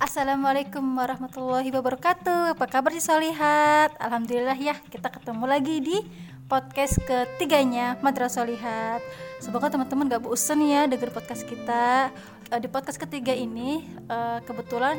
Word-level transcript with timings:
Assalamualaikum 0.00 0.80
warahmatullahi 0.96 1.68
wabarakatuh 1.76 2.56
Apa 2.56 2.64
kabar 2.64 2.88
sih 2.88 3.04
Solihat? 3.04 3.92
Alhamdulillah 4.00 4.56
ya 4.56 4.72
kita 4.88 5.12
ketemu 5.12 5.44
lagi 5.44 5.76
di 5.76 6.00
podcast 6.48 7.04
ketiganya 7.04 8.00
Madrasah 8.00 8.48
Solihat 8.48 9.04
Semoga 9.44 9.68
teman-teman 9.68 10.08
gak 10.08 10.24
bosen 10.24 10.64
ya 10.64 10.88
denger 10.88 11.12
podcast 11.12 11.44
kita 11.44 12.08
Eh, 12.48 12.58
Di 12.64 12.72
podcast 12.72 12.96
ketiga 12.96 13.36
ini 13.36 13.84
eh, 14.08 14.40
kebetulan 14.40 14.96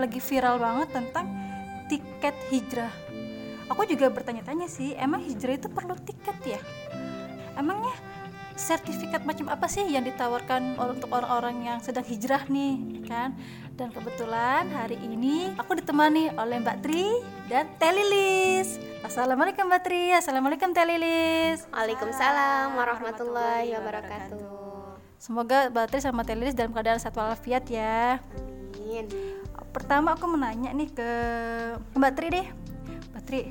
lagi 0.00 0.24
viral 0.24 0.56
banget 0.56 0.88
tentang 0.88 1.28
tiket 1.92 2.32
hijrah 2.48 2.94
Aku 3.68 3.84
juga 3.84 4.08
bertanya-tanya 4.08 4.72
sih, 4.72 4.96
emang 4.96 5.20
hijrah 5.20 5.60
itu 5.60 5.68
perlu 5.68 5.92
tiket 6.00 6.56
ya? 6.56 6.60
Emangnya 7.60 7.92
sertifikat 8.58 9.22
macam 9.22 9.46
apa 9.54 9.70
sih 9.70 9.86
yang 9.86 10.02
ditawarkan 10.02 10.74
untuk 10.82 11.14
orang-orang 11.14 11.62
yang 11.62 11.78
sedang 11.78 12.02
hijrah 12.02 12.42
nih 12.50 13.06
kan? 13.06 13.38
Dan 13.78 13.94
kebetulan 13.94 14.66
hari 14.74 14.98
ini 14.98 15.54
aku 15.54 15.78
ditemani 15.78 16.34
oleh 16.34 16.58
Mbak 16.58 16.78
Tri 16.82 17.06
dan 17.46 17.70
Telilis 17.78 18.82
Assalamualaikum 18.98 19.70
Mbak 19.70 19.82
Tri. 19.86 20.10
Assalamualaikum 20.10 20.74
Telilis 20.74 21.62
Waalaikumsalam 21.70 22.74
warahmatullahi 22.74 23.70
wabarakatuh. 23.78 24.98
Semoga 25.22 25.70
Mbak 25.70 25.86
Tri 25.94 25.98
sama 26.02 26.26
Telilis 26.26 26.58
dalam 26.58 26.74
keadaan 26.74 26.98
sehat 26.98 27.14
walafiat 27.14 27.62
ya. 27.70 28.18
Amin. 28.74 29.06
Pertama 29.70 30.18
aku 30.18 30.26
menanya 30.26 30.74
nih 30.74 30.90
ke 30.90 31.10
Mbak 31.94 32.12
Tri 32.18 32.26
deh. 32.34 32.46
Mbak 33.14 33.22
Tri 33.22 33.42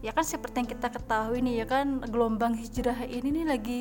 ya 0.00 0.16
kan 0.16 0.24
seperti 0.24 0.64
yang 0.64 0.70
kita 0.72 0.88
ketahui 0.88 1.44
nih 1.44 1.60
ya 1.60 1.66
kan 1.68 2.00
gelombang 2.08 2.56
hijrah 2.56 3.04
ini 3.04 3.36
nih 3.36 3.44
lagi 3.44 3.80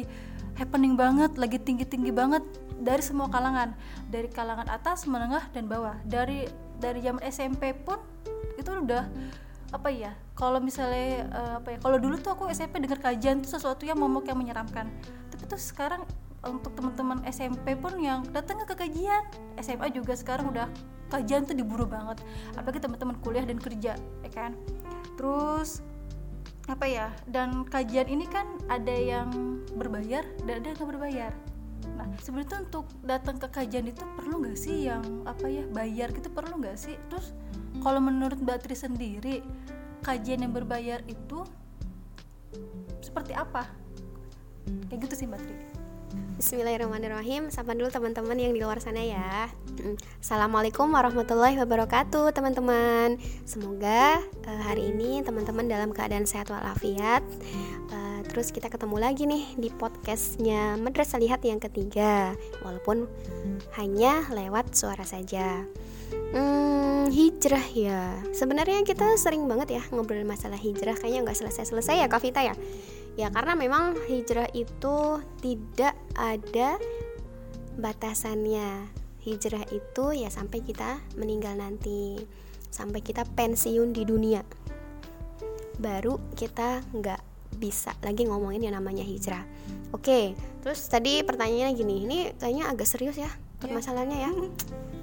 happening 0.60 1.00
banget 1.00 1.40
lagi 1.40 1.56
tinggi-tinggi 1.56 2.12
banget 2.12 2.44
dari 2.76 3.00
semua 3.00 3.32
kalangan. 3.32 3.72
Dari 4.12 4.28
kalangan 4.28 4.68
atas 4.68 5.08
menengah 5.08 5.48
dan 5.56 5.72
bawah. 5.72 5.96
Dari 6.04 6.52
dari 6.84 7.00
zaman 7.00 7.24
SMP 7.24 7.72
pun 7.72 8.00
itu 8.60 8.68
udah 8.68 9.08
apa 9.70 9.94
ya 9.94 10.18
kalau 10.34 10.58
misalnya 10.58 11.30
eh, 11.30 11.54
apa 11.62 11.68
ya 11.72 11.78
kalau 11.78 12.02
dulu 12.02 12.18
tuh 12.18 12.34
aku 12.34 12.50
SMP 12.50 12.82
dengar 12.82 12.98
kajian 13.00 13.40
tuh 13.40 13.56
sesuatu 13.56 13.88
yang 13.88 13.96
momok 13.96 14.28
yang 14.28 14.36
menyeramkan. 14.36 14.92
Tapi 15.32 15.44
tuh 15.48 15.60
sekarang 15.60 16.04
untuk 16.44 16.72
teman-teman 16.76 17.20
SMP 17.28 17.76
pun 17.76 17.96
yang 18.00 18.24
datang 18.32 18.64
ke 18.64 18.76
kajian 18.76 19.28
SMA 19.60 19.92
juga 19.92 20.16
sekarang 20.16 20.52
udah 20.52 20.68
kajian 21.12 21.48
tuh 21.48 21.56
diburu 21.56 21.88
banget. 21.88 22.20
Apalagi 22.56 22.84
teman-teman 22.84 23.16
kuliah 23.24 23.48
dan 23.48 23.60
kerja 23.60 23.96
ya 23.96 24.30
kan? 24.32 24.56
Terus 25.16 25.84
apa 26.70 26.86
ya? 26.86 27.08
Dan 27.26 27.66
kajian 27.66 28.06
ini 28.06 28.30
kan 28.30 28.46
ada 28.70 28.94
yang 28.94 29.30
berbayar 29.74 30.24
dan 30.46 30.62
ada 30.62 30.74
yang 30.74 30.90
berbayar. 30.90 31.34
Nah 31.98 32.08
sebenarnya 32.22 32.64
untuk 32.64 32.86
datang 33.04 33.42
ke 33.42 33.48
kajian 33.50 33.90
itu 33.90 34.06
perlu 34.16 34.46
nggak 34.46 34.58
sih 34.58 34.88
yang 34.88 35.04
apa 35.26 35.50
ya 35.50 35.66
bayar 35.70 36.14
gitu? 36.14 36.30
Perlu 36.30 36.62
nggak 36.62 36.78
sih? 36.78 36.96
Terus 37.10 37.34
kalau 37.82 38.00
menurut 38.00 38.38
Mbak 38.40 38.70
Tri 38.70 38.76
sendiri 38.78 39.36
kajian 40.06 40.46
yang 40.46 40.54
berbayar 40.56 41.04
itu 41.10 41.44
seperti 43.04 43.34
apa? 43.34 43.68
Kayak 44.88 45.10
gitu 45.10 45.26
sih 45.26 45.28
Mbak 45.28 45.42
Tri 45.44 45.69
Bismillahirrahmanirrahim. 46.10 47.54
Sapa 47.54 47.78
dulu 47.78 47.94
teman-teman 47.94 48.34
yang 48.34 48.50
di 48.50 48.64
luar 48.64 48.82
sana 48.82 49.06
ya. 49.06 49.46
Assalamualaikum 50.18 50.90
warahmatullahi 50.90 51.54
wabarakatuh, 51.62 52.34
teman-teman. 52.34 53.22
Semoga 53.46 54.18
eh, 54.48 54.62
hari 54.66 54.90
ini 54.90 55.22
teman-teman 55.22 55.70
dalam 55.70 55.94
keadaan 55.94 56.26
sehat 56.26 56.50
walafiat. 56.50 57.22
Eh, 57.94 58.20
terus 58.26 58.50
kita 58.50 58.74
ketemu 58.74 58.98
lagi 58.98 59.30
nih 59.30 59.54
di 59.62 59.70
podcastnya 59.70 60.82
Madrasah 60.82 61.22
Lihat 61.22 61.46
yang 61.46 61.62
ketiga, 61.62 62.34
walaupun 62.66 63.06
hanya 63.78 64.26
lewat 64.34 64.74
suara 64.74 65.06
saja. 65.06 65.68
Hmm, 66.34 67.14
hijrah 67.14 67.68
ya. 67.70 68.18
Sebenarnya 68.34 68.82
kita 68.82 69.14
sering 69.22 69.46
banget 69.46 69.78
ya 69.78 69.84
ngobrol 69.94 70.26
masalah 70.26 70.58
hijrah. 70.58 70.98
Kayaknya 70.98 71.30
nggak 71.30 71.38
selesai-selesai 71.38 72.02
ya, 72.02 72.08
Kak 72.10 72.22
Vita 72.26 72.42
ya. 72.42 72.58
Ya 73.20 73.28
karena 73.28 73.52
memang 73.52 74.00
hijrah 74.08 74.48
itu 74.56 75.20
tidak 75.44 75.92
ada 76.16 76.80
batasannya. 77.76 78.88
Hijrah 79.20 79.68
itu 79.76 80.16
ya 80.16 80.32
sampai 80.32 80.64
kita 80.64 81.04
meninggal 81.20 81.60
nanti, 81.60 82.16
sampai 82.72 83.04
kita 83.04 83.28
pensiun 83.28 83.92
di 83.92 84.08
dunia. 84.08 84.40
Baru 85.84 86.32
kita 86.32 86.80
nggak 86.96 87.20
bisa 87.60 87.92
lagi 88.08 88.24
ngomongin 88.24 88.72
yang 88.72 88.80
namanya 88.80 89.04
hijrah. 89.04 89.44
Oke, 89.92 90.32
terus 90.64 90.88
tadi 90.88 91.20
pertanyaannya 91.20 91.76
gini, 91.76 91.96
ini 92.08 92.18
kayaknya 92.40 92.72
agak 92.72 92.88
serius 92.88 93.20
ya 93.20 93.28
permasalahannya 93.60 94.20
ya. 94.24 94.32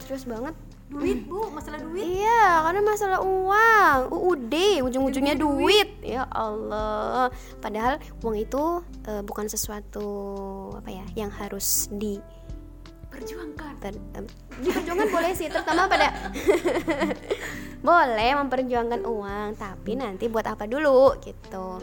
Serius 0.01 0.25
banget. 0.25 0.57
Duit 0.87 1.27
bu 1.27 1.51
masalah 1.51 1.83
duit 1.83 2.07
Iya, 2.07 2.63
karena 2.63 2.81
masalah 2.87 3.19
uang, 3.27 3.99
UUD, 4.15 4.55
ujung-ujungnya 4.87 5.35
duit. 5.35 5.99
Ya 5.99 6.23
Allah. 6.31 7.29
Padahal 7.59 7.99
uang 8.23 8.37
itu 8.39 8.63
eh, 9.05 9.23
bukan 9.27 9.51
sesuatu 9.51 10.07
apa 10.79 10.91
ya, 10.95 11.05
yang 11.19 11.31
harus 11.35 11.91
di 11.91 12.23
perjuangkan 13.11 13.81
per- 13.81 13.97
em, 14.15 14.27
diperjuangkan 14.61 15.09
boleh 15.09 15.33
sih, 15.33 15.49
terutama 15.49 15.89
pada 15.89 16.13
boleh 17.89 18.31
memperjuangkan 18.45 19.03
uang, 19.09 19.49
tapi 19.57 19.97
nanti 19.97 20.29
buat 20.29 20.45
apa 20.45 20.69
dulu 20.69 21.17
gitu. 21.25 21.81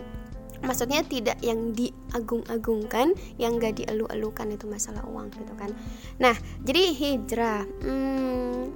Maksudnya 0.64 1.04
tidak 1.04 1.44
yang 1.44 1.76
diagung-agungkan, 1.76 3.12
yang 3.36 3.60
gak 3.60 3.84
dielu-elukan 3.84 4.48
itu 4.48 4.64
masalah 4.64 5.04
uang 5.12 5.28
gitu 5.36 5.52
kan. 5.60 5.76
Nah, 6.24 6.32
jadi 6.64 6.96
hijrah. 6.96 7.68
Hmm, 7.84 8.72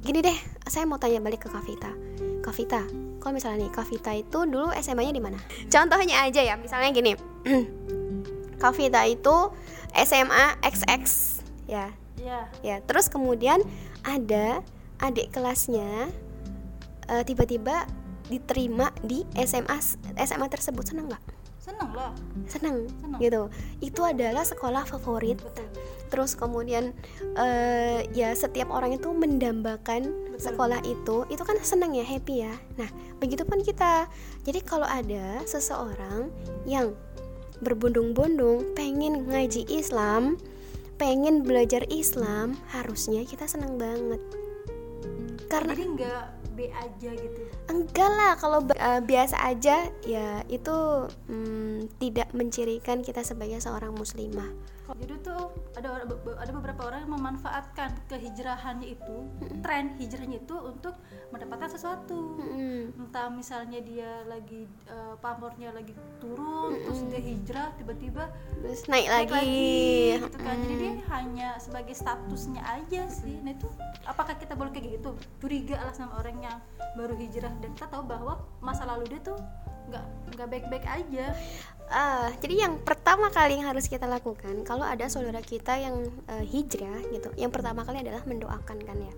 gini 0.00 0.24
deh, 0.24 0.38
saya 0.64 0.88
mau 0.88 0.96
tanya 0.96 1.20
balik 1.20 1.44
ke 1.44 1.48
Kavita. 1.52 1.92
Kavita, 2.40 2.82
kalau 3.20 3.32
misalnya 3.36 3.68
nih 3.68 3.72
Kavita 3.72 4.12
itu 4.16 4.48
dulu 4.48 4.72
SMA-nya 4.80 5.12
di 5.12 5.22
mana? 5.22 5.36
Contohnya 5.68 6.24
aja 6.24 6.40
ya, 6.40 6.56
misalnya 6.56 6.88
gini. 6.90 7.12
Kavita 8.62 9.04
itu 9.08 9.36
SMA 9.92 10.60
XX 10.64 11.04
ya. 11.68 11.92
ya 12.20 12.48
Ya, 12.60 12.80
terus 12.84 13.08
kemudian 13.08 13.60
ada 14.04 14.60
adik 15.00 15.32
kelasnya 15.32 16.08
eh, 17.08 17.22
tiba-tiba 17.24 17.88
diterima 18.28 18.92
di 19.00 19.24
SMA 19.36 19.76
SMA 20.16 20.46
tersebut 20.48 20.86
seneng 20.86 21.10
nggak? 21.10 21.24
seneng 21.60 21.92
lah 21.92 22.12
Seneng, 22.48 22.76
Seneng. 22.98 23.20
gitu. 23.20 23.42
Itu 23.84 24.00
adalah 24.02 24.42
sekolah 24.48 24.88
favorit. 24.88 25.38
Terus 26.10 26.34
kemudian 26.34 26.92
eh, 27.38 28.04
ya 28.10 28.34
setiap 28.34 28.68
orang 28.74 28.98
itu 28.98 29.08
mendambakan 29.14 30.10
Betul. 30.34 30.42
sekolah 30.42 30.80
itu, 30.82 31.24
itu 31.30 31.42
kan 31.46 31.56
seneng 31.62 31.94
ya, 31.94 32.04
happy 32.04 32.44
ya. 32.44 32.54
Nah, 32.76 32.90
begitupun 33.22 33.62
kita. 33.62 34.10
Jadi 34.42 34.60
kalau 34.66 34.86
ada 34.86 35.40
seseorang 35.46 36.28
yang 36.66 36.92
berbondong-bondong 37.62 38.74
pengen 38.74 39.30
ngaji 39.30 39.64
Islam, 39.70 40.36
pengen 40.98 41.46
belajar 41.46 41.86
Islam, 41.88 42.58
harusnya 42.74 43.22
kita 43.22 43.46
seneng 43.46 43.78
banget. 43.78 44.20
Karena 45.46 45.72
jadi 45.74 45.86
nggak 45.94 46.24
B 46.54 46.66
aja 46.70 47.10
gitu 47.14 47.40
enggak 47.70 48.10
lah 48.10 48.32
kalau 48.34 48.60
eh, 48.74 49.00
biasa 49.00 49.36
aja 49.46 49.88
ya 50.02 50.42
itu 50.50 50.76
mm, 51.30 52.02
tidak 52.02 52.28
mencirikan 52.34 53.00
kita 53.06 53.22
sebagai 53.22 53.62
seorang 53.62 53.94
muslimah. 53.94 54.50
Jadi 54.98 55.14
tuh 55.22 55.54
ada 55.78 56.02
ada 56.38 56.52
beberapa 56.52 56.82
orang 56.90 57.06
yang 57.06 57.12
memanfaatkan 57.14 57.94
kehijrahannya 58.10 58.96
itu 58.98 59.16
tren 59.62 59.94
hijrahnya 60.00 60.42
itu 60.42 60.56
untuk 60.58 60.94
mendapatkan 61.30 61.70
sesuatu. 61.70 62.40
Mm-mm. 62.40 63.06
entah 63.06 63.30
misalnya 63.30 63.78
dia 63.82 64.26
lagi 64.26 64.66
eh, 64.90 65.14
pamornya 65.22 65.70
lagi 65.70 65.94
turun 66.18 66.74
terus 66.82 67.00
dia 67.06 67.20
hijrah 67.22 67.68
tiba-tiba 67.78 68.30
Terus 68.60 68.82
naik 68.90 69.06
naik 69.06 69.30
lagi. 69.30 70.18
gitu 70.18 70.38
kan. 70.42 70.56
Jadi 70.58 70.74
dia 70.78 70.92
hanya 71.14 71.48
sebagai 71.62 71.94
statusnya 71.94 72.62
aja 72.66 73.06
sih. 73.08 73.38
Nah 73.40 73.54
itu 73.54 73.68
apakah 74.04 74.34
kita 74.36 74.58
boleh 74.58 74.74
kayak 74.74 75.00
gitu? 75.00 75.14
Curiga 75.38 75.78
lah 75.80 75.94
sama 75.94 76.18
orang 76.18 76.38
yang 76.42 76.58
baru 76.98 77.14
hijrah 77.14 77.52
dan 77.62 77.70
kita 77.78 77.86
tahu 77.88 78.04
bahwa 78.06 78.42
masa 78.58 78.82
lalu 78.86 79.06
dia 79.10 79.20
tuh 79.22 79.38
nggak 79.90 80.04
nggak 80.38 80.48
baik-baik 80.48 80.86
aja 80.86 81.34
Ah, 81.90 82.30
jadi 82.38 82.64
yang 82.70 82.78
pertama 82.86 83.34
kali 83.34 83.58
yang 83.58 83.66
harus 83.66 83.90
kita 83.90 84.06
lakukan 84.06 84.62
kalau 84.62 84.86
ada 84.86 85.10
saudara 85.10 85.42
kita 85.42 85.74
yang 85.74 86.06
eh, 86.30 86.46
hijrah 86.46 87.02
gitu, 87.10 87.34
yang 87.34 87.50
pertama 87.50 87.82
kali 87.82 88.06
adalah 88.06 88.22
mendoakan 88.22 88.78
kan 88.78 88.96
ya. 88.96 89.14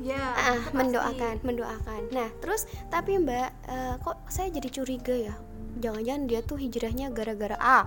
ya 0.00 0.22
pasti. 0.36 0.76
mendoakan, 0.76 1.34
mendoakan. 1.40 2.00
Nah, 2.12 2.28
terus 2.44 2.68
tapi 2.92 3.16
Mbak, 3.20 3.48
eh, 3.68 3.94
kok 4.04 4.16
saya 4.28 4.52
jadi 4.52 4.68
curiga 4.68 5.16
ya? 5.16 5.34
Jangan-jangan 5.80 6.22
dia 6.28 6.40
tuh 6.44 6.60
hijrahnya 6.60 7.08
gara-gara 7.08 7.56
A. 7.56 7.80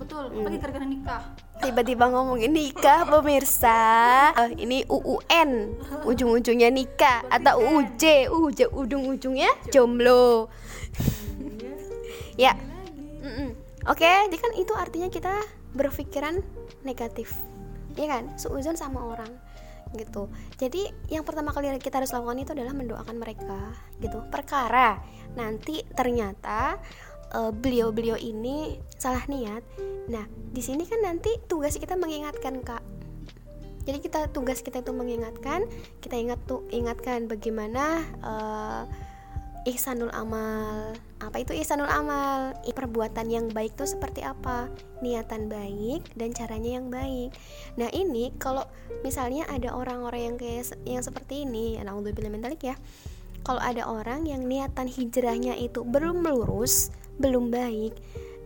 betul 0.00 0.32
apalagi 0.32 0.56
gara-gara 0.64 0.86
nikah 0.88 1.22
tiba-tiba 1.60 2.08
ngomongin 2.08 2.56
nikah 2.56 3.04
pemirsa 3.04 4.32
Eh, 4.32 4.64
ini 4.64 4.80
UUN 4.88 5.76
ujung-ujungnya 6.08 6.72
nikah 6.72 7.20
atau 7.28 7.60
UUJ 7.60 8.32
UUJ 8.32 8.72
ujung-ujungnya 8.72 9.52
jomblo 9.68 10.48
ya 12.40 12.56
Mm-mm. 13.20 13.59
Oke 13.88 14.10
jadi 14.28 14.36
kan 14.36 14.52
itu 14.56 14.72
artinya 14.76 15.08
kita 15.08 15.34
berpikiran 15.74 16.42
negatif. 16.82 17.32
Ya 17.98 18.06
kan? 18.06 18.34
Seuzon 18.38 18.78
sama 18.78 19.02
orang 19.02 19.30
gitu. 19.98 20.30
Jadi 20.54 20.86
yang 21.10 21.26
pertama 21.26 21.50
kali 21.50 21.66
kita 21.82 21.98
harus 21.98 22.14
lakukan 22.14 22.38
itu 22.38 22.54
adalah 22.54 22.74
mendoakan 22.74 23.16
mereka 23.18 23.74
gitu. 23.98 24.22
Perkara 24.30 25.02
nanti 25.34 25.82
ternyata 25.94 26.78
uh, 27.34 27.50
beliau-beliau 27.50 28.14
ini 28.14 28.78
salah 28.94 29.26
niat. 29.26 29.62
Nah 30.06 30.26
di 30.30 30.62
sini 30.62 30.86
kan 30.86 31.02
nanti 31.02 31.34
tugas 31.50 31.74
kita 31.74 31.98
mengingatkan 31.98 32.62
kak. 32.62 32.82
Jadi 33.82 33.98
kita 33.98 34.30
tugas 34.30 34.62
kita 34.62 34.84
itu 34.84 34.92
mengingatkan 34.94 35.66
kita 35.98 36.14
ingat 36.14 36.38
tuh 36.46 36.62
ingatkan 36.70 37.26
bagaimana 37.26 38.06
uh, 38.22 38.84
ihsanul 39.66 40.12
amal 40.14 40.94
apa 41.20 41.36
itu 41.40 41.52
ihsanul 41.52 41.88
amal? 41.88 42.56
Perbuatan 42.64 43.28
yang 43.28 43.46
baik 43.52 43.76
itu 43.76 43.84
seperti 43.84 44.24
apa? 44.24 44.72
Niatan 45.04 45.52
baik 45.52 46.16
dan 46.16 46.32
caranya 46.32 46.80
yang 46.80 46.88
baik. 46.88 47.36
Nah 47.76 47.92
ini 47.92 48.32
kalau 48.40 48.64
misalnya 49.04 49.44
ada 49.52 49.76
orang-orang 49.76 50.32
yang 50.32 50.36
kayak 50.40 50.72
yang 50.88 51.04
seperti 51.04 51.44
ini 51.44 51.76
ya 51.76 51.84
mentalik 51.84 52.64
ya. 52.64 52.74
Kalau 53.44 53.60
ada 53.60 53.84
orang 53.88 54.24
yang 54.24 54.48
niatan 54.48 54.88
hijrahnya 54.88 55.56
itu 55.60 55.84
belum 55.84 56.24
lurus 56.24 56.92
belum 57.20 57.52
baik 57.52 57.92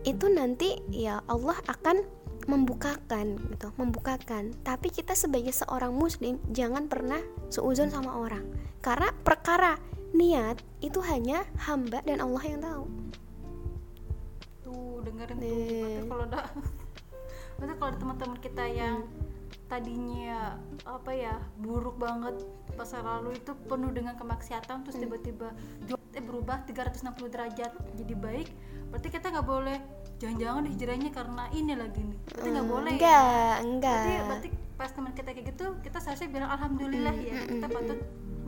itu 0.05 0.25
nanti 0.29 0.77
ya 0.93 1.23
Allah 1.25 1.57
akan 1.65 2.05
membukakan 2.45 3.41
gitu 3.55 3.73
membukakan. 3.75 4.53
Tapi 4.61 4.93
kita 4.93 5.17
sebagai 5.17 5.51
seorang 5.51 5.91
muslim 5.91 6.37
jangan 6.53 6.85
pernah 6.85 7.19
seuzon 7.49 7.89
sama 7.89 8.13
orang. 8.21 8.45
Karena 8.85 9.09
perkara 9.25 9.73
niat 10.15 10.57
itu 10.79 10.99
hanya 11.03 11.43
hamba 11.67 11.99
dan 12.07 12.23
Allah 12.23 12.43
yang 12.47 12.61
tahu. 12.63 12.85
Tuh 14.63 15.03
dengerin 15.03 15.35
tuh. 15.37 15.47
Berarti 15.51 16.07
kalau 16.07 16.23
ada 16.25 16.39
berarti 17.59 17.73
kalau 17.75 17.89
ada 17.91 17.99
teman-teman 17.99 18.37
kita 18.39 18.65
yang 18.71 18.97
tadinya 19.65 20.61
apa 20.85 21.11
ya 21.15 21.35
buruk 21.57 21.97
banget 21.97 22.37
masa 22.77 23.01
lalu 23.01 23.33
itu 23.33 23.55
penuh 23.65 23.89
dengan 23.89 24.13
kemaksiatan 24.13 24.85
terus 24.85 24.97
hmm. 24.99 25.03
tiba-tiba 25.09 25.49
eh, 26.13 26.21
berubah 26.21 26.69
360 26.69 27.17
derajat 27.33 27.71
jadi 27.97 28.13
baik 28.13 28.49
berarti 28.93 29.07
kita 29.09 29.33
nggak 29.33 29.47
boleh 29.47 29.77
jangan-jangan 30.21 30.63
hijrahnya 30.69 31.09
karena 31.11 31.43
ini 31.51 31.73
lagi 31.75 32.01
nih. 32.03 32.19
Berarti 32.29 32.49
nggak 32.53 32.69
boleh 32.69 32.91
enggak 32.95 33.25
ya? 33.25 33.53
enggak 33.65 33.99
berarti, 34.05 34.23
berarti 34.29 34.49
pas 34.75 34.91
teman 34.91 35.11
kita 35.15 35.29
kayak 35.31 35.47
gitu 35.55 35.65
kita 35.81 35.97
seharusnya 36.03 36.29
bilang 36.29 36.49
alhamdulillah 36.51 37.15
ya 37.15 37.35
kita 37.47 37.67
patut 37.71 37.99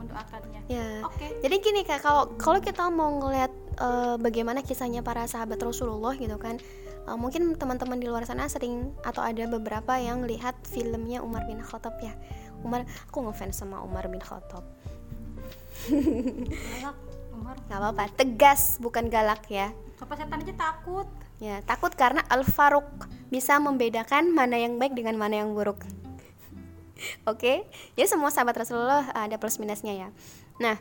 mendoakannya. 0.08 0.60
Ya. 0.72 1.04
Oke. 1.04 1.20
Okay. 1.20 1.30
Jadi 1.44 1.56
gini 1.60 1.80
kak, 1.84 2.00
kalau 2.00 2.32
kalau 2.40 2.58
kita 2.64 2.88
mau 2.88 3.20
ngeliat 3.20 3.52
uh, 3.78 4.16
bagaimana 4.16 4.64
kisahnya 4.64 5.04
para 5.04 5.28
sahabat 5.28 5.60
Rasulullah 5.60 6.16
gitu 6.16 6.40
kan, 6.40 6.56
uh, 7.04 7.18
mungkin 7.20 7.54
teman-teman 7.60 8.00
di 8.00 8.08
luar 8.08 8.24
sana 8.24 8.48
sering 8.48 8.96
atau 9.04 9.20
ada 9.20 9.44
beberapa 9.44 10.00
yang 10.00 10.24
lihat 10.24 10.56
filmnya 10.64 11.20
Umar 11.20 11.44
bin 11.44 11.60
Khattab 11.60 12.00
ya. 12.00 12.16
Umar, 12.64 12.88
aku 13.06 13.22
ngefans 13.28 13.60
sama 13.60 13.84
Umar 13.84 14.08
bin 14.10 14.18
Khattab. 14.18 14.64
galak, 16.82 16.96
Umar. 17.30 17.54
Gak 17.70 17.78
apa-apa, 17.78 18.04
tegas 18.18 18.82
bukan 18.82 19.06
galak 19.06 19.46
ya. 19.46 19.70
Sampai 19.94 20.18
setan 20.18 20.42
aja 20.42 20.54
takut. 20.58 21.06
Ya, 21.38 21.62
takut 21.62 21.94
karena 21.94 22.26
Al 22.26 22.42
Faruq 22.42 23.06
bisa 23.30 23.62
membedakan 23.62 24.34
mana 24.34 24.58
yang 24.58 24.74
baik 24.74 24.98
dengan 24.98 25.14
mana 25.14 25.38
yang 25.38 25.54
buruk. 25.54 25.86
Oke, 26.98 27.38
okay? 27.38 27.58
jadi 27.94 28.10
semua 28.10 28.34
sahabat 28.34 28.58
Rasulullah 28.66 29.06
ada 29.14 29.38
plus 29.38 29.62
minusnya 29.62 29.94
ya. 29.94 30.08
Nah, 30.58 30.74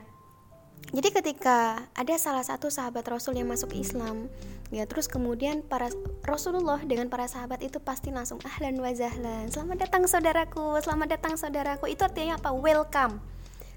jadi 0.89 1.13
ketika 1.13 1.83
ada 1.93 2.15
salah 2.17 2.41
satu 2.41 2.71
sahabat 2.73 3.05
Rasul 3.05 3.37
yang 3.37 3.51
masuk 3.51 3.75
Islam, 3.77 4.31
ya 4.73 4.87
terus 4.89 5.05
kemudian 5.05 5.61
para 5.61 5.91
Rasulullah 6.25 6.81
dengan 6.81 7.11
para 7.11 7.27
sahabat 7.29 7.61
itu 7.61 7.77
pasti 7.77 8.09
langsung 8.09 8.41
ahlan 8.47 8.79
wa 8.81 8.89
zahlan. 8.95 9.51
Selamat 9.51 9.77
datang 9.85 10.03
saudaraku, 10.07 10.79
selamat 10.81 11.07
datang 11.19 11.33
saudaraku. 11.35 11.91
Itu 11.91 12.07
artinya 12.07 12.39
apa? 12.39 12.49
Welcome. 12.55 13.19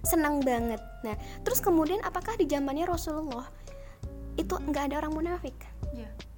Senang 0.01 0.41
banget. 0.41 0.81
Nah, 1.05 1.19
terus 1.45 1.61
kemudian 1.61 2.01
apakah 2.07 2.39
di 2.41 2.49
zamannya 2.49 2.89
Rasulullah 2.89 3.51
itu 4.41 4.57
nggak 4.57 4.95
ada 4.95 5.05
orang 5.05 5.13
munafik? 5.13 5.57
Yeah 5.93 6.30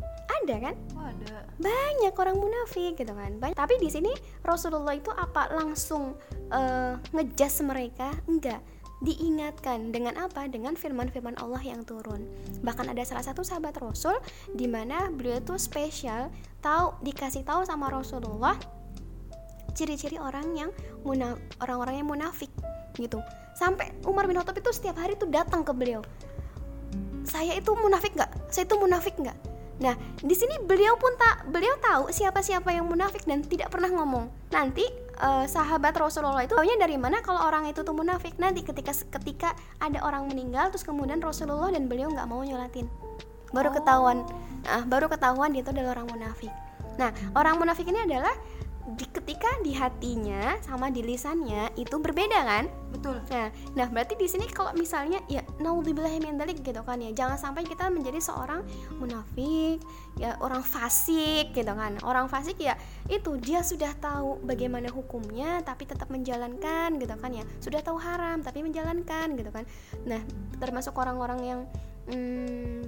ada 0.42 0.56
kan? 0.70 0.74
Oh, 0.98 1.06
ada. 1.06 1.46
Banyak 1.62 2.14
orang 2.18 2.36
munafik 2.38 2.98
gitu 2.98 3.12
kan. 3.14 3.38
Banyak. 3.38 3.54
tapi 3.54 3.78
di 3.78 3.88
sini 3.88 4.10
Rasulullah 4.42 4.94
itu 4.94 5.14
apa? 5.14 5.54
Langsung 5.54 6.18
uh, 6.50 6.98
ngejas 7.14 7.62
mereka? 7.62 8.10
Enggak. 8.26 8.58
Diingatkan 9.02 9.90
dengan 9.90 10.14
apa? 10.18 10.46
Dengan 10.46 10.78
firman-firman 10.78 11.38
Allah 11.38 11.62
yang 11.62 11.82
turun. 11.82 12.26
Bahkan 12.62 12.90
ada 12.90 13.02
salah 13.02 13.22
satu 13.22 13.42
sahabat 13.42 13.78
Rasul 13.82 14.14
di 14.54 14.70
mana 14.70 15.10
beliau 15.10 15.42
itu 15.42 15.58
spesial 15.58 16.30
tahu 16.62 16.94
dikasih 17.02 17.42
tahu 17.42 17.66
sama 17.66 17.90
Rasulullah 17.90 18.54
ciri-ciri 19.72 20.20
orang 20.20 20.54
yang 20.54 20.70
orang-orang 21.58 22.02
yang 22.02 22.08
munafik 22.10 22.50
gitu. 22.94 23.18
Sampai 23.58 23.90
Umar 24.06 24.30
bin 24.30 24.38
Khattab 24.38 24.58
itu 24.58 24.70
setiap 24.70 25.02
hari 25.02 25.18
tuh 25.18 25.26
datang 25.26 25.66
ke 25.66 25.74
beliau. 25.74 26.02
Saya 27.26 27.58
itu 27.58 27.74
munafik 27.74 28.14
nggak? 28.14 28.54
Saya 28.54 28.70
itu 28.70 28.76
munafik 28.78 29.18
nggak 29.18 29.51
Nah, 29.80 29.96
di 30.20 30.34
sini 30.36 30.60
beliau 30.60 31.00
pun 31.00 31.16
tak 31.16 31.48
beliau 31.48 31.72
tahu 31.80 32.12
siapa-siapa 32.12 32.68
yang 32.74 32.84
munafik 32.84 33.24
dan 33.24 33.40
tidak 33.40 33.72
pernah 33.72 33.88
ngomong. 33.88 34.28
Nanti 34.52 34.84
uh, 35.22 35.48
sahabat 35.48 35.96
Rasulullah 35.96 36.44
itu 36.44 36.52
tahunya 36.52 36.76
dari 36.76 37.00
mana 37.00 37.24
kalau 37.24 37.40
orang 37.40 37.70
itu 37.70 37.80
tuh 37.80 37.96
munafik? 37.96 38.36
Nanti 38.36 38.60
ketika 38.60 38.92
ketika 38.92 39.56
ada 39.80 40.04
orang 40.04 40.28
meninggal 40.28 40.68
terus 40.68 40.84
kemudian 40.84 41.18
Rasulullah 41.24 41.72
dan 41.72 41.88
beliau 41.88 42.12
nggak 42.12 42.28
mau 42.28 42.44
nyolatin. 42.44 42.90
Baru 43.52 43.72
ketahuan. 43.72 44.28
Nah, 44.68 44.84
baru 44.84 45.08
ketahuan 45.08 45.56
dia 45.56 45.64
itu 45.64 45.72
adalah 45.72 46.00
orang 46.00 46.08
munafik. 46.12 46.52
Nah, 47.00 47.10
orang 47.32 47.56
munafik 47.56 47.88
ini 47.88 48.04
adalah 48.04 48.32
di, 48.82 49.06
ketika 49.06 49.46
di 49.62 49.70
hatinya 49.78 50.58
sama 50.58 50.90
di 50.90 51.06
lisannya 51.06 51.70
itu 51.78 52.02
berbeda 52.02 52.40
kan? 52.42 52.64
Betul. 52.90 53.22
Nah 53.30 53.48
nah 53.78 53.86
berarti 53.86 54.18
di 54.18 54.26
sini 54.26 54.50
kalau 54.50 54.74
misalnya 54.74 55.22
ya 55.30 55.46
naudzubillah 55.62 56.10
min 56.18 56.34
gitu 56.42 56.82
kan 56.82 56.98
ya. 56.98 57.14
Jangan 57.14 57.38
sampai 57.38 57.62
kita 57.62 57.86
menjadi 57.94 58.18
seorang 58.18 58.66
munafik 58.98 59.78
ya 60.18 60.34
orang 60.42 60.66
fasik 60.66 61.54
gitu 61.54 61.72
kan. 61.72 61.94
Orang 62.02 62.26
fasik 62.26 62.58
ya 62.58 62.74
itu 63.06 63.38
dia 63.38 63.62
sudah 63.62 63.94
tahu 64.02 64.42
bagaimana 64.42 64.90
hukumnya 64.90 65.62
tapi 65.62 65.86
tetap 65.86 66.10
menjalankan 66.10 66.98
gitu 66.98 67.14
kan 67.14 67.30
ya. 67.30 67.46
Sudah 67.62 67.80
tahu 67.86 68.02
haram 68.02 68.42
tapi 68.42 68.66
menjalankan 68.66 69.38
gitu 69.38 69.50
kan. 69.54 69.62
Nah 70.10 70.18
termasuk 70.58 70.98
orang-orang 70.98 71.40
yang 71.46 71.60
hmm, 72.10 72.82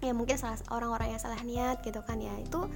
ya 0.00 0.16
mungkin 0.16 0.40
salah 0.40 0.56
orang-orang 0.72 1.12
yang 1.12 1.20
salah 1.20 1.40
niat 1.44 1.84
gitu 1.84 2.00
kan 2.00 2.16
ya. 2.16 2.32
Itu 2.40 2.72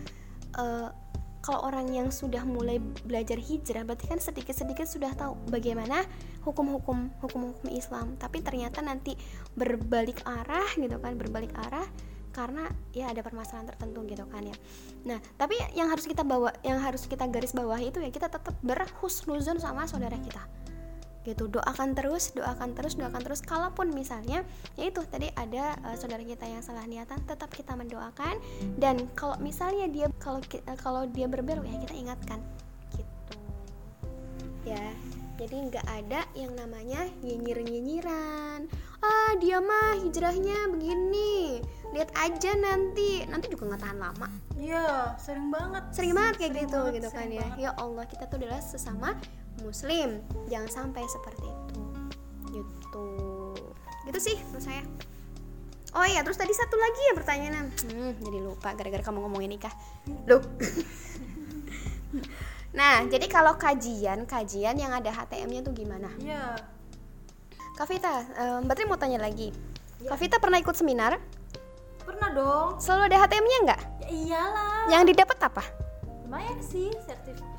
uh, 0.61 1.04
kalau 1.45 1.61
orang 1.69 1.93
yang 1.93 2.09
sudah 2.09 2.41
mulai 2.49 2.81
belajar 3.05 3.37
hijrah 3.37 3.85
berarti 3.85 4.09
kan 4.09 4.17
sedikit-sedikit 4.17 4.89
sudah 4.89 5.13
tahu 5.13 5.37
bagaimana 5.53 6.01
hukum-hukum 6.41 7.13
hukum-hukum 7.21 7.69
Islam. 7.69 8.17
Tapi 8.17 8.41
ternyata 8.41 8.81
nanti 8.81 9.13
berbalik 9.53 10.25
arah 10.25 10.73
gitu 10.81 10.97
kan 10.97 11.13
berbalik 11.21 11.53
arah 11.69 11.85
karena 12.33 12.65
ya 12.97 13.13
ada 13.13 13.21
permasalahan 13.21 13.69
tertentu 13.77 14.09
gitu 14.09 14.25
kan 14.33 14.41
ya. 14.41 14.57
Nah 15.05 15.21
tapi 15.37 15.61
yang 15.77 15.93
harus 15.93 16.09
kita 16.09 16.25
bawa 16.25 16.49
yang 16.65 16.81
harus 16.81 17.05
kita 17.05 17.29
garis 17.29 17.53
bawah 17.53 17.77
itu 17.77 18.01
ya 18.01 18.09
kita 18.09 18.33
tetap 18.33 18.57
berhusnuzon 18.65 19.61
sama 19.61 19.85
saudara 19.85 20.17
kita 20.17 20.41
gitu. 21.25 21.49
Doakan 21.49 21.97
terus 21.97 22.31
doakan 22.37 22.77
terus 22.77 22.95
doakan 22.95 23.21
terus. 23.25 23.41
Kalaupun 23.41 23.91
misalnya 23.91 24.45
yaitu 24.77 25.03
tadi 25.09 25.33
ada 25.35 25.75
uh, 25.85 25.97
saudara 25.97 26.23
kita 26.23 26.45
yang 26.47 26.61
salah 26.61 26.85
niatan 26.85 27.21
tetap 27.25 27.51
kita 27.51 27.75
mendoakan. 27.75 28.39
Dan 28.77 29.09
kalau 29.17 29.41
misalnya 29.41 29.89
dia 29.91 30.07
kalau 30.21 30.39
uh, 30.41 30.79
kalau 30.79 31.09
dia 31.09 31.27
berbelok 31.27 31.67
ya 31.67 31.77
kita 31.89 31.95
ingatkan. 31.97 32.41
Gitu. 32.95 33.35
Ya 34.69 34.93
jadi 35.35 35.57
nggak 35.67 35.87
ada 35.91 36.21
yang 36.39 36.55
namanya 36.55 37.11
nyinyir 37.27 37.67
nyinyiran 37.67 38.71
ah 39.05 39.33
dia 39.37 39.61
mah 39.61 40.01
hijrahnya 40.01 40.73
begini. 40.73 41.61
Lihat 41.93 42.11
aja 42.17 42.51
nanti. 42.57 43.23
Nanti 43.29 43.47
juga 43.53 43.75
nggak 43.75 43.83
tahan 43.85 43.99
lama. 44.01 44.29
Iya 44.57 45.15
sering 45.21 45.53
banget. 45.53 45.85
Sering 45.93 46.13
banget 46.17 46.35
kayak 46.41 46.53
sering 46.57 46.65
gitu 46.65 46.81
banget, 46.81 46.95
gitu 46.97 47.09
kan 47.13 47.27
ya. 47.29 47.47
ya 47.61 47.71
Allah 47.77 48.05
kita 48.09 48.25
tuh 48.27 48.37
adalah 48.41 48.61
sesama 48.65 49.13
muslim. 49.61 50.25
Jangan 50.49 50.71
sampai 50.73 51.03
seperti 51.07 51.45
itu. 51.45 51.83
Gitu. 52.51 53.09
Gitu 54.09 54.19
sih 54.19 54.37
menurut 54.51 54.65
saya. 54.65 54.83
Oh 55.95 56.03
iya 56.03 56.27
terus 56.27 56.35
tadi 56.35 56.51
satu 56.51 56.75
lagi 56.75 57.01
ya 57.07 57.13
pertanyaan 57.15 57.71
hmm, 57.71 58.19
jadi 58.19 58.39
lupa 58.43 58.75
gara-gara 58.75 59.03
kamu 59.05 59.19
ngomongin 59.29 59.55
nikah. 59.55 59.75
Loh. 60.27 60.43
Nah 62.75 63.07
jadi 63.07 63.31
kalau 63.31 63.55
kajian 63.55 64.27
kajian 64.27 64.75
yang 64.75 64.91
ada 64.91 65.15
HTM-nya 65.15 65.63
tuh 65.63 65.71
gimana? 65.73 66.11
Iya 66.19 66.59
Kak 67.75 67.91
Vita, 67.91 68.23
um, 68.39 68.67
Mbak 68.67 68.75
Tri 68.79 68.85
mau 68.87 68.99
tanya 68.99 69.19
lagi. 69.19 69.51
Ya. 69.99 70.15
Kak 70.15 70.19
Vita 70.23 70.37
pernah 70.39 70.63
ikut 70.63 70.79
seminar? 70.79 71.19
Pernah 72.07 72.31
dong. 72.31 72.69
Selalu 72.79 73.11
ada 73.11 73.17
HTM-nya 73.27 73.59
nggak? 73.67 73.81
Ya 74.05 74.09
iyalah. 74.09 74.83
Yang 74.93 75.03
didapat 75.15 75.39
apa? 75.43 75.65
Lumayan 76.23 76.61
sih, 76.63 76.95
sertifikat 77.03 77.55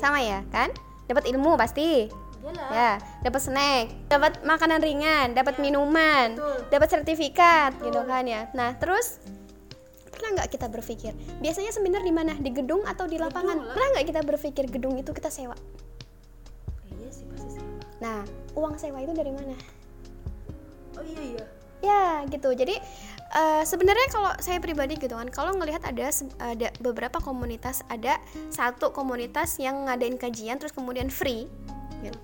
sama 0.00 0.18
ya 0.24 0.40
kan 0.48 0.72
dapat 1.04 1.28
ilmu 1.28 1.60
pasti 1.60 2.08
Yalah. 2.40 2.70
ya 2.72 2.90
dapat 3.20 3.40
snack 3.44 3.84
dapat 4.08 4.32
makanan 4.48 4.80
ringan 4.80 5.36
dapat 5.36 5.60
ya, 5.60 5.62
minuman 5.68 6.40
dapat 6.72 6.88
sertifikat 6.88 7.76
betul. 7.76 7.92
gitu 7.92 8.00
kan 8.08 8.24
ya 8.24 8.48
nah 8.56 8.72
terus 8.80 9.20
pernah 10.08 10.40
nggak 10.40 10.48
kita 10.48 10.66
berpikir 10.72 11.12
biasanya 11.44 11.68
seminar 11.76 12.00
di 12.00 12.12
mana 12.16 12.32
di 12.40 12.48
gedung 12.48 12.80
atau 12.88 13.04
di 13.04 13.20
lapangan 13.20 13.60
lah. 13.60 13.72
pernah 13.76 13.88
nggak 13.92 14.06
kita 14.08 14.20
berpikir 14.24 14.64
gedung 14.72 14.96
itu 14.96 15.12
kita 15.12 15.28
sewa 15.28 15.52
iya 16.88 17.08
sih 17.12 17.28
pasti 17.28 17.49
nah 18.00 18.24
uang 18.56 18.80
sewa 18.80 18.98
itu 19.04 19.12
dari 19.12 19.30
mana? 19.30 19.54
Oh 20.96 21.04
iya 21.04 21.22
iya. 21.36 21.44
Ya 21.80 22.04
gitu. 22.28 22.52
Jadi 22.52 22.76
eh, 23.30 23.62
sebenarnya 23.62 24.06
kalau 24.10 24.30
saya 24.42 24.58
pribadi 24.58 24.98
gitu 24.98 25.14
kan 25.14 25.30
kalau 25.30 25.54
ngelihat 25.54 25.86
ada 25.86 26.10
ada 26.42 26.68
beberapa 26.82 27.22
komunitas 27.22 27.86
ada 27.86 28.18
satu 28.50 28.90
komunitas 28.90 29.56
yang 29.62 29.86
ngadain 29.86 30.18
kajian 30.18 30.58
terus 30.58 30.74
kemudian 30.74 31.08
free 31.08 31.46
gitu. 32.02 32.18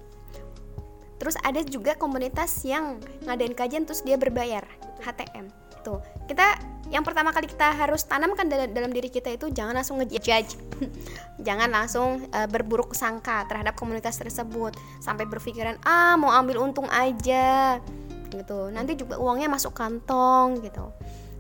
terus 1.17 1.37
ada 1.47 1.63
juga 1.65 1.97
komunitas 1.97 2.67
yang 2.67 2.99
ngadain 3.25 3.55
kajian 3.55 3.87
terus 3.87 4.03
dia 4.03 4.19
berbayar 4.19 4.67
HTM 5.01 5.49
tuh 5.87 6.03
kita 6.27 6.59
yang 6.87 7.03
pertama 7.03 7.35
kali 7.35 7.51
kita 7.51 7.75
harus 7.75 8.07
tanamkan 8.07 8.47
dalam, 8.47 8.95
diri 8.95 9.11
kita 9.11 9.35
itu 9.35 9.51
jangan 9.51 9.75
langsung 9.75 9.99
ngejudge. 9.99 10.55
Jangan 11.47 11.69
langsung 11.69 12.31
eh, 12.31 12.47
berburuk 12.47 12.95
sangka 12.95 13.43
terhadap 13.51 13.75
komunitas 13.75 14.15
tersebut. 14.23 14.79
Sampai 15.03 15.27
berpikiran 15.27 15.83
ah 15.83 16.15
mau 16.15 16.31
ambil 16.31 16.63
untung 16.63 16.87
aja. 16.87 17.83
Gitu. 18.31 18.71
Nanti 18.71 18.95
juga 18.95 19.19
uangnya 19.19 19.51
masuk 19.51 19.75
kantong 19.75 20.63
gitu. 20.63 20.95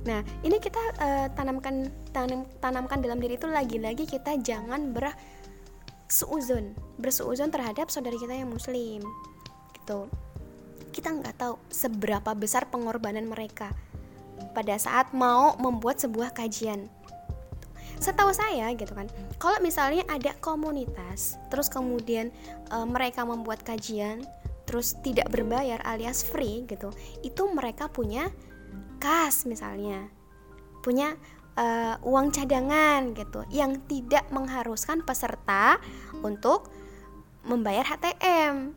Nah 0.06 0.26
ini 0.42 0.58
kita 0.58 0.82
eh, 0.98 1.26
tanamkan 1.30 1.94
tanam, 2.10 2.42
tanamkan 2.58 2.98
dalam 2.98 3.22
diri 3.22 3.38
itu 3.38 3.46
lagi-lagi 3.46 4.02
kita 4.02 4.34
jangan 4.42 4.90
bersuuzon 4.90 6.74
bersuuzon 6.98 7.54
terhadap 7.54 7.86
saudara 7.94 8.18
kita 8.18 8.34
yang 8.34 8.50
muslim. 8.50 9.06
Gitu. 9.78 10.10
Kita 10.90 11.14
nggak 11.14 11.38
tahu 11.38 11.54
seberapa 11.70 12.34
besar 12.34 12.66
pengorbanan 12.66 13.30
mereka 13.30 13.70
pada 14.56 14.76
saat 14.80 15.12
mau 15.12 15.54
membuat 15.60 16.00
sebuah 16.00 16.32
kajian. 16.32 16.88
Setahu 17.96 18.28
saya 18.36 18.68
gitu 18.76 18.92
kan 18.92 19.08
kalau 19.40 19.56
misalnya 19.64 20.04
ada 20.12 20.36
komunitas 20.44 21.40
terus 21.48 21.72
kemudian 21.72 22.28
eh, 22.68 22.86
mereka 22.86 23.24
membuat 23.24 23.64
kajian 23.64 24.20
terus 24.68 24.98
tidak 25.00 25.32
berbayar 25.32 25.80
alias 25.86 26.20
free 26.20 26.68
gitu 26.68 26.92
itu 27.24 27.42
mereka 27.56 27.88
punya 27.88 28.28
kas 29.00 29.48
misalnya 29.48 30.12
punya 30.84 31.16
eh, 31.56 31.96
uang 32.04 32.36
cadangan 32.36 33.16
gitu 33.16 33.48
yang 33.48 33.80
tidak 33.88 34.28
mengharuskan 34.28 35.00
peserta 35.00 35.80
untuk 36.20 36.68
membayar 37.48 37.96
HTM 37.96 38.76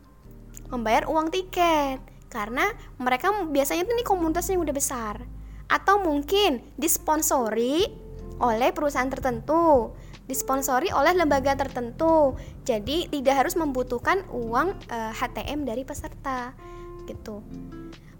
membayar 0.72 1.04
uang 1.10 1.28
tiket 1.28 2.00
karena 2.30 2.62
mereka 2.96 3.34
biasanya 3.50 3.84
tuh 3.84 3.94
nih 3.98 4.06
komunitas 4.06 4.46
yang 4.48 4.62
udah 4.62 4.72
besar 4.72 5.28
atau 5.70 6.02
mungkin 6.02 6.58
disponsori 6.74 7.86
oleh 8.42 8.74
perusahaan 8.74 9.08
tertentu. 9.08 9.94
Disponsori 10.26 10.90
oleh 10.94 11.14
lembaga 11.14 11.54
tertentu. 11.58 12.34
Jadi 12.66 13.10
tidak 13.10 13.46
harus 13.46 13.54
membutuhkan 13.54 14.26
uang 14.30 14.74
eh, 14.90 15.12
HTM 15.14 15.66
dari 15.66 15.82
peserta 15.86 16.54
gitu. 17.06 17.42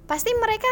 Pasti 0.07 0.35
mereka 0.35 0.71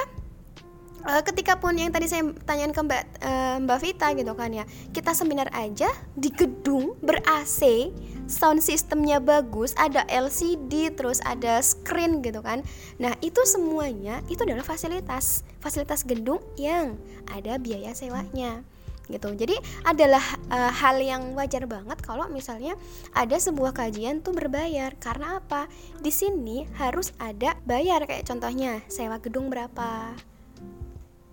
eh, 1.06 1.22
ketika 1.22 1.60
pun 1.60 1.76
yang 1.76 1.92
tadi 1.94 2.10
saya 2.10 2.26
tanyain 2.46 2.74
ke 2.74 2.80
Mbak 2.80 3.02
eh, 3.22 3.56
Mbak 3.62 3.78
Vita 3.82 4.08
gitu 4.16 4.32
kan 4.34 4.50
ya 4.50 4.64
kita 4.90 5.14
seminar 5.14 5.52
aja 5.54 5.90
di 6.18 6.32
gedung 6.32 6.98
ber 7.04 7.22
AC 7.26 7.92
sound 8.28 8.60
systemnya 8.60 9.18
bagus 9.18 9.72
ada 9.80 10.04
LCD 10.06 10.92
terus 10.92 11.18
ada 11.24 11.58
screen 11.64 12.20
gitu 12.20 12.44
kan. 12.44 12.60
Nah 13.00 13.16
itu 13.24 13.40
semuanya 13.48 14.20
itu 14.28 14.44
adalah 14.44 14.62
fasilitas 14.62 15.42
fasilitas 15.58 16.04
gedung 16.04 16.38
yang 16.60 17.00
ada 17.32 17.56
biaya 17.56 17.96
sewanya 17.96 18.62
gitu. 19.08 19.32
Jadi 19.32 19.56
adalah 19.88 20.22
eh, 20.52 20.72
hal 20.72 21.00
yang 21.00 21.32
wajar 21.34 21.64
banget 21.64 21.98
kalau 22.04 22.28
misalnya 22.28 22.76
ada 23.16 23.40
sebuah 23.40 23.72
kajian 23.72 24.20
tuh 24.20 24.36
berbayar. 24.36 24.94
Karena 25.00 25.40
apa? 25.40 25.66
Di 25.98 26.12
sini 26.12 26.68
harus 26.76 27.16
ada 27.16 27.56
bayar 27.64 28.04
kayak 28.04 28.28
contohnya 28.28 28.84
sewa 28.86 29.18
gedung 29.18 29.48
berapa 29.48 30.12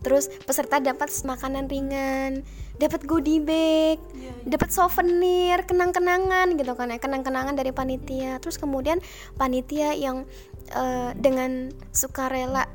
terus 0.06 0.30
peserta 0.46 0.78
dapat 0.78 1.10
makanan 1.26 1.66
ringan 1.66 2.46
dapat 2.78 3.02
goodie 3.10 3.42
bag 3.42 3.98
dapat 4.46 4.70
souvenir 4.70 5.66
kenang-kenangan 5.66 6.54
gitu 6.60 6.78
kan 6.78 6.94
ya 6.94 7.02
kenang-kenangan 7.02 7.58
dari 7.58 7.74
panitia. 7.74 8.38
Terus 8.38 8.62
kemudian 8.62 9.02
panitia 9.40 9.98
yang 9.98 10.30
eh, 10.70 11.12
dengan 11.18 11.74
sukarela 11.90 12.70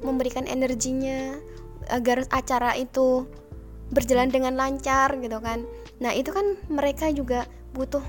memberikan 0.00 0.48
energinya 0.48 1.36
agar 1.92 2.24
acara 2.32 2.72
itu 2.78 3.28
berjalan 3.90 4.30
dengan 4.32 4.56
lancar 4.56 5.18
gitu 5.20 5.38
kan. 5.42 5.66
Nah 6.00 6.14
itu 6.16 6.32
kan 6.32 6.56
mereka 6.72 7.10
juga 7.12 7.44
butuh 7.76 8.02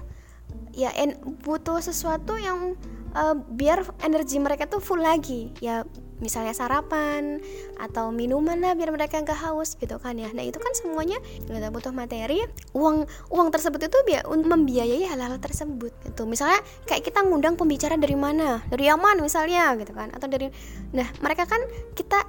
ya 0.71 0.93
en- 0.95 1.19
butuh 1.43 1.83
sesuatu 1.83 2.37
yang 2.39 2.79
eh, 3.11 3.35
biar 3.35 3.83
energi 4.05 4.39
mereka 4.39 4.69
tuh 4.69 4.79
full 4.79 5.03
lagi. 5.03 5.51
Ya 5.59 5.83
misalnya 6.21 6.53
sarapan 6.55 7.41
atau 7.81 8.13
minuman 8.13 8.61
lah 8.61 8.77
biar 8.77 8.93
mereka 8.93 9.19
nggak 9.19 9.51
haus 9.51 9.75
gitu 9.75 9.97
kan 9.97 10.15
ya. 10.15 10.29
Nah 10.31 10.45
itu 10.45 10.61
kan 10.61 10.71
semuanya 10.77 11.17
kita 11.49 11.73
butuh 11.73 11.91
materi. 11.91 12.45
Uang 12.77 13.09
uang 13.33 13.47
tersebut 13.49 13.89
itu 13.89 13.97
biar 14.07 14.29
untuk 14.29 14.53
membiayai 14.53 15.09
hal-hal 15.09 15.41
tersebut 15.41 15.91
gitu. 16.07 16.23
Misalnya 16.29 16.61
kayak 16.85 17.03
kita 17.03 17.25
ngundang 17.25 17.57
pembicara 17.57 17.97
dari 17.97 18.15
mana? 18.15 18.63
Dari 18.69 18.87
Yaman 18.87 19.19
misalnya 19.19 19.73
gitu 19.75 19.91
kan 19.91 20.13
atau 20.13 20.29
dari 20.29 20.47
nah 20.95 21.07
mereka 21.19 21.49
kan 21.49 21.59
kita 21.97 22.23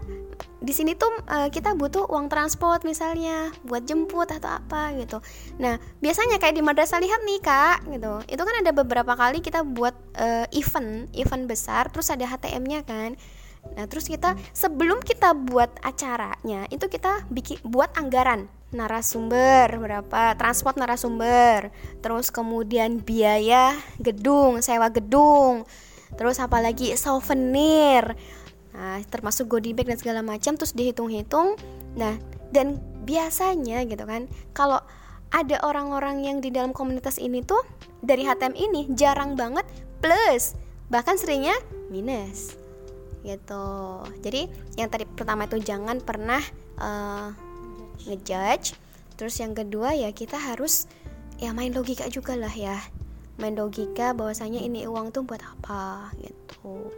di 0.63 0.71
sini 0.71 0.95
tuh 0.95 1.11
eh, 1.27 1.51
kita 1.51 1.75
butuh 1.75 2.07
uang 2.07 2.31
transport 2.31 2.87
misalnya 2.87 3.51
buat 3.67 3.83
jemput 3.83 4.31
atau 4.31 4.63
apa 4.63 4.95
gitu. 4.95 5.19
Nah 5.59 5.77
biasanya 5.99 6.39
kayak 6.39 6.55
di 6.55 6.63
madrasah 6.63 7.03
lihat 7.03 7.21
nih 7.27 7.43
kak 7.43 7.79
gitu, 7.91 8.23
itu 8.31 8.43
kan 8.43 8.55
ada 8.63 8.71
beberapa 8.71 9.13
kali 9.19 9.43
kita 9.43 9.67
buat 9.67 9.93
eh, 10.15 10.47
event 10.55 11.11
event 11.19 11.45
besar, 11.51 11.91
terus 11.91 12.09
ada 12.15 12.25
HTM-nya 12.31 12.87
kan. 12.87 13.19
Nah 13.63 13.85
terus 13.89 14.11
kita 14.11 14.37
sebelum 14.53 15.01
kita 15.01 15.33
buat 15.33 15.71
acaranya 15.81 16.67
itu 16.69 16.87
kita 16.91 17.25
bikin 17.31 17.63
buat 17.65 17.95
anggaran 17.97 18.51
narasumber 18.73 19.69
berapa 19.69 20.33
transport 20.41 20.81
narasumber 20.81 21.69
terus 22.01 22.33
kemudian 22.33 23.05
biaya 23.05 23.77
gedung 24.01 24.65
sewa 24.65 24.89
gedung 24.89 25.69
terus 26.17 26.41
apalagi 26.41 26.97
souvenir 26.97 28.17
Nah, 28.73 29.05
termasuk 29.09 29.53
goodie 29.53 29.77
bag 29.77 29.89
dan 29.89 30.01
segala 30.01 30.21
macam 30.25 30.57
terus 30.57 30.73
dihitung-hitung. 30.73 31.61
Nah, 31.97 32.17
dan 32.57 32.81
biasanya 33.05 33.85
gitu 33.85 34.05
kan, 34.09 34.29
kalau 34.57 34.81
ada 35.33 35.61
orang-orang 35.65 36.25
yang 36.25 36.37
di 36.41 36.53
dalam 36.53 36.73
komunitas 36.77 37.17
ini 37.21 37.45
tuh 37.45 37.61
dari 38.01 38.25
HTM 38.25 38.57
ini 38.57 38.81
jarang 38.97 39.37
banget 39.37 39.65
plus, 40.01 40.57
bahkan 40.89 41.17
seringnya 41.21 41.57
minus. 41.93 42.62
Gitu. 43.23 43.67
Jadi, 44.23 44.51
yang 44.77 44.91
tadi 44.91 45.07
pertama 45.07 45.47
itu 45.47 45.59
jangan 45.63 45.99
pernah 46.03 46.43
eh, 46.79 47.29
ngejudge. 48.07 48.75
Terus 49.19 49.35
yang 49.39 49.55
kedua 49.55 49.95
ya 49.95 50.11
kita 50.11 50.35
harus 50.37 50.91
ya 51.39 51.55
main 51.55 51.71
logika 51.71 52.11
juga 52.11 52.35
lah 52.35 52.53
ya. 52.53 52.79
Main 53.39 53.55
logika 53.55 54.13
bahwasanya 54.13 54.61
ini 54.61 54.85
uang 54.85 55.15
tuh 55.15 55.23
buat 55.25 55.41
apa 55.41 56.13
gitu 56.21 56.91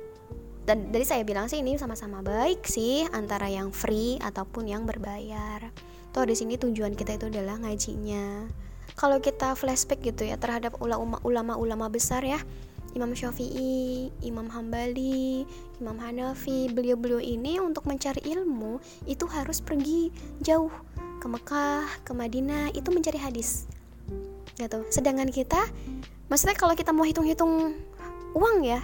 dan 0.65 0.89
dari 0.89 1.05
saya 1.05 1.23
bilang 1.29 1.45
sih 1.45 1.61
ini 1.61 1.77
sama-sama 1.77 2.25
baik 2.25 2.65
sih 2.65 3.05
antara 3.13 3.53
yang 3.53 3.69
free 3.69 4.17
ataupun 4.17 4.65
yang 4.65 4.89
berbayar. 4.89 5.69
Toh 6.11 6.25
di 6.25 6.33
sini 6.33 6.57
tujuan 6.57 6.97
kita 6.97 7.21
itu 7.21 7.29
adalah 7.29 7.61
ngajinya. 7.61 8.49
Kalau 8.97 9.21
kita 9.21 9.53
flashback 9.59 10.01
gitu 10.01 10.25
ya 10.25 10.41
terhadap 10.41 10.81
ulama-ulama 10.81 11.87
besar 11.93 12.25
ya, 12.25 12.41
Imam 12.95 13.11
Syafi'i, 13.13 14.11
Imam 14.23 14.47
Hambali, 14.47 15.45
Imam 15.83 15.99
Hanafi, 15.99 16.71
beliau-beliau 16.71 17.19
ini 17.19 17.59
untuk 17.59 17.91
mencari 17.91 18.23
ilmu 18.23 18.79
itu 19.11 19.27
harus 19.27 19.59
pergi 19.59 20.15
jauh 20.41 20.71
ke 21.19 21.27
Mekah, 21.27 21.87
ke 22.07 22.13
Madinah 22.15 22.71
itu 22.73 22.89
mencari 22.95 23.19
hadis. 23.19 23.67
Gitu. 24.55 24.87
Sedangkan 24.95 25.29
kita 25.35 25.67
maksudnya 26.31 26.55
kalau 26.55 26.79
kita 26.79 26.95
mau 26.95 27.03
hitung-hitung 27.03 27.75
uang 28.39 28.63
ya, 28.63 28.81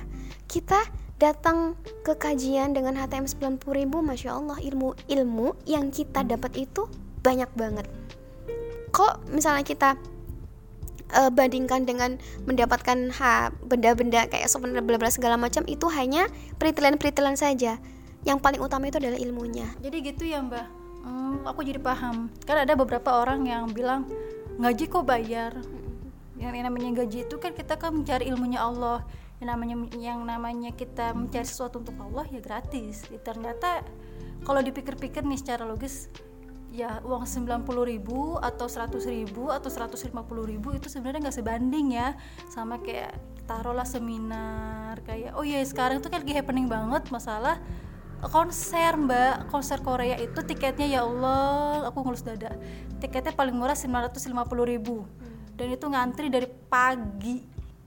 kita 0.51 0.83
datang 1.21 1.77
ke 2.01 2.17
kajian 2.17 2.73
dengan 2.73 2.97
HTM 2.97 3.29
90.000 3.29 3.61
Masya 3.93 4.31
Allah 4.41 4.57
ilmu 4.57 4.97
ilmu 5.05 5.53
yang 5.69 5.93
kita 5.93 6.25
dapat 6.25 6.57
itu 6.57 6.89
banyak 7.21 7.53
banget 7.53 7.85
kok 8.89 9.21
misalnya 9.31 9.61
kita 9.61 10.01
eh, 11.13 11.31
bandingkan 11.33 11.89
dengan 11.89 12.21
mendapatkan 12.45 13.11
ha, 13.17 13.51
benda-benda 13.65 14.29
kayak 14.29 14.49
souvenir 14.49 14.85
bla 14.85 15.01
bla 15.01 15.11
segala 15.11 15.41
macam 15.41 15.65
itu 15.67 15.89
hanya 15.93 16.29
peritilan-peritilan 16.61 17.37
saja. 17.37 17.81
Yang 18.25 18.39
paling 18.45 18.61
utama 18.61 18.93
itu 18.93 19.01
adalah 19.01 19.17
ilmunya. 19.17 19.69
Jadi 19.81 19.97
gitu 20.05 20.29
ya 20.29 20.45
mbak. 20.45 20.67
Hmm, 21.01 21.41
aku 21.49 21.65
jadi 21.65 21.81
paham. 21.81 22.29
Kan 22.45 22.69
ada 22.69 22.77
beberapa 22.77 23.25
orang 23.25 23.49
yang 23.49 23.73
bilang 23.73 24.05
ngaji 24.61 24.85
kok 24.93 25.05
bayar? 25.09 25.57
Yang 26.37 26.65
namanya 26.65 27.05
gaji 27.05 27.29
itu 27.29 27.37
kan 27.41 27.53
kita 27.57 27.81
kan 27.81 27.97
mencari 27.97 28.29
ilmunya 28.29 28.61
Allah. 28.61 29.05
Yang 29.41 29.49
namanya 29.57 29.77
yang 29.97 30.21
namanya 30.29 30.71
kita 30.77 31.17
mencari 31.17 31.49
sesuatu 31.49 31.81
untuk 31.81 31.97
Allah 31.97 32.29
ya 32.29 32.45
gratis. 32.45 33.09
Ya, 33.09 33.17
ternyata 33.21 33.81
kalau 34.45 34.61
dipikir-pikir 34.61 35.25
nih 35.25 35.41
secara 35.41 35.65
logis 35.65 36.13
ya 36.81 37.05
uang 37.05 37.29
90 37.29 37.69
ribu 37.85 38.41
atau 38.41 38.65
100 38.65 38.97
ribu 39.13 39.53
atau 39.53 39.69
150 39.69 40.09
ribu 40.49 40.69
itu 40.73 40.89
sebenarnya 40.89 41.29
nggak 41.29 41.37
sebanding 41.37 41.87
ya. 42.01 42.17
Sama 42.49 42.81
kayak 42.81 43.17
taruhlah 43.45 43.85
seminar 43.85 45.03
kayak 45.05 45.37
oh 45.37 45.45
iya 45.45 45.61
sekarang 45.67 45.99
tuh 46.01 46.09
kan 46.09 46.23
lagi 46.23 46.33
happening 46.33 46.71
banget 46.71 47.05
masalah 47.13 47.61
konser 48.29 48.97
mbak. 48.97 49.53
Konser 49.53 49.85
Korea 49.85 50.17
itu 50.17 50.41
tiketnya 50.41 50.89
ya 50.89 51.01
Allah 51.05 51.85
aku 51.89 52.01
ngulus 52.01 52.25
dada. 52.25 52.57
Tiketnya 53.01 53.37
paling 53.37 53.57
murah 53.57 53.77
950 53.77 54.33
ribu. 54.65 55.05
Dan 55.57 55.77
itu 55.77 55.85
ngantri 55.85 56.33
dari 56.33 56.49
pagi. 56.49 57.45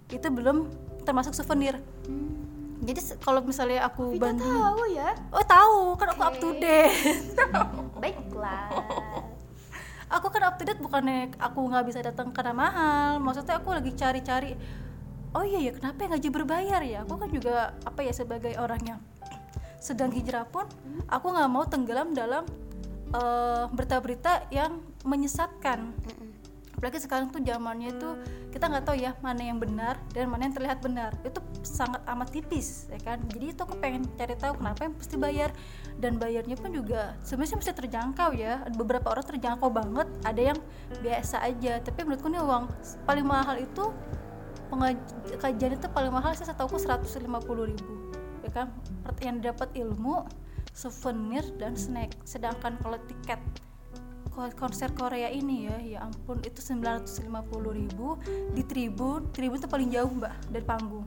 Itu 0.10 0.30
belum 0.30 0.70
termasuk 1.02 1.34
souvenir 1.34 1.82
jadi 2.84 3.00
kalau 3.24 3.40
misalnya 3.42 3.88
aku 3.88 4.16
Kita 4.16 4.24
banding 4.30 4.44
tahu 4.44 4.84
ya. 4.92 5.10
oh 5.32 5.46
tahu. 5.48 5.78
Kan 5.96 6.08
aku 6.12 6.22
up 6.24 6.36
to 6.38 6.50
date. 6.60 6.96
Baiklah. 8.04 8.68
aku 10.16 10.28
kan 10.30 10.42
up 10.52 10.56
to 10.60 10.64
date 10.68 10.82
bukannya 10.84 11.34
aku 11.40 11.60
nggak 11.64 11.86
bisa 11.88 12.00
datang 12.04 12.30
karena 12.36 12.54
mahal. 12.54 13.24
Maksudnya 13.24 13.58
aku 13.58 13.72
lagi 13.72 13.92
cari-cari 13.96 14.54
oh 15.34 15.42
iya 15.42 15.60
ya 15.66 15.72
kenapa 15.74 16.06
yang 16.06 16.12
gaji 16.20 16.30
berbayar 16.30 16.82
ya? 16.86 17.00
Aku 17.08 17.18
kan 17.18 17.30
juga 17.32 17.74
apa 17.88 18.06
ya 18.06 18.14
sebagai 18.14 18.54
orang 18.60 18.82
yang 18.86 19.00
sedang 19.82 20.14
hijrah 20.16 20.48
pun 20.48 20.64
aku 21.12 21.28
nggak 21.34 21.50
mau 21.52 21.66
tenggelam 21.68 22.16
dalam 22.16 22.46
eh, 23.12 23.64
berita-berita 23.74 24.48
yang 24.54 24.80
menyesatkan. 25.04 25.92
Apalagi 26.78 27.00
sekarang 27.00 27.32
tuh 27.32 27.40
zamannya 27.40 27.96
itu 27.96 28.10
kita 28.54 28.70
nggak 28.70 28.86
tahu 28.86 29.02
ya 29.02 29.18
mana 29.26 29.42
yang 29.42 29.58
benar 29.58 29.98
dan 30.14 30.30
mana 30.30 30.46
yang 30.46 30.54
terlihat 30.54 30.78
benar. 30.86 31.18
Itu 31.26 31.42
sangat 31.66 32.06
amat 32.06 32.30
tipis 32.30 32.86
ya 32.94 33.02
kan? 33.02 33.18
Jadi 33.34 33.58
itu 33.58 33.62
aku 33.66 33.82
pengen 33.82 34.06
cari 34.14 34.38
tahu 34.38 34.62
kenapa 34.62 34.86
yang 34.86 34.94
mesti 34.94 35.16
bayar. 35.18 35.50
Dan 35.98 36.22
bayarnya 36.22 36.54
pun 36.62 36.70
juga 36.70 37.18
sebenarnya 37.26 37.58
mesti 37.58 37.74
terjangkau 37.74 38.30
ya. 38.38 38.62
Beberapa 38.78 39.10
orang 39.10 39.26
terjangkau 39.26 39.74
banget 39.74 40.08
ada 40.22 40.42
yang 40.54 40.60
biasa 41.02 41.42
aja. 41.42 41.82
Tapi 41.82 42.06
menurutku 42.06 42.30
nih 42.30 42.46
uang 42.46 42.70
paling 43.10 43.26
mahal 43.26 43.58
itu 43.58 43.90
kajian 45.38 45.78
itu 45.78 45.86
paling 45.90 46.14
mahal 46.14 46.34
saya 46.34 46.54
setahu 46.54 46.78
aku 46.78 46.82
150 46.82 47.26
ribu 47.74 47.94
ya 48.46 48.52
kan? 48.54 48.68
Yang 49.18 49.38
dapat 49.50 49.70
ilmu 49.82 50.30
souvenir 50.74 51.46
dan 51.58 51.74
snack. 51.74 52.14
Sedangkan 52.22 52.78
kalau 52.82 53.02
tiket 53.10 53.42
konser 54.34 54.90
Korea 54.98 55.30
ini 55.30 55.70
ya 55.70 55.78
ya 55.80 56.00
ampun 56.06 56.42
itu 56.42 56.60
950 56.60 57.30
ribu 57.74 58.18
di 58.52 58.64
tribun. 58.66 59.30
Tribun 59.32 59.58
itu 59.62 59.70
paling 59.70 59.90
jauh 59.94 60.10
mbak 60.10 60.34
dari 60.50 60.66
panggung. 60.66 61.06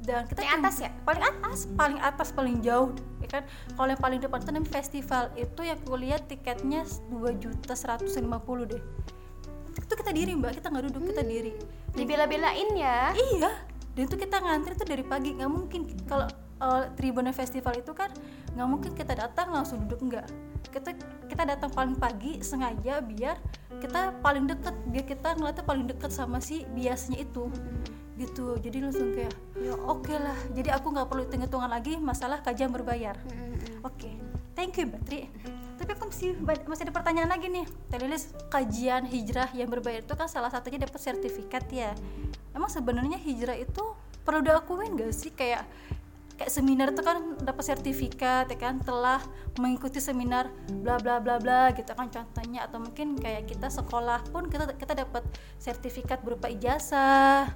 Dan 0.00 0.24
kita 0.24 0.40
Paling 0.40 0.54
atas 0.64 0.76
ya? 0.80 0.90
paling 1.04 1.24
atas 1.24 1.58
paling 1.76 1.98
atas 2.00 2.28
paling 2.32 2.56
jauh 2.64 2.90
ya 3.20 3.28
kan? 3.28 3.42
Kalau 3.76 3.88
yang 3.92 4.00
paling 4.00 4.18
depan 4.18 4.38
itu 4.40 4.50
namanya 4.50 4.72
festival. 4.72 5.24
Itu 5.36 5.60
yang 5.62 5.78
aku 5.78 5.94
lihat 6.00 6.26
tiketnya 6.26 6.82
2 7.12 7.36
juta 7.38 7.72
150 7.76 8.08
deh. 8.66 8.82
Itu 9.76 9.92
kita 9.94 10.10
diri 10.10 10.32
mbak. 10.34 10.58
Kita 10.58 10.72
nggak 10.72 10.84
duduk 10.90 11.12
kita 11.14 11.22
diri. 11.22 11.52
Dibela-belain 11.94 12.68
ya. 12.74 13.12
Iya, 13.12 13.50
dan 13.94 14.02
itu 14.06 14.16
kita 14.16 14.40
ngantri 14.40 14.72
tuh 14.78 14.88
dari 14.88 15.04
pagi. 15.04 15.36
Nggak 15.36 15.50
mungkin. 15.50 15.80
Kalau 16.08 16.26
uh, 16.60 16.86
Tribunnya 16.94 17.34
festival 17.34 17.80
itu 17.80 17.90
kan 17.96 18.12
nggak 18.54 18.68
mungkin 18.68 18.92
kita 18.94 19.16
datang 19.16 19.50
langsung 19.50 19.84
duduk 19.88 20.06
enggak. 20.06 20.28
Kita 20.70 20.94
kita 21.26 21.42
datang 21.48 21.72
paling 21.72 21.96
pagi 21.96 22.38
sengaja 22.44 23.02
biar 23.02 23.40
kita 23.80 24.20
paling 24.20 24.46
deket 24.46 24.76
biar 24.92 25.04
kita 25.08 25.28
ngeliatnya 25.34 25.64
paling 25.64 25.86
deket 25.88 26.10
sama 26.12 26.38
si 26.38 26.68
biasnya 26.76 27.18
itu. 27.24 27.48
Gitu. 28.20 28.60
Jadi 28.60 28.78
langsung 28.84 29.16
kayak 29.16 29.32
ya 29.58 29.74
oke 29.74 30.12
lah. 30.12 30.36
Jadi 30.52 30.68
aku 30.68 30.92
nggak 30.92 31.08
perlu 31.08 31.24
hitung 31.24 31.42
hitungan 31.42 31.70
lagi 31.72 31.96
masalah 31.96 32.44
kajian 32.44 32.68
berbayar. 32.68 33.16
Oke. 33.82 34.12
Thank 34.52 34.76
you 34.76 34.92
Mbak 34.92 35.02
Tri. 35.08 35.20
Tapi 35.80 35.96
aku 35.96 36.12
masih 36.12 36.36
masih 36.44 36.84
ada 36.84 36.92
pertanyaan 36.92 37.32
lagi 37.32 37.48
nih. 37.48 37.64
Telilis 37.88 38.36
kajian 38.52 39.08
hijrah 39.08 39.48
yang 39.56 39.72
berbayar 39.72 40.04
itu 40.04 40.12
kan 40.12 40.28
salah 40.28 40.52
satunya 40.52 40.76
dapat 40.84 41.00
sertifikat 41.00 41.64
ya. 41.72 41.96
Emang 42.52 42.68
sebenarnya 42.68 43.16
hijrah 43.16 43.56
itu 43.56 43.80
perlu 44.20 44.44
diakuin 44.44 45.00
gak 45.00 45.16
sih? 45.16 45.32
Kayak 45.32 45.64
kayak 46.40 46.56
seminar 46.56 46.88
itu 46.96 47.04
kan 47.04 47.36
dapat 47.44 47.64
sertifikat 47.68 48.48
ya 48.48 48.56
kan? 48.56 48.80
Telah 48.80 49.20
mengikuti 49.60 50.00
seminar 50.00 50.48
bla 50.80 50.96
bla 50.96 51.20
bla 51.20 51.36
bla 51.36 51.68
gitu 51.76 51.92
kan 51.92 52.08
contohnya. 52.08 52.64
Atau 52.64 52.80
mungkin 52.80 53.20
kayak 53.20 53.52
kita 53.52 53.68
sekolah 53.68 54.24
pun 54.32 54.48
kita 54.48 54.72
kita 54.80 55.04
dapat 55.04 55.20
sertifikat 55.60 56.24
berupa 56.24 56.48
ijazah. 56.48 57.52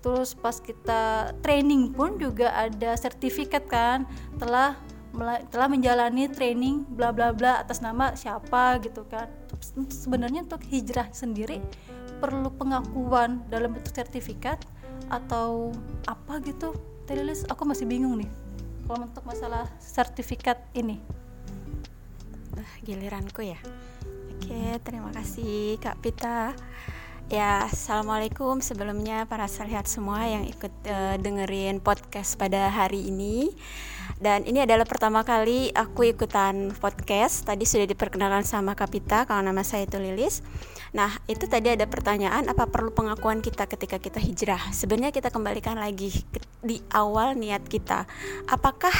Terus 0.00 0.32
pas 0.32 0.56
kita 0.56 1.36
training 1.44 1.92
pun 1.92 2.16
juga 2.16 2.56
ada 2.56 2.96
sertifikat 2.96 3.68
kan? 3.68 4.08
Telah 4.40 4.80
telah 5.52 5.68
menjalani 5.68 6.24
training 6.32 6.88
bla 6.88 7.12
bla 7.12 7.36
bla 7.36 7.60
atas 7.60 7.84
nama 7.84 8.16
siapa 8.16 8.80
gitu 8.80 9.04
kan? 9.12 9.28
Sebenarnya 9.92 10.48
untuk 10.48 10.64
hijrah 10.72 11.12
sendiri 11.12 11.60
perlu 12.16 12.48
pengakuan 12.56 13.44
dalam 13.52 13.76
bentuk 13.76 13.92
sertifikat 13.92 14.56
atau 15.12 15.76
apa 16.08 16.40
gitu 16.48 16.72
Telilis 17.08 17.42
aku 17.50 17.62
masih 17.66 17.84
bingung 17.88 18.18
nih 18.18 18.30
kalau 18.86 19.06
untuk 19.08 19.24
masalah 19.24 19.70
sertifikat 19.78 20.58
ini 20.74 21.00
Nah, 22.52 22.68
giliranku 22.84 23.40
ya. 23.40 23.56
Oke, 24.36 24.76
terima 24.84 25.08
kasih 25.08 25.80
Kak 25.80 26.04
Pita. 26.04 26.52
Ya, 27.32 27.64
assalamualaikum 27.64 28.60
sebelumnya 28.60 29.24
para 29.24 29.48
salihat 29.48 29.88
semua 29.88 30.20
yang 30.28 30.44
ikut 30.44 30.68
eh, 30.84 31.16
dengerin 31.16 31.80
podcast 31.80 32.36
pada 32.36 32.68
hari 32.68 33.08
ini. 33.08 33.48
Dan 34.18 34.44
ini 34.44 34.64
adalah 34.64 34.84
pertama 34.84 35.22
kali 35.22 35.70
aku 35.72 36.12
ikutan 36.12 36.74
podcast. 36.76 37.46
Tadi 37.46 37.64
sudah 37.64 37.86
diperkenalkan 37.86 38.44
sama 38.44 38.76
Kapita, 38.76 39.24
kalau 39.24 39.40
nama 39.40 39.62
saya 39.62 39.86
itu 39.86 39.96
Lilis. 39.96 40.44
Nah, 40.92 41.08
itu 41.30 41.48
tadi 41.48 41.72
ada 41.72 41.88
pertanyaan 41.88 42.50
apa 42.52 42.68
perlu 42.68 42.92
pengakuan 42.92 43.40
kita 43.40 43.64
ketika 43.64 43.96
kita 43.96 44.20
hijrah? 44.20 44.60
Sebenarnya 44.76 45.14
kita 45.14 45.32
kembalikan 45.32 45.80
lagi 45.80 46.12
di 46.60 46.82
awal 46.92 47.38
niat 47.38 47.64
kita. 47.64 48.04
Apakah 48.50 48.92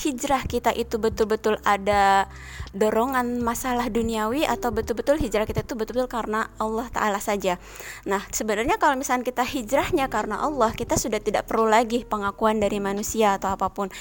hijrah 0.00 0.42
kita 0.48 0.72
itu 0.72 0.96
betul-betul 0.96 1.60
ada 1.60 2.24
dorongan 2.72 3.44
masalah 3.44 3.92
duniawi 3.92 4.48
atau 4.48 4.72
betul-betul 4.72 5.20
hijrah 5.20 5.44
kita 5.44 5.60
itu 5.60 5.76
betul-betul 5.76 6.08
karena 6.08 6.48
Allah 6.56 6.88
Ta'ala 6.88 7.20
saja 7.20 7.60
Nah 8.08 8.24
sebenarnya 8.32 8.80
kalau 8.80 8.96
misalnya 8.96 9.28
kita 9.28 9.44
hijrahnya 9.44 10.08
karena 10.08 10.40
Allah 10.40 10.72
kita 10.72 10.96
sudah 10.96 11.20
tidak 11.20 11.44
perlu 11.44 11.68
lagi 11.68 12.08
pengakuan 12.08 12.62
dari 12.62 12.80
manusia 12.80 13.36
atau 13.36 13.52
apa 13.52 13.68
pun 13.68 13.92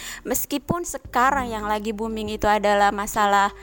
Meskipun 0.50 0.82
sekarang 0.82 1.54
yang 1.54 1.70
lagi 1.70 1.94
booming 1.94 2.34
itu 2.34 2.50
adalah 2.50 2.90
masalah 2.90 3.54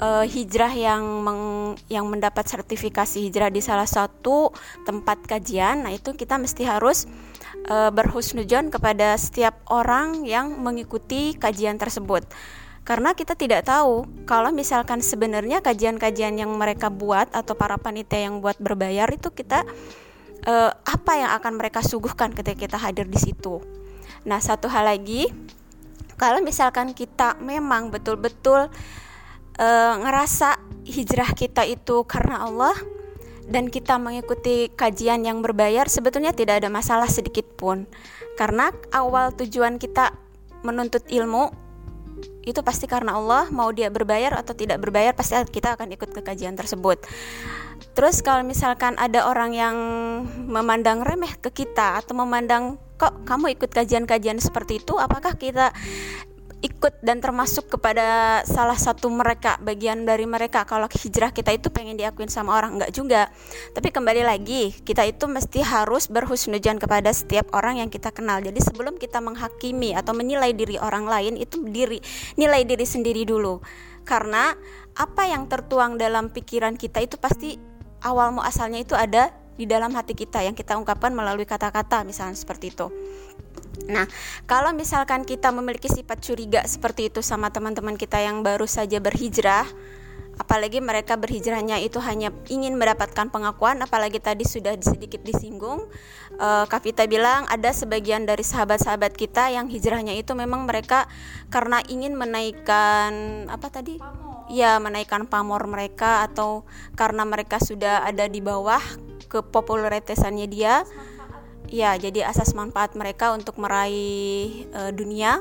eh, 0.00 0.24
hijrah 0.24 0.72
yang 0.72 1.04
meng- 1.20 1.76
yang 1.92 2.08
mendapat 2.08 2.48
sertifikasi 2.48 3.20
hijrah 3.28 3.52
di 3.52 3.60
salah 3.60 3.84
satu 3.84 4.48
tempat 4.88 5.28
kajian 5.28 5.84
nah 5.84 5.92
itu 5.92 6.16
kita 6.16 6.40
mesti 6.40 6.64
harus 6.64 7.04
eh, 7.68 7.92
berhusnujon 7.92 8.72
kepada 8.72 9.12
setiap 9.20 9.60
orang 9.68 10.24
yang 10.24 10.56
mengikuti 10.56 11.36
kajian 11.36 11.76
tersebut 11.76 12.24
karena 12.88 13.12
kita 13.12 13.36
tidak 13.36 13.68
tahu 13.68 14.08
kalau 14.24 14.56
misalkan 14.56 15.04
sebenarnya 15.04 15.60
kajian-kajian 15.60 16.40
yang 16.40 16.48
mereka 16.56 16.88
buat 16.88 17.28
atau 17.28 17.52
para 17.52 17.76
panitia 17.76 18.24
yang 18.24 18.40
buat 18.40 18.56
berbayar 18.56 19.04
itu 19.12 19.28
kita 19.28 19.68
eh, 20.48 20.72
apa 20.72 21.12
yang 21.12 21.36
akan 21.36 21.60
mereka 21.60 21.84
suguhkan 21.84 22.32
ketika 22.32 22.56
kita 22.56 22.80
hadir 22.80 23.04
di 23.04 23.20
situ. 23.20 23.60
Nah, 24.22 24.38
satu 24.38 24.70
hal 24.70 24.86
lagi, 24.86 25.26
kalau 26.22 26.38
misalkan 26.38 26.94
kita 26.94 27.34
memang 27.42 27.90
betul-betul 27.90 28.70
eh, 29.58 29.94
ngerasa 29.98 30.54
hijrah 30.86 31.34
kita 31.34 31.66
itu 31.66 32.06
karena 32.06 32.46
Allah 32.46 32.78
dan 33.50 33.66
kita 33.66 33.98
mengikuti 33.98 34.70
kajian 34.70 35.26
yang 35.26 35.42
berbayar, 35.42 35.90
sebetulnya 35.90 36.30
tidak 36.30 36.62
ada 36.62 36.70
masalah 36.70 37.10
sedikit 37.10 37.42
pun, 37.58 37.90
karena 38.38 38.70
awal 38.94 39.34
tujuan 39.34 39.82
kita 39.82 40.14
menuntut 40.62 41.02
ilmu 41.10 41.50
itu 42.46 42.62
pasti 42.62 42.86
karena 42.86 43.18
Allah 43.18 43.50
mau 43.50 43.70
dia 43.74 43.90
berbayar 43.90 44.38
atau 44.38 44.54
tidak 44.54 44.78
berbayar 44.82 45.14
pasti 45.14 45.34
kita 45.50 45.74
akan 45.74 45.94
ikut 45.94 46.10
ke 46.10 46.22
kajian 46.22 46.54
tersebut. 46.54 47.02
Terus 47.98 48.22
kalau 48.22 48.46
misalkan 48.46 48.94
ada 48.94 49.26
orang 49.26 49.54
yang 49.54 49.76
memandang 50.46 51.02
remeh 51.02 51.34
ke 51.38 51.50
kita 51.50 51.98
atau 51.98 52.14
memandang 52.18 52.78
kok 53.02 53.26
kamu 53.26 53.58
ikut 53.58 53.70
kajian-kajian 53.74 54.38
seperti 54.38 54.78
itu, 54.78 54.94
apakah 54.94 55.34
kita 55.34 55.74
ikut 56.62 57.02
dan 57.02 57.18
termasuk 57.18 57.66
kepada 57.66 58.38
salah 58.46 58.78
satu 58.78 59.10
mereka 59.10 59.58
bagian 59.58 60.06
dari 60.06 60.22
mereka? 60.22 60.62
Kalau 60.62 60.86
hijrah 60.86 61.34
kita 61.34 61.50
itu 61.50 61.74
pengen 61.74 61.98
diakuin 61.98 62.30
sama 62.30 62.54
orang 62.54 62.78
enggak 62.78 62.94
juga. 62.94 63.26
Tapi 63.74 63.90
kembali 63.90 64.22
lagi 64.22 64.70
kita 64.86 65.02
itu 65.02 65.26
mesti 65.26 65.66
harus 65.66 66.06
berhusnujan 66.06 66.78
kepada 66.78 67.10
setiap 67.10 67.50
orang 67.58 67.82
yang 67.82 67.90
kita 67.90 68.14
kenal. 68.14 68.38
Jadi 68.38 68.62
sebelum 68.62 68.94
kita 68.94 69.18
menghakimi 69.18 69.98
atau 69.98 70.14
menilai 70.14 70.54
diri 70.54 70.78
orang 70.78 71.10
lain 71.10 71.34
itu 71.34 71.58
diri 71.66 71.98
nilai 72.38 72.62
diri 72.62 72.86
sendiri 72.86 73.26
dulu. 73.26 73.58
Karena 74.06 74.54
apa 74.94 75.26
yang 75.26 75.50
tertuang 75.50 75.98
dalam 75.98 76.30
pikiran 76.30 76.78
kita 76.78 77.02
itu 77.02 77.18
pasti 77.18 77.58
awal 78.06 78.30
muasalnya 78.30 78.86
itu 78.86 78.94
ada 78.94 79.41
di 79.56 79.68
dalam 79.68 79.92
hati 79.92 80.16
kita 80.16 80.40
yang 80.42 80.56
kita 80.56 80.76
ungkapkan 80.76 81.12
melalui 81.12 81.44
kata-kata 81.44 82.02
misalnya 82.02 82.36
seperti 82.36 82.72
itu. 82.72 82.88
Nah, 83.88 84.06
kalau 84.46 84.70
misalkan 84.70 85.26
kita 85.26 85.50
memiliki 85.50 85.90
sifat 85.90 86.22
curiga 86.22 86.62
seperti 86.64 87.10
itu 87.10 87.20
sama 87.24 87.50
teman-teman 87.50 87.98
kita 87.98 88.22
yang 88.22 88.44
baru 88.46 88.68
saja 88.68 89.02
berhijrah 89.02 89.66
apalagi 90.40 90.80
mereka 90.80 91.20
berhijrahnya 91.20 91.76
itu 91.84 92.00
hanya 92.00 92.32
ingin 92.48 92.80
mendapatkan 92.80 93.28
pengakuan 93.28 93.76
apalagi 93.84 94.16
tadi 94.16 94.48
sudah 94.48 94.74
sedikit 94.80 95.20
disinggung 95.20 95.84
uh, 96.40 96.64
Kavita 96.64 97.04
bilang 97.04 97.44
ada 97.52 97.68
sebagian 97.74 98.24
dari 98.24 98.40
sahabat-sahabat 98.40 99.12
kita 99.12 99.52
yang 99.52 99.68
hijrahnya 99.68 100.16
itu 100.16 100.32
memang 100.32 100.64
mereka 100.64 101.04
karena 101.52 101.84
ingin 101.88 102.16
menaikkan 102.16 103.12
apa 103.52 103.68
tadi? 103.68 104.00
Ya 104.50 104.76
menaikkan 104.82 105.24
pamor 105.30 105.64
mereka 105.64 106.26
atau 106.28 106.68
karena 106.98 107.24
mereka 107.24 107.56
sudah 107.56 108.04
ada 108.04 108.28
di 108.28 108.44
bawah 108.44 108.82
kepopularitasannya 109.32 110.46
dia 110.52 110.84
ya 111.72 111.96
jadi 111.96 112.28
asas 112.28 112.52
manfaat 112.52 112.92
mereka 112.92 113.32
untuk 113.32 113.56
meraih 113.56 114.68
uh, 114.76 114.92
dunia 114.92 115.40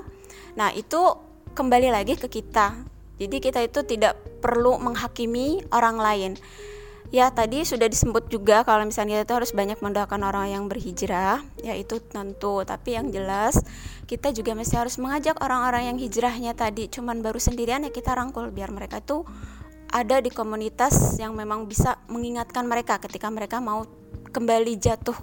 nah 0.56 0.72
itu 0.72 1.20
kembali 1.52 1.92
lagi 1.92 2.16
ke 2.16 2.32
kita 2.32 2.88
jadi 3.22 3.38
kita 3.38 3.62
itu 3.62 3.86
tidak 3.86 4.18
perlu 4.42 4.82
menghakimi 4.82 5.62
orang 5.70 6.02
lain. 6.02 6.32
Ya 7.14 7.30
tadi 7.30 7.62
sudah 7.62 7.86
disebut 7.86 8.34
juga 8.34 8.66
kalau 8.66 8.88
misalnya 8.88 9.22
kita 9.22 9.26
itu 9.30 9.34
harus 9.38 9.52
banyak 9.54 9.78
mendoakan 9.78 10.26
orang 10.26 10.48
yang 10.50 10.66
berhijrah, 10.66 11.44
ya 11.62 11.78
itu 11.78 12.02
tentu. 12.02 12.66
Tapi 12.66 12.98
yang 12.98 13.14
jelas 13.14 13.62
kita 14.10 14.34
juga 14.34 14.58
mesti 14.58 14.74
harus 14.74 14.98
mengajak 14.98 15.38
orang-orang 15.38 15.94
yang 15.94 15.98
hijrahnya 16.02 16.58
tadi 16.58 16.92
cuman 16.92 17.24
baru 17.24 17.40
sendirian 17.40 17.88
ya 17.88 17.96
kita 17.96 18.12
rangkul 18.12 18.52
biar 18.52 18.68
mereka 18.68 19.00
itu 19.00 19.24
ada 19.92 20.24
di 20.24 20.32
komunitas 20.32 21.20
yang 21.20 21.36
memang 21.36 21.68
bisa 21.68 22.00
mengingatkan 22.08 22.64
mereka 22.64 22.98
ketika 23.04 23.28
mereka 23.28 23.60
mau 23.60 23.84
kembali 24.32 24.80
jatuh 24.80 25.16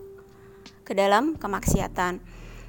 ke 0.84 0.92
dalam 0.92 1.40
kemaksiatan. 1.40 2.20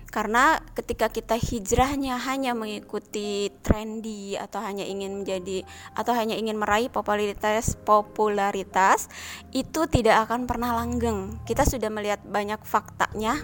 Karena 0.10 0.58
ketika 0.74 1.06
kita 1.14 1.38
hijrahnya 1.38 2.18
hanya 2.18 2.58
mengikuti 2.58 3.54
trendy 3.62 4.34
atau 4.34 4.58
hanya 4.58 4.82
ingin 4.82 5.22
menjadi 5.22 5.62
atau 5.94 6.18
hanya 6.18 6.34
ingin 6.34 6.58
meraih 6.58 6.90
popularitas 6.90 7.78
popularitas 7.86 9.06
itu 9.54 9.86
tidak 9.86 10.26
akan 10.26 10.50
pernah 10.50 10.74
langgeng. 10.74 11.38
Kita 11.46 11.62
sudah 11.62 11.94
melihat 11.94 12.26
banyak 12.26 12.58
faktanya. 12.66 13.38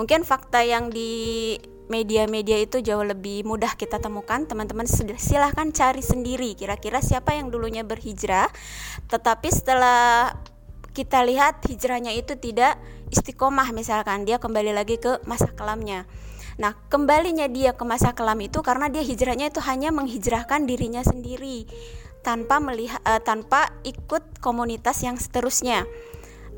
Mungkin 0.00 0.24
fakta 0.24 0.64
yang 0.64 0.88
di 0.88 1.60
media-media 1.88 2.60
itu 2.64 2.80
jauh 2.80 3.04
lebih 3.04 3.44
mudah 3.44 3.76
kita 3.76 4.00
temukan. 4.00 4.44
Teman-teman 4.48 4.88
silahkan 5.18 5.68
cari 5.70 6.00
sendiri 6.00 6.56
kira-kira 6.56 7.04
siapa 7.04 7.36
yang 7.36 7.52
dulunya 7.52 7.84
berhijrah. 7.84 8.48
Tetapi 9.08 9.48
setelah 9.52 10.32
kita 10.94 11.26
lihat 11.26 11.60
hijrahnya 11.66 12.14
itu 12.14 12.38
tidak 12.38 12.78
istiqomah 13.10 13.74
misalkan 13.74 14.22
dia 14.22 14.38
kembali 14.38 14.72
lagi 14.72 14.96
ke 15.02 15.20
masa 15.26 15.50
kelamnya. 15.52 16.06
Nah, 16.54 16.78
kembalinya 16.86 17.50
dia 17.50 17.74
ke 17.74 17.82
masa 17.82 18.14
kelam 18.14 18.38
itu 18.38 18.62
karena 18.62 18.86
dia 18.86 19.02
hijrahnya 19.02 19.50
itu 19.50 19.58
hanya 19.66 19.90
menghijrahkan 19.90 20.70
dirinya 20.70 21.02
sendiri 21.02 21.66
tanpa 22.22 22.62
melihat 22.62 23.02
uh, 23.02 23.18
tanpa 23.18 23.74
ikut 23.82 24.38
komunitas 24.38 25.02
yang 25.02 25.18
seterusnya. 25.18 25.82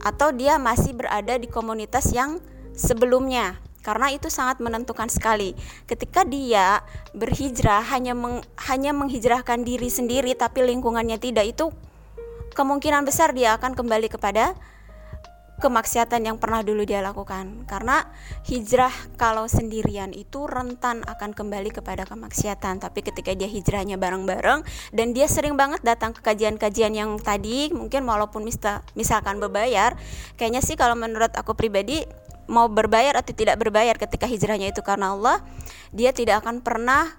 Atau 0.04 0.36
dia 0.36 0.60
masih 0.60 0.92
berada 0.92 1.40
di 1.40 1.48
komunitas 1.48 2.12
yang 2.12 2.44
sebelumnya 2.76 3.56
karena 3.86 4.10
itu 4.10 4.26
sangat 4.26 4.58
menentukan 4.58 5.06
sekali. 5.06 5.54
Ketika 5.86 6.26
dia 6.26 6.82
berhijrah 7.14 7.86
hanya 7.94 8.18
meng, 8.18 8.42
hanya 8.66 8.90
menghijrahkan 8.90 9.62
diri 9.62 9.86
sendiri 9.86 10.34
tapi 10.34 10.66
lingkungannya 10.66 11.22
tidak 11.22 11.54
itu 11.54 11.70
kemungkinan 12.58 13.06
besar 13.06 13.30
dia 13.30 13.54
akan 13.54 13.78
kembali 13.78 14.10
kepada 14.10 14.58
kemaksiatan 15.56 16.20
yang 16.28 16.36
pernah 16.36 16.60
dulu 16.60 16.84
dia 16.84 17.00
lakukan 17.00 17.64
karena 17.64 18.04
hijrah 18.44 18.92
kalau 19.16 19.48
sendirian 19.48 20.12
itu 20.12 20.44
rentan 20.44 21.00
akan 21.08 21.32
kembali 21.32 21.72
kepada 21.72 22.04
kemaksiatan 22.04 22.76
tapi 22.76 23.00
ketika 23.00 23.32
dia 23.32 23.48
hijrahnya 23.48 23.96
bareng-bareng 23.96 24.60
dan 24.92 25.16
dia 25.16 25.24
sering 25.24 25.56
banget 25.56 25.80
datang 25.80 26.12
ke 26.12 26.20
kajian-kajian 26.20 26.92
yang 26.92 27.16
tadi 27.16 27.72
mungkin 27.72 28.04
walaupun 28.04 28.44
misal, 28.44 28.84
misalkan 28.92 29.40
berbayar 29.40 29.96
kayaknya 30.36 30.60
sih 30.60 30.76
kalau 30.76 30.92
menurut 30.92 31.32
aku 31.32 31.56
pribadi 31.56 32.04
mau 32.46 32.70
berbayar 32.70 33.18
atau 33.18 33.34
tidak 33.34 33.58
berbayar 33.58 33.94
ketika 33.98 34.26
hijrahnya 34.26 34.70
itu 34.70 34.82
karena 34.82 35.14
Allah 35.14 35.42
dia 35.90 36.14
tidak 36.14 36.46
akan 36.46 36.62
pernah 36.62 37.10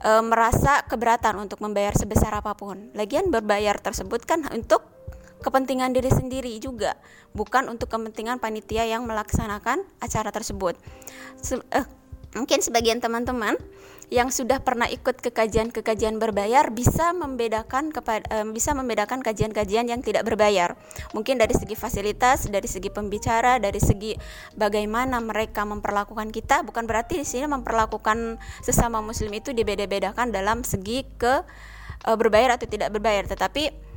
e, 0.00 0.10
merasa 0.24 0.84
keberatan 0.84 1.40
untuk 1.40 1.60
membayar 1.64 1.96
sebesar 1.96 2.36
apa 2.36 2.52
pun 2.52 2.92
lagian 2.92 3.32
berbayar 3.32 3.80
tersebut 3.80 4.24
kan 4.28 4.44
untuk 4.52 4.84
kepentingan 5.42 5.94
diri 5.94 6.10
sendiri 6.10 6.52
juga, 6.58 6.98
bukan 7.34 7.70
untuk 7.70 7.90
kepentingan 7.90 8.42
panitia 8.42 8.84
yang 8.86 9.06
melaksanakan 9.06 9.86
acara 10.02 10.30
tersebut. 10.34 10.74
Se 11.38 11.58
eh, 11.70 11.86
mungkin 12.34 12.60
sebagian 12.60 12.98
teman-teman 12.98 13.54
yang 14.08 14.32
sudah 14.32 14.64
pernah 14.64 14.88
ikut 14.88 15.20
ke 15.20 15.28
kajian-kekajian 15.28 16.16
berbayar 16.16 16.72
bisa 16.72 17.12
membedakan 17.12 17.92
kepada 17.92 18.24
eh, 18.32 18.46
bisa 18.48 18.72
membedakan 18.72 19.20
kajian-kajian 19.20 19.84
yang 19.84 20.00
tidak 20.00 20.24
berbayar. 20.24 20.80
Mungkin 21.12 21.36
dari 21.36 21.52
segi 21.52 21.76
fasilitas, 21.76 22.48
dari 22.48 22.64
segi 22.64 22.88
pembicara, 22.88 23.60
dari 23.60 23.76
segi 23.76 24.16
bagaimana 24.56 25.20
mereka 25.20 25.68
memperlakukan 25.68 26.32
kita, 26.32 26.64
bukan 26.64 26.88
berarti 26.88 27.20
di 27.20 27.26
sini 27.28 27.44
memperlakukan 27.52 28.40
sesama 28.64 29.04
muslim 29.04 29.28
itu 29.36 29.52
dibeda-bedakan 29.52 30.32
dalam 30.32 30.64
segi 30.64 31.04
ke 31.20 31.44
eh, 32.08 32.16
berbayar 32.16 32.56
atau 32.56 32.64
tidak 32.64 32.88
berbayar, 32.96 33.28
tetapi 33.28 33.88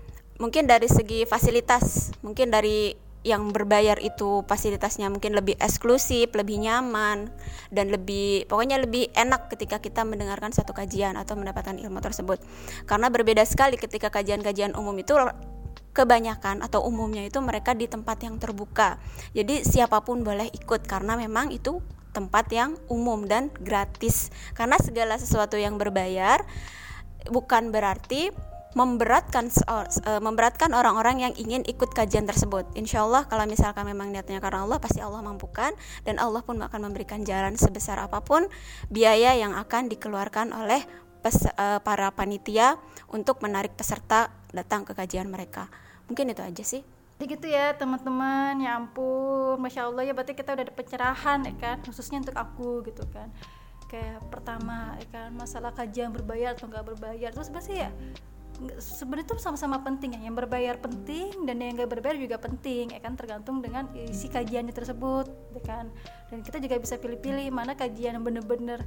mungkin 0.44 0.68
dari 0.68 0.90
segi 0.90 1.24
fasilitas 1.30 2.12
mungkin 2.26 2.50
dari 2.50 2.98
yang 3.22 3.54
berbayar 3.54 4.02
itu 4.02 4.42
fasilitasnya 4.50 5.14
mungkin 5.14 5.38
lebih 5.38 5.54
eksklusif, 5.62 6.34
lebih 6.34 6.58
nyaman 6.58 7.30
dan 7.70 7.94
lebih 7.94 8.50
pokoknya 8.50 8.82
lebih 8.82 9.14
enak 9.14 9.46
ketika 9.54 9.78
kita 9.78 10.02
mendengarkan 10.02 10.50
satu 10.50 10.74
kajian 10.74 11.14
atau 11.14 11.38
mendapatkan 11.38 11.78
ilmu 11.78 12.02
tersebut. 12.02 12.42
Karena 12.90 13.14
berbeda 13.14 13.46
sekali 13.46 13.78
ketika 13.78 14.10
kajian-kajian 14.10 14.74
umum 14.74 14.98
itu 14.98 15.14
kebanyakan 15.92 16.66
atau 16.66 16.82
umumnya 16.82 17.22
itu 17.22 17.38
mereka 17.44 17.78
di 17.78 17.86
tempat 17.86 18.26
yang 18.26 18.42
terbuka. 18.42 18.98
Jadi 19.38 19.62
siapa 19.62 20.02
pun 20.02 20.26
boleh 20.26 20.50
ikut 20.50 20.88
karena 20.90 21.14
memang 21.14 21.54
itu 21.54 21.78
tempat 22.12 22.50
yang 22.52 22.74
umum 22.90 23.30
dan 23.30 23.54
gratis. 23.62 24.34
Karena 24.58 24.82
segala 24.82 25.22
sesuatu 25.22 25.62
yang 25.62 25.78
berbayar 25.78 26.42
bukan 27.30 27.70
berarti 27.70 28.34
memberatkan 28.72 29.52
uh, 29.68 29.84
memberatkan 30.24 30.72
orang-orang 30.72 31.28
yang 31.28 31.34
ingin 31.36 31.62
ikut 31.68 31.92
kajian 31.92 32.24
tersebut. 32.24 32.64
Insya 32.80 33.04
Allah 33.04 33.28
kalau 33.28 33.44
misalkan 33.44 33.84
memang 33.84 34.16
niatnya 34.16 34.40
karena 34.40 34.64
Allah 34.64 34.80
pasti 34.80 35.04
Allah 35.04 35.20
mampukan 35.20 35.76
dan 36.08 36.16
Allah 36.24 36.40
pun 36.40 36.56
akan 36.56 36.80
memberikan 36.88 37.28
jalan 37.28 37.60
sebesar 37.60 38.00
apa 38.00 38.24
pun 38.24 38.48
biaya 38.88 39.36
yang 39.36 39.52
akan 39.60 39.92
dikeluarkan 39.92 40.56
oleh 40.56 40.88
pes, 41.20 41.52
uh, 41.52 41.84
para 41.84 42.10
panitia 42.16 42.80
untuk 43.12 43.44
menarik 43.44 43.76
peserta 43.76 44.32
datang 44.56 44.88
ke 44.88 44.96
kajian 44.96 45.28
mereka. 45.28 45.68
Mungkin 46.08 46.32
itu 46.32 46.42
aja 46.44 46.64
sih. 46.64 46.84
Jadi 47.22 47.38
gitu 47.38 47.48
ya 47.54 47.78
teman-teman, 47.78 48.58
ya 48.66 48.82
ampun, 48.82 49.62
masya 49.62 49.86
Allah 49.86 50.10
ya 50.10 50.14
berarti 50.18 50.34
kita 50.34 50.58
udah 50.58 50.66
ada 50.66 50.74
pencerahan 50.74 51.40
ya 51.46 51.54
kan, 51.54 51.78
khususnya 51.86 52.18
untuk 52.18 52.34
aku 52.34 52.82
gitu 52.90 53.06
kan. 53.14 53.30
Kayak 53.86 54.26
pertama 54.34 54.98
ya 54.98 55.06
kan 55.12 55.30
masalah 55.38 55.70
kajian 55.70 56.10
berbayar 56.10 56.58
atau 56.58 56.66
nggak 56.66 56.82
berbayar, 56.82 57.30
terus 57.30 57.54
sebenarnya 57.54 57.78
ya 57.86 57.92
sebenarnya 58.78 59.26
itu 59.26 59.36
sama-sama 59.42 59.82
penting 59.82 60.18
ya. 60.18 60.22
Yang 60.30 60.46
berbayar 60.46 60.76
penting 60.78 61.48
dan 61.50 61.58
yang 61.62 61.74
nggak 61.78 61.90
berbayar 61.90 62.18
juga 62.18 62.38
penting 62.38 62.94
ya 62.94 63.00
kan? 63.02 63.18
Tergantung 63.18 63.64
dengan 63.64 63.90
isi 63.96 64.30
kajiannya 64.30 64.74
tersebut 64.76 65.26
ya 65.58 65.62
kan? 65.66 65.86
Dan 66.30 66.46
kita 66.46 66.62
juga 66.62 66.78
bisa 66.78 66.98
pilih-pilih 67.02 67.50
mana 67.50 67.74
kajian 67.74 68.22
yang 68.22 68.26
bener-bener 68.26 68.86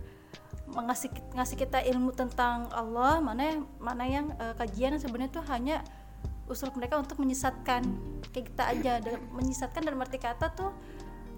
ngasih 0.65 1.13
ngasih 1.37 1.57
kita 1.61 1.85
ilmu 1.87 2.11
tentang 2.17 2.67
Allah 2.73 3.21
mana 3.21 3.63
mana 3.79 4.05
yang 4.09 4.33
uh, 4.41 4.57
kajian 4.59 4.97
sebenarnya 4.97 5.31
itu 5.31 5.43
hanya 5.47 5.77
usul 6.47 6.71
mereka 6.77 7.01
untuk 7.01 7.19
menyesatkan. 7.19 7.83
Kayak 8.31 8.47
kita 8.53 8.65
aja 8.69 8.93
dan 9.01 9.19
menyesatkan 9.33 9.83
dalam 9.83 10.01
arti 10.03 10.21
kata 10.21 10.53
tuh 10.53 10.73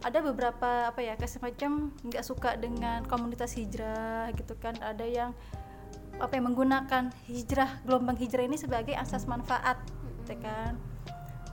ada 0.05 0.20
beberapa 0.20 0.92
apa 0.92 1.01
ya 1.01 1.16
kayak 1.16 1.33
semacam 1.33 1.90
nggak 2.05 2.25
suka 2.25 2.55
dengan 2.61 3.03
komunitas 3.09 3.57
hijrah 3.57 4.31
gitu 4.37 4.55
kan. 4.61 4.77
Ada 4.83 5.07
yang 5.07 5.31
apa 6.16 6.33
yang 6.37 6.52
menggunakan 6.52 7.12
hijrah 7.29 7.81
gelombang 7.85 8.16
hijrah 8.16 8.44
ini 8.48 8.57
sebagai 8.57 8.96
asas 8.96 9.29
manfaat 9.29 9.81
ya 10.26 10.37
kan. 10.40 10.74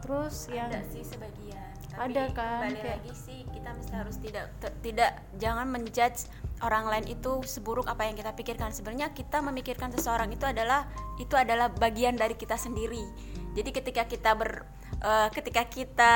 Terus 0.03 0.51
ada 0.51 0.83
yang 0.83 0.87
sih 0.91 1.03
sebagian 1.03 1.73
tapi 1.93 2.17
ada 2.17 2.33
kan 2.33 2.73
kembali 2.73 2.77
kayak, 2.81 2.97
lagi 3.05 3.13
sih 3.13 3.39
kita 3.53 3.69
mesti 3.69 3.93
harus 3.93 4.17
tidak 4.17 4.45
tidak 4.81 5.11
jangan 5.37 5.69
menjudge 5.69 6.25
orang 6.65 6.89
lain 6.89 7.05
itu 7.05 7.45
seburuk 7.45 7.85
apa 7.85 8.09
yang 8.09 8.17
kita 8.17 8.33
pikirkan. 8.33 8.73
Sebenarnya 8.73 9.13
kita 9.13 9.45
memikirkan 9.45 9.93
seseorang 9.93 10.33
itu 10.33 10.41
adalah 10.49 10.89
itu 11.21 11.37
adalah 11.37 11.69
bagian 11.69 12.17
dari 12.17 12.33
kita 12.33 12.57
sendiri. 12.57 13.05
Jadi 13.53 13.69
ketika 13.69 14.09
kita 14.09 14.33
ber 14.33 14.65
uh, 15.05 15.29
ketika 15.29 15.69
kita 15.69 16.15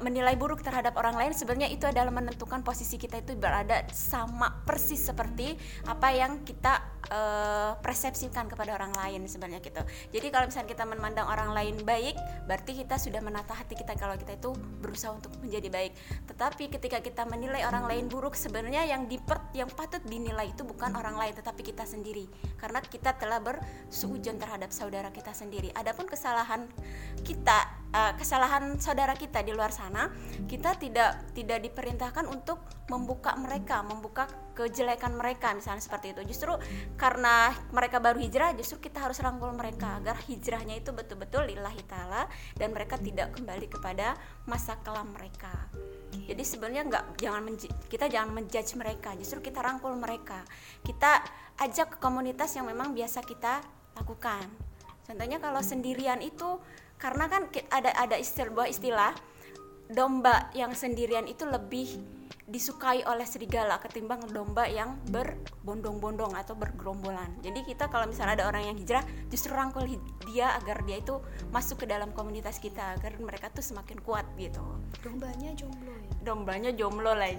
menilai 0.00 0.34
buruk 0.34 0.64
terhadap 0.64 0.96
orang 0.96 1.14
lain 1.14 1.32
sebenarnya 1.36 1.68
itu 1.70 1.84
adalah 1.84 2.10
menentukan 2.10 2.64
posisi 2.64 2.96
kita 2.96 3.20
itu 3.20 3.36
berada 3.36 3.84
sama 3.92 4.64
persis 4.64 5.04
seperti 5.08 5.54
apa 5.86 6.08
yang 6.12 6.42
kita 6.42 6.80
eh, 7.08 7.72
persepsikan 7.78 8.48
kepada 8.48 8.74
orang 8.74 8.92
lain 8.96 9.24
sebenarnya 9.28 9.60
gitu. 9.64 9.82
Jadi 10.12 10.26
kalau 10.32 10.48
misalnya 10.48 10.68
kita 10.68 10.84
memandang 10.88 11.26
orang 11.28 11.52
lain 11.52 11.76
baik, 11.84 12.16
berarti 12.48 12.84
kita 12.84 12.96
sudah 12.96 13.20
menata 13.20 13.54
hati 13.54 13.76
kita 13.76 13.94
kalau 13.94 14.16
kita 14.16 14.36
itu 14.36 14.52
berusaha 14.80 15.14
untuk 15.14 15.32
menjadi 15.40 15.68
baik. 15.68 15.92
Tetapi 16.28 16.64
ketika 16.78 16.98
kita 17.04 17.22
menilai 17.28 17.64
orang 17.64 17.88
lain 17.88 18.06
buruk, 18.08 18.34
sebenarnya 18.34 18.84
yang 18.88 19.06
diper 19.06 19.40
yang 19.52 19.70
patut 19.72 20.00
dinilai 20.04 20.50
itu 20.50 20.64
bukan 20.64 20.92
orang 20.96 21.16
lain 21.16 21.32
tetapi 21.36 21.62
kita 21.64 21.84
sendiri. 21.84 22.28
Karena 22.56 22.80
kita 22.80 23.14
telah 23.16 23.40
bersuujon 23.40 24.36
terhadap 24.36 24.70
saudara 24.72 25.08
kita 25.12 25.32
sendiri. 25.32 25.72
Adapun 25.76 26.08
kesalahan 26.08 26.66
kita 27.24 27.87
uh, 27.92 28.12
kesalahan 28.16 28.76
saudara 28.80 29.14
kita 29.16 29.40
di 29.44 29.52
luar 29.52 29.72
sana 29.72 30.12
kita 30.44 30.76
tidak 30.76 31.32
tidak 31.32 31.58
diperintahkan 31.64 32.28
untuk 32.28 32.60
membuka 32.88 33.36
mereka 33.36 33.84
membuka 33.84 34.28
kejelekan 34.58 35.14
mereka 35.14 35.54
misalnya 35.54 35.78
seperti 35.78 36.16
itu. 36.16 36.34
Justru 36.34 36.50
karena 36.98 37.54
mereka 37.70 38.02
baru 38.02 38.18
hijrah 38.18 38.58
justru 38.58 38.90
kita 38.90 39.06
harus 39.06 39.22
rangkul 39.22 39.54
mereka 39.54 40.02
agar 40.02 40.18
hijrahnya 40.26 40.82
itu 40.82 40.90
betul-betul 40.90 41.46
lillahi 41.46 41.78
taala 41.86 42.26
dan 42.58 42.74
mereka 42.74 42.98
tidak 42.98 43.38
kembali 43.38 43.70
kepada 43.70 44.18
masa 44.50 44.74
kelam 44.82 45.14
mereka. 45.14 45.52
Jadi 46.26 46.42
sebenarnya 46.42 46.82
nggak 46.90 47.04
jangan 47.22 47.42
kita 47.86 48.10
jangan 48.10 48.30
menjudge 48.34 48.74
mereka 48.74 49.14
justru 49.14 49.38
kita 49.38 49.62
rangkul 49.62 49.94
mereka. 49.94 50.42
Kita 50.82 51.22
ajak 51.62 51.94
ke 51.94 51.98
komunitas 52.02 52.50
yang 52.58 52.66
memang 52.66 52.96
biasa 52.96 53.22
kita 53.22 53.62
lakukan. 53.94 54.48
Contohnya 55.06 55.38
kalau 55.40 55.62
sendirian 55.64 56.20
itu 56.20 56.60
karena 56.98 57.30
kan 57.30 57.46
ada 57.70 57.90
ada 57.94 58.16
istilah 58.18 58.66
istilah 58.66 59.14
domba 59.88 60.52
yang 60.52 60.76
sendirian 60.76 61.24
itu 61.24 61.48
lebih 61.48 61.88
disukai 62.48 63.04
oleh 63.04 63.28
serigala 63.28 63.76
ketimbang 63.76 64.24
domba 64.32 64.64
yang 64.64 64.96
berbondong-bondong 65.12 66.32
atau 66.32 66.56
bergerombolan. 66.56 67.28
Jadi 67.44 67.60
kita 67.60 67.92
kalau 67.92 68.08
misalnya 68.08 68.40
ada 68.40 68.48
orang 68.48 68.72
yang 68.72 68.76
hijrah, 68.80 69.04
justru 69.28 69.52
rangkul 69.52 69.84
dia 70.24 70.56
agar 70.56 70.80
dia 70.88 70.96
itu 70.96 71.20
masuk 71.52 71.84
ke 71.84 71.86
dalam 71.86 72.08
komunitas 72.16 72.56
kita 72.56 72.96
agar 72.96 73.20
mereka 73.20 73.52
tuh 73.52 73.60
semakin 73.60 74.00
kuat 74.00 74.24
gitu. 74.40 74.64
Dombanya 75.04 75.52
jomblo 75.52 75.92
ya. 75.92 76.08
Dombanya 76.24 76.70
jomblo 76.72 77.12
lagi. 77.12 77.36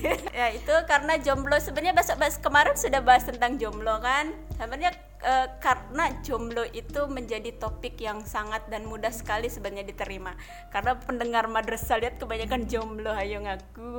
ya 0.40 0.48
itu 0.56 0.72
karena 0.88 1.20
jomblo 1.20 1.60
sebenarnya 1.60 1.92
bahas, 1.92 2.16
bahas 2.16 2.36
kemarin 2.40 2.76
sudah 2.80 3.04
bahas 3.04 3.28
tentang 3.28 3.60
jomblo 3.60 4.00
kan. 4.00 4.32
Sebenarnya 4.56 4.96
eh, 5.20 5.48
karena 5.58 6.10
jomblo 6.20 6.64
itu 6.68 7.06
menjadi 7.06 7.54
topik 7.56 7.96
yang 7.98 8.22
sangat 8.22 8.66
dan 8.68 8.84
mudah 8.84 9.08
sekali 9.08 9.46
sebenarnya 9.46 9.86
diterima. 9.86 10.36
Karena 10.68 10.96
pendengar 10.96 11.46
madrasah 11.46 11.96
lihat 11.96 12.16
kebanyakan 12.16 12.66
jomblo, 12.66 13.12
ayo 13.12 13.40
ngaku. 13.40 13.94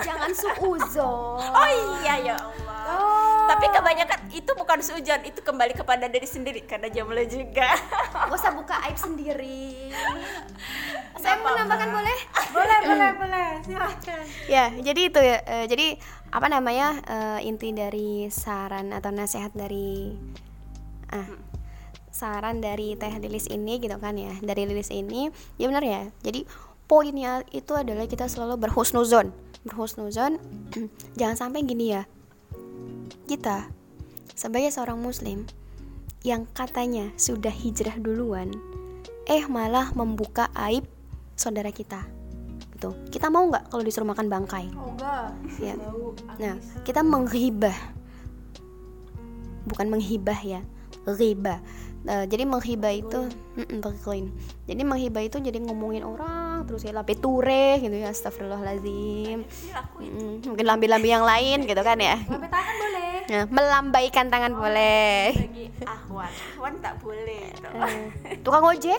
Jangan 0.00 0.32
suuzon. 0.32 1.40
Oh 1.60 1.68
iya 2.00 2.14
ya 2.22 2.36
Allah. 2.36 3.50
Tapi 3.50 3.66
kebanyakan 3.68 4.20
itu 4.30 4.50
bukan 4.54 4.78
seujan, 4.80 5.20
itu 5.26 5.40
kembali 5.40 5.74
kepada 5.74 6.06
diri 6.06 6.24
sendiri 6.24 6.62
karena 6.64 6.88
jomblo 6.88 7.20
juga. 7.24 7.74
Gak 8.14 8.30
usah 8.30 8.52
buka 8.54 8.74
aib 8.86 8.96
sendiri. 8.96 9.90
Saya 11.18 11.36
menambahkan 11.38 11.90
boleh? 11.96 12.18
boleh 12.50 12.78
boleh 12.82 13.10
boleh 13.14 13.46
silahkan 13.62 14.18
Ya, 14.50 14.74
jadi 14.74 15.00
itu 15.06 15.20
ya. 15.22 15.38
eh, 15.46 15.66
jadi 15.70 15.86
apa 16.30 16.46
namanya 16.46 16.98
eh, 17.02 17.46
inti 17.46 17.70
dari 17.70 18.26
saran 18.26 18.90
atau 18.90 19.10
nasihat 19.10 19.54
dari 19.54 20.14
ah 21.10 21.50
saran 22.10 22.60
dari 22.60 22.98
Teh 22.98 23.16
Lilis 23.22 23.48
ini 23.48 23.80
gitu 23.80 23.96
kan 23.96 24.18
ya. 24.18 24.34
Dari 24.42 24.68
Lilis 24.68 24.92
ini 24.92 25.30
ya 25.56 25.70
benar 25.70 25.80
ya. 25.80 26.10
Jadi 26.20 26.44
poinnya 26.84 27.46
itu 27.54 27.72
adalah 27.72 28.04
kita 28.04 28.26
selalu 28.28 28.68
berhusnuzon. 28.68 29.32
Berhusnuzon 29.64 30.36
jangan 31.18 31.48
sampai 31.48 31.64
gini 31.64 31.96
ya. 31.96 32.04
Kita 33.24 33.70
sebagai 34.34 34.68
seorang 34.74 34.98
muslim 35.00 35.46
yang 36.20 36.44
katanya 36.52 37.08
sudah 37.16 37.52
hijrah 37.52 37.96
duluan 37.96 38.52
eh 39.24 39.48
malah 39.48 39.94
membuka 39.96 40.52
aib 40.68 40.84
saudara 41.38 41.72
kita. 41.72 42.04
Gitu 42.76 42.90
kita 43.14 43.32
mau 43.32 43.48
nggak 43.48 43.72
kalau 43.72 43.80
disuruh 43.86 44.10
makan 44.10 44.28
bangkai? 44.28 44.68
Oh 44.76 44.92
enggak 44.92 45.32
ya. 45.62 45.74
Nah 46.36 46.60
kita 46.82 47.00
menghibah. 47.00 47.76
Bukan 49.64 49.86
menghibah 49.92 50.40
ya 50.42 50.60
riba 51.08 51.60
Nah, 52.00 52.24
jadi 52.24 52.48
menghibah 52.48 52.96
itu 52.96 53.28
berkoin. 53.84 54.32
Jadi 54.64 54.82
menghibah 54.88 55.20
itu 55.20 55.36
jadi 55.36 55.60
ngomongin 55.60 56.00
orang 56.00 56.64
terus 56.64 56.80
ya 56.80 56.96
lambe 56.96 57.12
ture 57.12 57.76
gitu 57.76 57.92
ya 57.92 58.08
astagfirullahalazim. 58.08 59.44
Mm, 60.00 60.48
mungkin 60.48 60.64
lambe-lambe 60.64 61.08
yang 61.12 61.28
lain 61.28 61.68
gitu 61.68 61.82
kan 61.84 62.00
ya. 62.00 62.16
Tangan 62.24 62.76
boleh 62.80 63.00
Nah, 63.30 63.44
melambaikan 63.46 64.26
tangan 64.26 64.56
boleh. 64.58 65.30
Bagi 65.38 65.70
ahwan, 65.86 66.32
ahwan 66.58 66.74
tak 66.82 66.98
boleh. 66.98 67.52
Eh, 67.52 68.40
tukang 68.42 68.64
ojek 68.66 68.98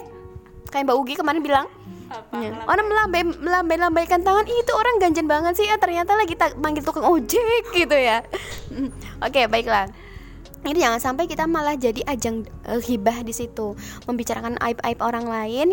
kayak 0.71 0.87
Mbak 0.87 0.97
Ugi 1.03 1.13
kemarin 1.19 1.43
bilang 1.43 1.67
Apa? 2.07 2.43
Ya. 2.43 2.63
Orang 2.67 2.91
melambai 2.91 3.23
melambai 3.23 3.75
lambaikan 3.79 4.19
tangan 4.19 4.43
"Ih, 4.43 4.59
itu 4.63 4.71
orang 4.75 4.99
ganjen 4.99 5.31
banget 5.31 5.55
sih. 5.55 5.67
Ah, 5.71 5.79
ternyata 5.79 6.11
lagi 6.15 6.35
tak 6.35 6.59
manggil 6.59 6.83
tukang 6.83 7.07
ojek 7.07 7.71
gitu 7.71 7.95
ya. 7.95 8.19
Oke, 9.23 9.47
baiklah. 9.47 9.87
Ini 10.61 10.77
jangan 10.77 11.01
sampai 11.01 11.25
kita 11.25 11.49
malah 11.49 11.73
jadi 11.73 12.05
ajang 12.05 12.45
eh, 12.69 12.81
hibah 12.81 13.25
di 13.25 13.33
situ, 13.33 13.73
membicarakan 14.05 14.61
aib-aib 14.61 14.99
orang 15.01 15.25
lain 15.25 15.67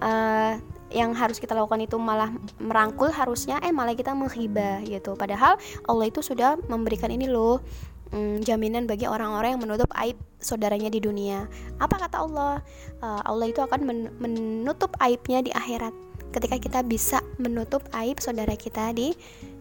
eh, 0.00 0.52
yang 0.92 1.16
harus 1.16 1.40
kita 1.40 1.56
lakukan 1.56 1.80
itu 1.84 1.96
malah 1.96 2.28
merangkul 2.60 3.08
harusnya 3.08 3.56
eh 3.64 3.72
malah 3.72 3.96
kita 3.96 4.12
menghibah 4.12 4.84
gitu. 4.84 5.16
Padahal 5.16 5.56
Allah 5.88 6.06
itu 6.08 6.20
sudah 6.20 6.60
memberikan 6.68 7.08
ini 7.08 7.28
loh 7.28 7.64
mm, 8.12 8.44
jaminan 8.44 8.84
bagi 8.84 9.08
orang-orang 9.08 9.56
yang 9.56 9.62
menutup 9.64 9.88
aib 10.00 10.16
saudaranya 10.38 10.92
di 10.92 11.00
dunia. 11.00 11.48
Apa 11.80 11.96
kata 12.08 12.24
Allah? 12.24 12.60
Eh, 13.00 13.22
Allah 13.24 13.46
itu 13.48 13.60
akan 13.64 13.80
men- 13.84 14.12
menutup 14.20 14.94
aibnya 15.00 15.40
di 15.40 15.50
akhirat 15.50 15.92
ketika 16.32 16.56
kita 16.56 16.80
bisa 16.80 17.20
menutup 17.36 17.84
aib 17.92 18.16
saudara 18.16 18.56
kita 18.56 18.96
di 18.96 19.12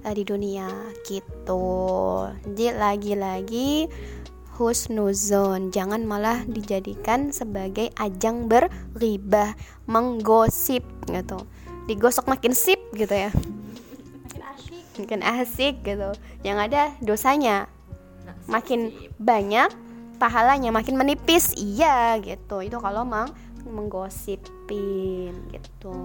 eh, 0.03 0.13
di 0.15 0.23
dunia 0.23 0.67
gitu. 1.07 2.27
Jadi 2.47 2.65
lagi-lagi 2.75 3.71
husnuzon. 4.55 5.71
Jangan 5.71 6.03
malah 6.03 6.43
dijadikan 6.45 7.31
sebagai 7.31 7.89
ajang 7.95 8.51
berribah 8.51 9.55
menggosip 9.87 10.83
gitu. 11.07 11.39
Digosok 11.87 12.27
makin 12.27 12.53
sip 12.53 12.79
gitu 12.93 13.11
ya. 13.11 13.31
Makin 13.33 14.41
asyik 14.43 14.83
makin 14.99 15.21
asik 15.23 15.75
gitu. 15.83 16.09
Yang 16.43 16.57
ada 16.69 16.81
dosanya. 17.01 17.57
Makin 18.49 18.91
banyak 19.17 19.71
pahalanya 20.19 20.69
makin 20.69 20.99
menipis. 20.99 21.55
Iya 21.57 22.19
gitu. 22.21 22.61
Itu 22.61 22.77
kalau 22.83 23.07
mang 23.07 23.31
menggosipin 23.65 25.33
gitu. 25.53 25.97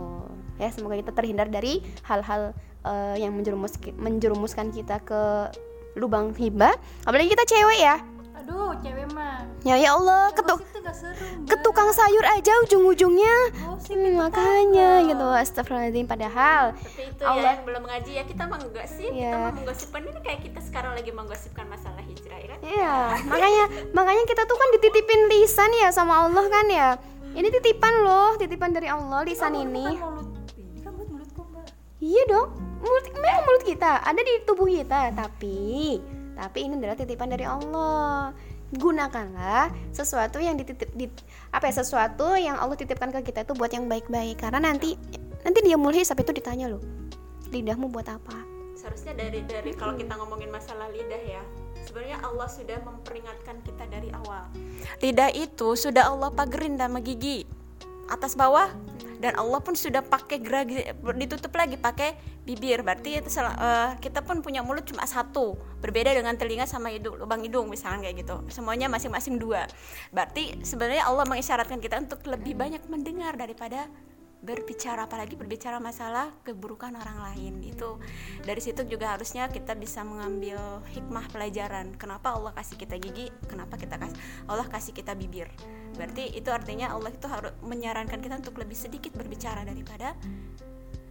Ya 0.57 0.73
semoga 0.73 0.97
kita 0.97 1.13
terhindar 1.13 1.53
dari 1.53 1.85
hal-hal 2.05 2.57
eh, 2.85 3.17
yang 3.21 3.37
menjerumus 3.37 3.77
menjerumuskan 3.97 4.73
kita 4.73 5.01
ke 5.05 5.53
lubang 5.97 6.33
hibah. 6.37 6.77
Apalagi 7.05 7.33
kita 7.33 7.45
cewek 7.49 7.81
ya 7.81 8.16
aduh 8.47 8.71
cewek 8.79 9.11
mah 9.11 9.43
ya 9.61 9.75
ya 9.75 9.91
Allah 9.93 10.31
ketuk 10.31 10.63
Gosip 10.63 10.71
tuh 10.71 10.81
gak 10.81 10.95
seru 10.95 11.19
Mbak. 11.19 11.49
ke 11.49 11.57
tukang 11.61 11.91
sayur 11.91 12.23
aja 12.25 12.53
ujung-ujungnya 12.63 13.35
Gosip 13.67 13.95
Hmm, 13.97 14.15
makanya 14.17 15.03
gitu 15.05 15.27
astagfirullahaladzim 15.33 16.07
padahal 16.07 16.63
Seperti 16.77 17.03
itu 17.09 17.23
Allah- 17.23 17.43
ya 17.45 17.51
yang 17.53 17.65
belum 17.65 17.83
mengaji 17.83 18.13
ya 18.13 18.25
kita 18.25 18.45
menggosip, 18.45 19.03
kita 19.05 19.15
Iya. 19.17 19.35
mau 19.37 19.51
menggosipkan 19.53 20.01
ini 20.05 20.21
kayak 20.21 20.41
kita 20.43 20.61
sekarang 20.61 20.93
lagi 20.93 21.11
menggosipkan 21.11 21.67
masalah 21.67 21.99
hijrah 22.01 22.37
ya 22.37 22.49
kan? 22.49 22.59
Iya, 22.63 22.95
makanya 23.25 23.65
makanya 23.93 24.25
kita 24.25 24.43
tuh 24.45 24.57
kan 24.57 24.69
dititipin 24.73 25.21
lisan 25.29 25.71
ya 25.77 25.89
sama 25.91 26.15
Allah 26.21 26.47
kan 26.47 26.67
ya. 26.69 26.89
Ini 27.33 27.49
titipan 27.53 27.95
loh, 28.01 28.35
titipan 28.35 28.71
dari 28.71 28.87
Allah 28.87 29.23
lisan 29.23 29.53
Oh, 29.53 29.61
ini. 29.61 29.87
bukan 29.89 30.03
mulut 30.09 30.29
ini 30.57 30.79
kan 30.81 30.93
buat 30.93 31.09
mulutku 31.09 31.43
mbak 31.45 31.67
Iya 31.99 32.23
dong, 32.27 32.49
mulut 32.79 33.05
memang 33.13 33.43
mulut 33.45 33.65
kita 33.65 33.93
ada 34.01 34.21
di 34.21 34.35
tubuh 34.43 34.67
kita, 34.67 35.01
tapi 35.13 35.99
tapi 36.37 36.69
ini 36.69 36.77
adalah 36.77 36.95
titipan 36.95 37.33
dari 37.33 37.49
Allah. 37.49 38.37
Gunakanlah 38.67 39.73
sesuatu 39.95 40.37
yang 40.43 40.59
dititip 40.59 40.91
di, 40.93 41.07
apa 41.55 41.71
ya 41.71 41.75
sesuatu 41.81 42.35
yang 42.37 42.59
Allah 42.61 42.77
titipkan 42.77 43.15
ke 43.15 43.31
kita 43.33 43.47
itu 43.47 43.55
buat 43.55 43.71
yang 43.71 43.87
baik-baik 43.87 44.43
karena 44.43 44.59
nanti 44.59 44.99
nanti 45.47 45.59
dia 45.63 45.79
mulai 45.79 46.05
hisab 46.05 46.21
itu 46.21 46.35
ditanya 46.37 46.75
loh. 46.75 46.83
Lidahmu 47.49 47.89
buat 47.89 48.11
apa? 48.11 48.37
Seharusnya 48.75 49.17
dari 49.17 49.41
dari 49.47 49.71
kalau 49.73 49.95
kita 49.95 50.19
ngomongin 50.19 50.51
masalah 50.51 50.91
lidah 50.91 51.23
ya, 51.25 51.43
sebenarnya 51.87 52.19
Allah 52.27 52.49
sudah 52.51 52.79
memperingatkan 52.83 53.57
kita 53.63 53.85
dari 53.87 54.11
awal. 54.13 54.51
Lidah 54.99 55.31
itu 55.33 55.79
sudah 55.79 56.11
Allah 56.11 56.35
pagerin 56.35 56.75
sama 56.75 56.99
gigi 56.99 57.47
atas 58.11 58.35
bawah 58.35 58.71
dan 59.19 59.37
Allah 59.41 59.61
pun 59.65 59.73
sudah 59.73 60.05
pakai 60.05 60.39
geragi 60.41 60.93
ditutup 61.17 61.53
lagi 61.57 61.81
pakai 61.81 62.17
bibir. 62.47 62.85
Berarti 62.87 63.19
itu 63.21 63.29
sel- 63.33 63.57
eh, 63.57 63.91
kita 63.99 64.23
pun 64.23 64.41
punya 64.45 64.61
mulut 64.63 64.87
cuma 64.87 65.03
satu. 65.09 65.59
Berbeda 65.81 66.15
dengan 66.15 66.37
telinga 66.39 66.65
sama 66.69 66.93
hidung 66.95 67.19
lubang 67.19 67.43
hidung 67.43 67.67
misalnya 67.67 68.07
kayak 68.07 68.23
gitu. 68.23 68.37
Semuanya 68.53 68.87
masing-masing 68.87 69.41
dua. 69.41 69.67
Berarti 70.15 70.63
sebenarnya 70.63 71.09
Allah 71.09 71.25
mengisyaratkan 71.27 71.81
kita 71.83 71.99
untuk 72.01 72.23
lebih 72.29 72.55
banyak 72.55 72.85
mendengar 72.87 73.35
daripada 73.35 73.89
berbicara. 74.45 75.11
Apalagi 75.11 75.35
berbicara 75.35 75.83
masalah 75.83 76.31
keburukan 76.47 76.95
orang 76.95 77.19
lain. 77.33 77.67
Itu 77.67 77.99
dari 78.47 78.63
situ 78.63 78.87
juga 78.87 79.19
harusnya 79.19 79.51
kita 79.51 79.75
bisa 79.75 80.07
mengambil 80.07 80.85
hikmah 80.95 81.27
pelajaran. 81.35 81.99
Kenapa 81.99 82.37
Allah 82.37 82.55
kasih 82.55 82.79
kita 82.79 82.95
gigi? 83.01 83.33
Kenapa 83.51 83.75
kita 83.75 83.99
kasih 83.99 84.17
Allah 84.47 84.67
kasih 84.71 84.95
kita 84.95 85.19
bibir 85.19 85.51
berarti 85.97 86.31
itu 86.31 86.49
artinya 86.49 86.93
Allah 86.93 87.11
itu 87.11 87.27
harus 87.27 87.53
menyarankan 87.61 88.21
kita 88.21 88.39
untuk 88.39 88.57
lebih 88.57 88.77
sedikit 88.77 89.13
berbicara 89.13 89.65
daripada 89.65 90.13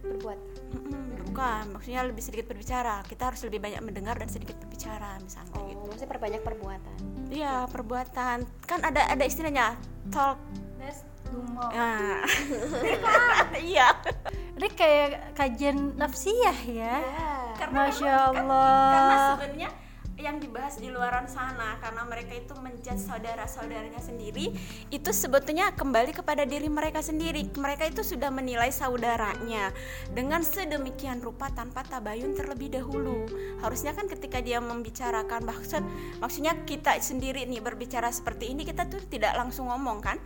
berbuat. 0.00 0.38
Mm-mm, 0.72 1.26
bukan. 1.26 1.64
Maksudnya 1.74 2.06
lebih 2.06 2.22
sedikit 2.22 2.46
berbicara. 2.46 3.02
Kita 3.02 3.28
harus 3.28 3.42
lebih 3.42 3.58
banyak 3.58 3.82
mendengar 3.82 4.14
dan 4.16 4.30
sedikit 4.30 4.54
berbicara 4.56 5.18
misalnya 5.18 5.50
oh 5.58 5.66
gitu. 5.66 5.82
maksudnya 5.84 6.10
perbanyak 6.10 6.42
perbuatan. 6.42 6.96
Iya 7.28 7.66
perbuatan. 7.66 8.36
Kan 8.64 8.80
ada 8.86 9.02
ada 9.10 9.24
istilahnya 9.26 9.74
talk. 10.14 10.38
Let's 10.78 11.02
do 11.26 11.42
more. 11.42 11.70
Nah. 11.74 12.22
iya. 13.58 13.90
Ini 14.56 14.68
kayak 14.72 15.34
kajian 15.34 15.98
nafsiyah 15.98 16.58
ya. 16.70 16.96
Karena 17.58 17.90
Masya 17.90 18.06
kan- 18.06 18.36
Allah. 18.38 18.78
karena 18.94 19.16
sebenarnya 19.34 19.68
yang 20.16 20.40
dibahas 20.40 20.80
di 20.80 20.88
luaran 20.88 21.28
sana 21.28 21.76
karena 21.76 22.08
mereka 22.08 22.32
itu 22.32 22.56
menjudge 22.56 23.04
saudara-saudaranya 23.04 24.00
sendiri 24.00 24.48
itu 24.88 25.10
sebetulnya 25.12 25.76
kembali 25.76 26.16
kepada 26.16 26.48
diri 26.48 26.72
mereka 26.72 27.04
sendiri. 27.04 27.52
Mereka 27.52 27.92
itu 27.92 28.00
sudah 28.00 28.32
menilai 28.32 28.72
saudaranya 28.72 29.76
dengan 30.16 30.40
sedemikian 30.40 31.20
rupa 31.20 31.52
tanpa 31.52 31.84
tabayun 31.84 32.32
terlebih 32.32 32.72
dahulu. 32.72 33.28
Harusnya 33.60 33.92
kan 33.92 34.08
ketika 34.08 34.40
dia 34.40 34.56
membicarakan 34.56 35.44
maksud 35.44 35.84
maksudnya 36.24 36.56
kita 36.64 36.96
sendiri 36.96 37.44
nih 37.44 37.60
berbicara 37.60 38.08
seperti 38.08 38.56
ini 38.56 38.64
kita 38.64 38.88
tuh 38.88 39.04
tidak 39.04 39.36
langsung 39.36 39.68
ngomong 39.68 40.00
kan 40.00 40.16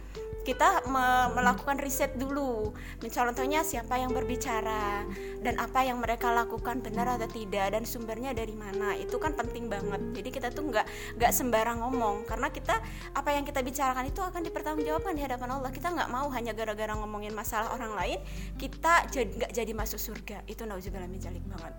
kita 0.42 0.88
me- 0.88 1.30
melakukan 1.36 1.76
riset 1.80 2.16
dulu. 2.16 2.72
Contohnya 3.00 3.60
siapa 3.62 4.00
yang 4.00 4.10
berbicara 4.10 5.04
dan 5.40 5.54
apa 5.60 5.84
yang 5.84 6.00
mereka 6.00 6.32
lakukan 6.32 6.80
benar 6.80 7.16
atau 7.16 7.28
tidak 7.28 7.76
dan 7.76 7.84
sumbernya 7.84 8.32
dari 8.32 8.56
mana. 8.56 8.96
Itu 8.96 9.20
kan 9.20 9.36
penting 9.36 9.68
banget. 9.68 10.00
Jadi 10.16 10.28
kita 10.32 10.48
tuh 10.52 10.68
nggak 10.68 10.86
nggak 11.20 11.32
sembarang 11.32 11.84
ngomong. 11.84 12.24
Karena 12.24 12.48
kita 12.48 12.80
apa 13.12 13.30
yang 13.32 13.44
kita 13.44 13.60
bicarakan 13.60 14.08
itu 14.08 14.20
akan 14.20 14.40
dipertanggungjawabkan 14.44 15.12
di 15.16 15.22
hadapan 15.22 15.48
Allah. 15.60 15.70
Kita 15.70 15.88
nggak 15.92 16.08
mau 16.08 16.28
hanya 16.32 16.52
gara-gara 16.56 16.92
ngomongin 16.96 17.32
masalah 17.32 17.72
orang 17.76 17.92
lain 17.96 18.18
kita 18.56 19.08
jadi 19.12 19.30
nggak 19.30 19.52
jadi 19.52 19.72
masuk 19.76 20.00
surga. 20.00 20.44
Itu 20.48 20.64
nauzubillah 20.64 21.08
min 21.08 21.20
dzalik 21.20 21.44
banget. 21.48 21.72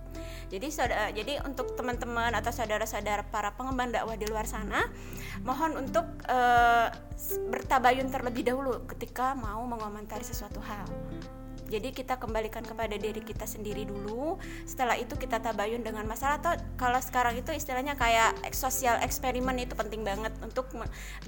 Jadi 0.52 0.68
saudara 0.70 1.10
jadi 1.12 1.42
untuk 1.48 1.74
teman-teman 1.74 2.32
atau 2.38 2.52
saudara-saudara 2.52 3.26
para 3.30 3.54
pengemban 3.56 3.90
dakwah 3.92 4.16
di 4.18 4.28
luar 4.28 4.46
sana 4.46 4.86
mohon 5.42 5.80
untuk 5.80 6.06
eh, 6.28 6.88
bertabayun 7.50 8.10
terlebih 8.10 8.48
dahulu 8.48 8.84
ketika 8.90 9.38
mau 9.38 9.62
mengomentari 9.66 10.26
sesuatu 10.26 10.60
hal 10.64 10.86
jadi 11.72 11.96
kita 11.96 12.20
kembalikan 12.20 12.68
kepada 12.68 13.00
diri 13.00 13.24
kita 13.24 13.48
sendiri 13.48 13.88
dulu. 13.88 14.36
Setelah 14.68 15.00
itu 15.00 15.16
kita 15.16 15.40
tabayun 15.40 15.80
dengan 15.80 16.04
masalah 16.04 16.44
atau 16.44 16.52
kalau 16.76 17.00
sekarang 17.00 17.40
itu 17.40 17.56
istilahnya 17.56 17.96
kayak 17.96 18.36
sosial 18.52 19.00
eksperimen 19.00 19.56
itu 19.64 19.72
penting 19.72 20.04
banget 20.04 20.36
untuk 20.44 20.68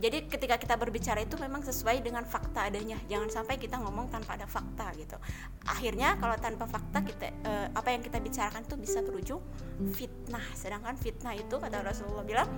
jadi 0.04 0.28
ketika 0.28 0.60
kita 0.60 0.76
berbicara 0.76 1.24
itu 1.24 1.40
memang 1.40 1.64
sesuai 1.64 2.04
dengan 2.04 2.28
fakta 2.28 2.68
adanya. 2.68 3.00
Jangan 3.08 3.32
sampai 3.32 3.56
kita 3.56 3.80
ngomong 3.80 4.12
tanpa 4.12 4.36
ada 4.36 4.44
fakta 4.44 4.92
gitu. 5.00 5.16
Akhirnya 5.64 6.20
kalau 6.20 6.36
tanpa 6.36 6.68
fakta 6.68 7.00
kita 7.08 7.32
eh, 7.32 7.68
apa 7.72 7.90
yang 7.96 8.04
kita 8.04 8.20
bicarakan 8.20 8.68
itu 8.68 8.76
bisa 8.76 9.00
berujung 9.00 9.40
fitnah. 9.96 10.44
Sedangkan 10.60 11.00
fitnah 11.00 11.40
itu 11.40 11.56
kata 11.56 11.80
Rasulullah 11.80 12.28
bilang 12.28 12.50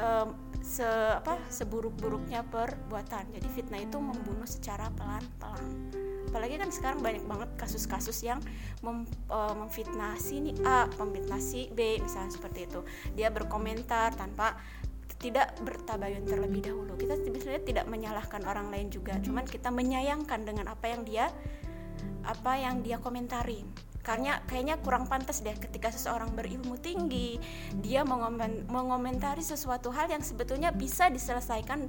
em, 0.00 0.28
se 0.64 0.86
apa 1.12 1.36
seburuk-buruknya 1.52 2.46
perbuatan. 2.48 3.36
Jadi 3.36 3.48
fitnah 3.52 3.80
itu 3.84 4.00
membunuh 4.00 4.48
secara 4.48 4.88
pelan-pelan 4.96 6.11
apalagi 6.32 6.56
kan 6.56 6.72
sekarang 6.72 7.04
banyak 7.04 7.20
banget 7.28 7.52
kasus-kasus 7.60 8.24
yang 8.24 8.40
mem, 8.80 9.04
eh, 9.28 9.54
memfitnah 9.54 10.16
si 10.16 10.40
ini 10.40 10.56
A, 10.64 10.88
memfitnah 10.96 11.36
si 11.36 11.68
B 11.68 12.00
misalnya 12.00 12.32
seperti 12.32 12.64
itu. 12.72 12.80
Dia 13.12 13.28
berkomentar 13.28 14.16
tanpa 14.16 14.56
tidak 15.20 15.54
bertabayun 15.60 16.24
terlebih 16.24 16.64
dahulu. 16.64 16.96
Kita 16.96 17.14
sebenarnya 17.20 17.62
tidak 17.62 17.86
menyalahkan 17.86 18.42
orang 18.48 18.72
lain 18.72 18.88
juga, 18.88 19.20
cuman 19.20 19.44
kita 19.44 19.68
menyayangkan 19.70 20.40
dengan 20.42 20.72
apa 20.72 20.88
yang 20.88 21.04
dia 21.04 21.28
apa 22.24 22.52
yang 22.58 22.80
dia 22.80 22.96
komentarin. 22.96 23.91
Karena 24.02 24.42
kayaknya 24.50 24.82
kurang 24.82 25.06
pantas 25.06 25.46
deh 25.46 25.54
ketika 25.54 25.94
seseorang 25.94 26.34
berilmu 26.34 26.74
tinggi 26.82 27.38
dia 27.78 28.02
mengomen- 28.02 28.66
mengomentari 28.66 29.46
sesuatu 29.46 29.94
hal 29.94 30.10
yang 30.10 30.26
sebetulnya 30.26 30.74
bisa 30.74 31.06
diselesaikan 31.06 31.86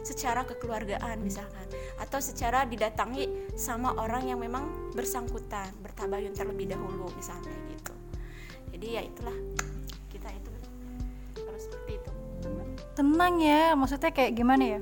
secara 0.00 0.48
kekeluargaan 0.48 1.20
misalkan 1.20 1.68
atau 2.00 2.16
secara 2.16 2.64
didatangi 2.64 3.52
sama 3.60 3.92
orang 4.00 4.32
yang 4.32 4.40
memang 4.40 4.92
bersangkutan 4.96 5.68
bertabayun 5.84 6.32
terlebih 6.32 6.72
dahulu 6.72 7.12
misalnya 7.12 7.52
gitu. 7.68 7.92
Jadi 8.72 8.86
ya 8.96 9.02
itulah 9.04 9.36
kita 10.08 10.32
itu 10.32 10.50
harus 11.44 11.62
seperti 11.68 11.92
itu. 12.00 12.10
tenang 12.96 13.36
ya 13.40 13.76
maksudnya 13.76 14.10
kayak 14.12 14.32
gimana 14.32 14.76
ya 14.76 14.80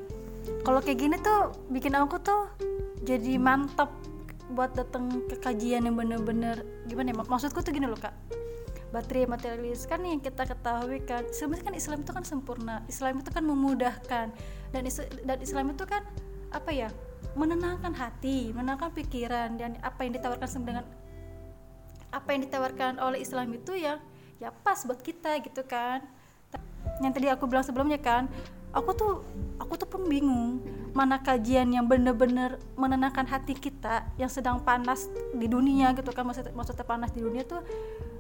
kalau 0.62 0.80
kayak 0.82 0.98
gini 0.98 1.16
tuh 1.20 1.54
bikin 1.70 1.94
aku 1.94 2.18
tuh 2.22 2.50
jadi 3.04 3.38
mantap 3.38 3.90
buat 4.48 4.72
datang 4.72 5.28
ke 5.28 5.37
kajian 5.37 5.84
yang 5.84 5.96
bener-bener 5.96 6.64
gimana 6.88 7.12
ya 7.12 7.16
mak- 7.20 7.28
maksudku 7.28 7.61
tuh 7.61 7.72
gini 7.72 7.84
loh 7.84 8.00
kak. 8.00 8.12
Baterai 8.88 9.28
materialis 9.28 9.84
kan 9.84 10.00
yang 10.00 10.16
kita 10.16 10.48
ketahui 10.48 11.04
kan 11.04 11.28
sebenarnya 11.28 11.64
kan 11.68 11.74
Islam 11.76 11.98
itu 12.00 12.12
kan 12.16 12.24
sempurna. 12.24 12.76
Islam 12.88 13.20
itu 13.20 13.28
kan 13.28 13.44
memudahkan. 13.44 14.26
Dan 14.72 14.82
is- 14.88 15.12
dan 15.24 15.38
Islam 15.44 15.76
itu 15.76 15.84
kan 15.84 16.00
apa 16.48 16.72
ya 16.72 16.88
menenangkan 17.37 17.92
hati 17.92 18.56
menenangkan 18.56 18.88
pikiran. 18.96 19.61
Dan 19.61 19.76
apa 19.84 20.00
yang 20.08 20.16
ditawarkan 20.16 20.48
dengan 20.64 20.84
apa 22.08 22.28
yang 22.32 22.40
ditawarkan 22.48 22.96
oleh 23.04 23.20
Islam 23.20 23.52
itu 23.52 23.76
ya 23.76 24.00
ya 24.40 24.48
pas 24.48 24.80
buat 24.88 25.04
kita 25.04 25.37
gitu 25.44 25.61
kan. 25.68 26.00
Yang 27.04 27.12
tadi 27.20 27.26
aku 27.28 27.44
bilang 27.44 27.68
sebelumnya 27.68 28.00
kan 28.00 28.24
aku 28.72 28.90
tuh 28.96 29.12
aku 29.61 29.76
tuh 29.76 29.88
pun 29.88 30.08
bingung 30.08 30.64
mana 30.94 31.20
kajian 31.20 31.70
yang 31.72 31.87
bener-bener 31.87 32.57
menenangkan 32.74 33.27
hati 33.29 33.55
kita 33.57 34.07
yang 34.16 34.31
sedang 34.31 34.62
panas 34.62 35.09
di 35.35 35.46
dunia 35.46 35.92
gitu 35.96 36.11
kan 36.12 36.27
maksud 36.27 36.53
maksudnya 36.53 36.87
panas 36.87 37.11
di 37.12 37.20
dunia 37.22 37.44
tuh 37.44 37.61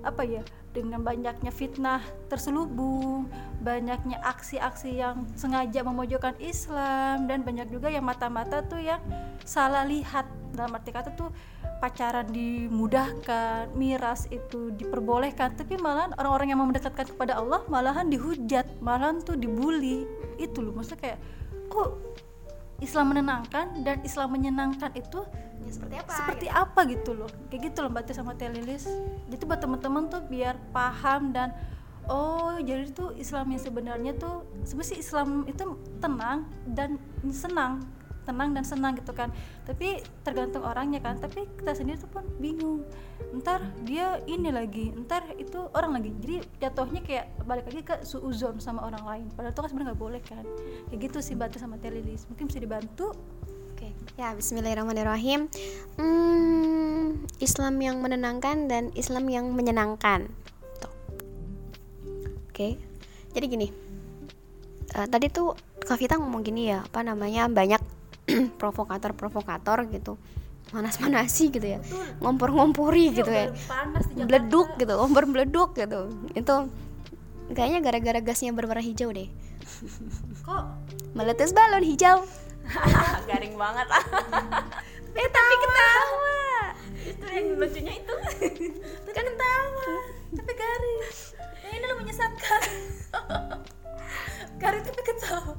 apa 0.04 0.22
ya 0.22 0.42
dengan 0.70 1.02
banyaknya 1.02 1.50
fitnah 1.50 2.02
terselubung 2.30 3.26
banyaknya 3.60 4.22
aksi-aksi 4.22 4.94
yang 4.94 5.26
sengaja 5.34 5.82
memojokkan 5.82 6.38
Islam 6.38 7.26
dan 7.26 7.42
banyak 7.42 7.66
juga 7.72 7.90
yang 7.90 8.06
mata-mata 8.06 8.62
tuh 8.62 8.78
yang 8.78 9.02
salah 9.42 9.82
lihat 9.82 10.28
dalam 10.54 10.74
arti 10.74 10.90
kata 10.90 11.14
tuh 11.14 11.30
pacaran 11.78 12.26
dimudahkan, 12.34 13.70
miras 13.78 14.26
itu 14.34 14.74
diperbolehkan, 14.74 15.54
tapi 15.54 15.78
malahan 15.78 16.10
orang-orang 16.18 16.50
yang 16.50 16.58
mau 16.58 16.66
mendekatkan 16.66 17.06
kepada 17.14 17.38
Allah 17.38 17.62
malahan 17.70 18.10
dihujat, 18.10 18.66
malahan 18.82 19.22
tuh 19.22 19.38
dibully. 19.38 20.02
Itu 20.42 20.66
loh 20.66 20.74
maksudnya 20.74 20.98
kayak 20.98 21.18
kok 21.70 21.90
Islam 22.78 23.10
menenangkan 23.10 23.82
dan 23.82 23.98
Islam 24.06 24.38
menyenangkan 24.38 24.94
itu 24.94 25.26
Ya, 25.68 25.74
seperti 25.76 25.96
apa 26.00 26.12
seperti 26.16 26.46
gitu. 26.48 26.56
apa 26.56 26.80
gitu 26.88 27.10
loh. 27.12 27.30
Kayak 27.52 27.62
gitu 27.68 27.78
loh 27.84 27.90
Mbak 27.92 28.02
Tia 28.08 28.14
sama 28.16 28.32
Tia 28.32 28.48
Lilis. 28.48 28.88
Jadi 29.28 29.42
buat 29.44 29.60
teman-teman 29.60 30.08
tuh 30.08 30.22
biar 30.24 30.56
paham 30.72 31.36
dan 31.36 31.52
oh 32.08 32.56
jadi 32.56 32.88
tuh 32.88 33.12
Islam 33.20 33.52
yang 33.52 33.60
sebenarnya 33.60 34.12
tuh 34.16 34.48
sebenarnya 34.64 34.96
Islam 34.96 35.28
itu 35.44 35.62
tenang 36.00 36.48
dan 36.72 36.96
senang 37.28 37.84
tenang 38.28 38.52
dan 38.52 38.64
senang 38.68 38.92
gitu 39.00 39.16
kan. 39.16 39.32
Tapi 39.64 40.04
tergantung 40.20 40.68
orangnya 40.68 41.00
kan. 41.00 41.16
Tapi 41.16 41.48
kita 41.56 41.72
sendiri 41.72 41.96
tuh 41.96 42.12
pun 42.12 42.24
bingung. 42.36 42.84
Ntar 43.32 43.64
dia 43.88 44.20
ini 44.28 44.52
lagi 44.52 44.92
ntar 45.08 45.24
itu 45.40 45.72
orang 45.72 45.96
lagi. 45.96 46.12
Jadi 46.20 46.36
jatuhnya 46.60 47.00
kayak 47.00 47.26
balik 47.48 47.64
lagi 47.72 47.80
ke 47.80 47.96
suuzon 48.04 48.60
sama 48.60 48.84
orang 48.84 49.04
lain. 49.08 49.26
Padahal 49.32 49.56
itu 49.56 49.60
kan 49.64 49.68
sebenarnya 49.72 49.88
nggak 49.96 50.02
boleh 50.04 50.20
kan. 50.20 50.44
Kayak 50.92 51.00
gitu 51.08 51.18
sih 51.24 51.34
bantu 51.34 51.56
sama 51.56 51.80
Telilis 51.80 52.28
mungkin 52.28 52.52
bisa 52.52 52.60
dibantu? 52.60 53.16
Oke, 53.78 53.94
ya 54.18 54.34
Bismillahirrahmanirrahim. 54.34 55.46
Hmm, 55.94 57.22
Islam 57.38 57.78
yang 57.78 58.02
menenangkan 58.02 58.66
dan 58.66 58.90
Islam 58.98 59.30
yang 59.30 59.54
menyenangkan. 59.54 60.26
Tuh. 60.82 60.92
Oke, 62.50 62.74
jadi 63.30 63.46
gini. 63.46 63.70
Eh, 64.98 65.06
tadi 65.06 65.30
tuh 65.30 65.54
Kak 65.78 65.94
Vita 65.94 66.18
ngomong 66.18 66.42
gini 66.42 66.74
ya, 66.74 66.82
apa 66.82 67.06
namanya 67.06 67.46
banyak 67.46 67.78
provokator-provokator 68.60 69.88
gitu, 69.90 70.16
manas-manasi 70.70 71.50
gitu 71.50 71.66
ya, 71.78 71.80
ngompor-ngompori 72.22 73.12
gitu 73.14 73.30
ya, 73.30 73.50
beleduk 74.14 74.74
gitu, 74.78 74.92
ngompor 74.94 75.24
beleduk 75.28 75.74
gitu. 75.74 76.12
Itu 76.34 76.72
kayaknya 77.52 77.80
gara-gara 77.84 78.20
gasnya 78.20 78.52
berwarna 78.52 78.84
hijau 78.84 79.10
deh. 79.12 79.28
kok 80.44 80.64
Meletus 81.12 81.52
balon 81.52 81.84
hijau. 81.84 82.24
Garing 83.30 83.54
banget. 83.56 83.86
Eh 85.18 85.26
tapi 85.34 85.54
ketawa. 85.58 86.38
itu 87.10 87.26
yang 87.26 87.58
lucunya 87.58 87.90
itu. 87.98 88.14
kan 89.10 89.26
tawa 89.34 89.88
tapi 90.28 90.52
garis 90.52 91.18
yang 91.64 91.72
ini 91.80 91.86
lo 91.88 91.94
menyesatkan 91.98 92.62
garis 94.62 94.82
tapi 94.84 95.02
ketawa 95.02 95.54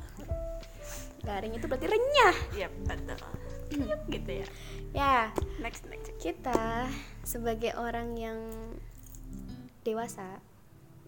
Garing 1.30 1.53
itu 1.53 1.65
berarti 1.69 1.86
renyah. 1.86 2.36
Iya 2.57 2.67
betul. 2.89 3.19
Yuk, 3.86 4.01
gitu 4.09 4.32
ya. 4.41 4.47
Ya, 4.89 5.17
next 5.61 5.86
next 5.86 6.09
kita 6.17 6.89
sebagai 7.21 7.77
orang 7.77 8.17
yang 8.17 8.39
dewasa 9.86 10.41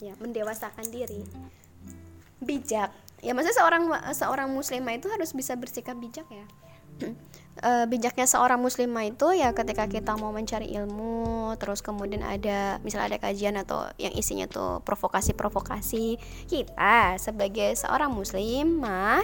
ya 0.01 0.17
mendewasakan 0.17 0.85
diri 0.89 1.21
bijak 2.41 2.89
ya 3.21 3.37
maksudnya 3.37 3.57
seorang 3.61 3.83
seorang 4.17 4.49
muslimah 4.49 4.97
itu 4.97 5.05
harus 5.13 5.29
bisa 5.37 5.53
bersikap 5.53 5.93
bijak 6.01 6.25
ya 6.33 6.45
Eh, 7.61 7.85
bijaknya 7.85 8.23
seorang 8.25 8.63
muslimah 8.63 9.11
itu 9.11 9.27
ya 9.35 9.51
ketika 9.51 9.83
kita 9.85 10.15
mau 10.15 10.31
mencari 10.31 10.71
ilmu 10.71 11.51
terus 11.59 11.83
kemudian 11.83 12.23
ada 12.23 12.79
misalnya 12.81 13.13
ada 13.13 13.19
kajian 13.21 13.59
atau 13.59 13.91
yang 13.99 14.15
isinya 14.15 14.47
tuh 14.47 14.79
provokasi-provokasi 14.87 16.15
kita 16.47 17.19
sebagai 17.19 17.75
seorang 17.75 18.15
muslimah 18.15 19.21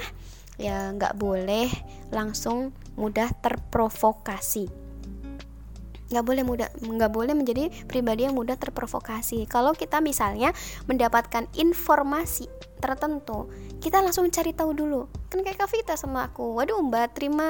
ya 0.57 0.93
nggak 0.93 1.17
boleh 1.17 1.69
langsung 2.09 2.73
mudah 2.97 3.29
terprovokasi. 3.41 4.65
Nggak 6.07 6.25
boleh 6.25 6.43
mudah 6.43 6.69
nggak 6.81 7.11
boleh 7.11 7.33
menjadi 7.37 7.69
pribadi 7.85 8.25
yang 8.25 8.35
mudah 8.35 8.57
terprovokasi. 8.57 9.45
Kalau 9.45 9.77
kita 9.77 10.01
misalnya 10.01 10.51
mendapatkan 10.89 11.45
informasi 11.55 12.49
tertentu 12.77 13.49
kita 13.77 14.01
langsung 14.01 14.27
cari 14.33 14.51
tahu 14.53 14.73
dulu. 14.73 15.01
Kan 15.29 15.45
kayak 15.45 15.61
Kavita 15.61 15.93
sama 15.93 16.25
aku. 16.29 16.57
Waduh 16.57 16.81
mbak 16.81 17.13
terima. 17.13 17.49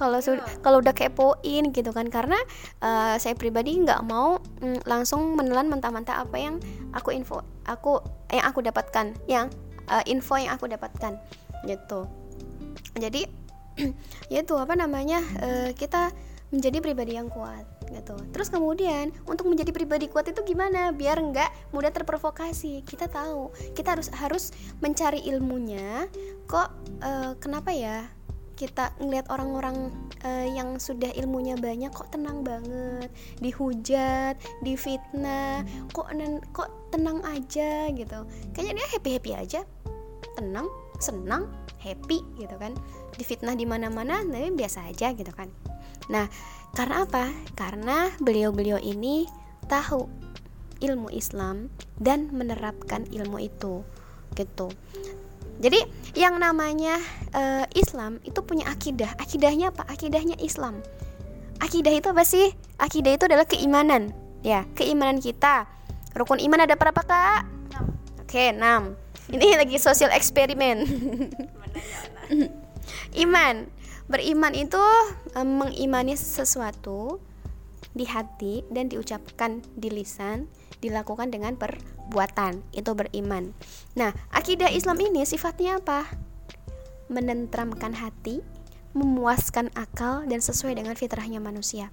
Kalau 0.00 0.18
sudah 0.24 0.42
kalau 0.64 0.80
udah 0.80 0.96
kepoin 0.96 1.70
gitu 1.70 1.92
kan. 1.92 2.08
Karena 2.08 2.40
uh, 2.80 3.14
saya 3.20 3.36
pribadi 3.36 3.76
nggak 3.76 4.00
mau 4.08 4.40
mm, 4.40 4.88
langsung 4.88 5.36
menelan 5.36 5.68
mentah-mentah 5.68 6.24
apa 6.24 6.36
yang 6.40 6.56
aku 6.96 7.12
info 7.12 7.44
aku 7.68 8.00
yang 8.32 8.44
aku 8.48 8.64
dapatkan. 8.64 9.12
Yang 9.28 9.52
uh, 9.92 10.02
info 10.08 10.40
yang 10.40 10.56
aku 10.56 10.66
dapatkan 10.66 11.20
gitu 11.66 12.08
jadi 12.96 13.26
ya 14.32 14.44
itu 14.44 14.54
apa 14.56 14.76
namanya 14.76 15.24
uh, 15.40 15.70
kita 15.72 16.12
menjadi 16.52 16.84
pribadi 16.84 17.16
yang 17.16 17.32
kuat 17.32 17.64
gitu. 17.88 18.12
Terus 18.32 18.52
kemudian 18.52 19.08
untuk 19.24 19.48
menjadi 19.48 19.72
pribadi 19.72 20.08
kuat 20.08 20.28
itu 20.28 20.44
gimana? 20.44 20.92
Biar 20.92 21.16
nggak 21.16 21.72
mudah 21.72 21.88
terprovokasi. 21.88 22.84
Kita 22.84 23.08
tahu 23.08 23.52
kita 23.72 23.96
harus 23.96 24.08
harus 24.12 24.44
mencari 24.84 25.24
ilmunya. 25.32 26.08
Kok 26.44 26.68
uh, 27.00 27.32
kenapa 27.40 27.72
ya 27.72 28.04
kita 28.52 28.92
ngelihat 29.00 29.32
orang-orang 29.32 29.90
uh, 30.22 30.46
yang 30.46 30.76
sudah 30.76 31.08
ilmunya 31.16 31.56
banyak 31.56 31.88
kok 31.90 32.12
tenang 32.12 32.44
banget, 32.44 33.08
dihujat, 33.40 34.36
difitnah, 34.60 35.64
kok 35.90 36.12
nen 36.12 36.38
kok 36.52 36.68
tenang 36.92 37.24
aja 37.24 37.88
gitu. 37.90 38.28
Kayaknya 38.52 38.72
dia 38.76 38.88
happy 38.92 39.10
happy 39.16 39.32
aja, 39.34 39.60
tenang, 40.38 40.68
senang, 41.02 41.48
happy 41.82 42.22
gitu 42.38 42.54
kan. 42.56 42.72
Difitnah 43.16 43.56
di 43.56 43.68
mana-mana, 43.68 44.24
tapi 44.24 44.50
biasa 44.54 44.88
aja 44.88 45.12
gitu 45.12 45.30
kan 45.36 45.52
Nah, 46.10 46.26
karena 46.74 47.06
apa? 47.06 47.30
Karena 47.54 48.10
beliau-beliau 48.18 48.80
ini 48.80 49.28
tahu 49.70 50.08
ilmu 50.82 51.12
Islam 51.14 51.70
dan 52.00 52.32
menerapkan 52.34 53.06
ilmu 53.06 53.38
itu, 53.38 53.86
gitu. 54.34 54.72
Jadi 55.62 55.78
yang 56.18 56.42
namanya 56.42 56.98
uh, 57.36 57.64
Islam 57.78 58.18
itu 58.26 58.42
punya 58.42 58.66
akidah. 58.66 59.14
Akidahnya 59.20 59.70
apa? 59.70 59.86
Akidahnya 59.86 60.34
Islam. 60.42 60.82
Akidah 61.62 61.94
itu 61.94 62.10
apa 62.10 62.26
sih? 62.26 62.50
Akidah 62.82 63.14
itu 63.14 63.30
adalah 63.30 63.46
keimanan, 63.46 64.10
ya, 64.42 64.66
keimanan 64.74 65.22
kita. 65.22 65.70
Rukun 66.18 66.42
iman 66.42 66.66
ada 66.66 66.74
berapa 66.74 66.98
kak? 66.98 67.46
Oke, 68.26 68.50
6 68.50 69.01
Ini 69.32 69.56
lagi 69.56 69.80
sosial 69.80 70.12
eksperimen. 70.12 70.84
Iman 73.24 73.72
Beriman 74.12 74.52
itu 74.52 74.82
e, 75.32 75.40
mengimani 75.40 76.18
sesuatu 76.18 77.16
di 77.96 78.04
hati 78.04 78.60
dan 78.68 78.92
diucapkan 78.92 79.64
di 79.72 79.88
lisan, 79.88 80.52
dilakukan 80.84 81.32
dengan 81.32 81.56
perbuatan. 81.56 82.60
Itu 82.76 82.92
beriman. 82.92 83.56
Nah, 83.96 84.12
akidah 84.36 84.68
Islam 84.68 85.00
ini 85.00 85.24
sifatnya 85.24 85.80
apa? 85.80 86.12
Menentramkan 87.08 87.96
hati, 87.96 88.44
memuaskan 88.92 89.72
akal 89.72 90.28
dan 90.28 90.44
sesuai 90.44 90.76
dengan 90.76 90.92
fitrahnya 90.92 91.40
manusia. 91.40 91.88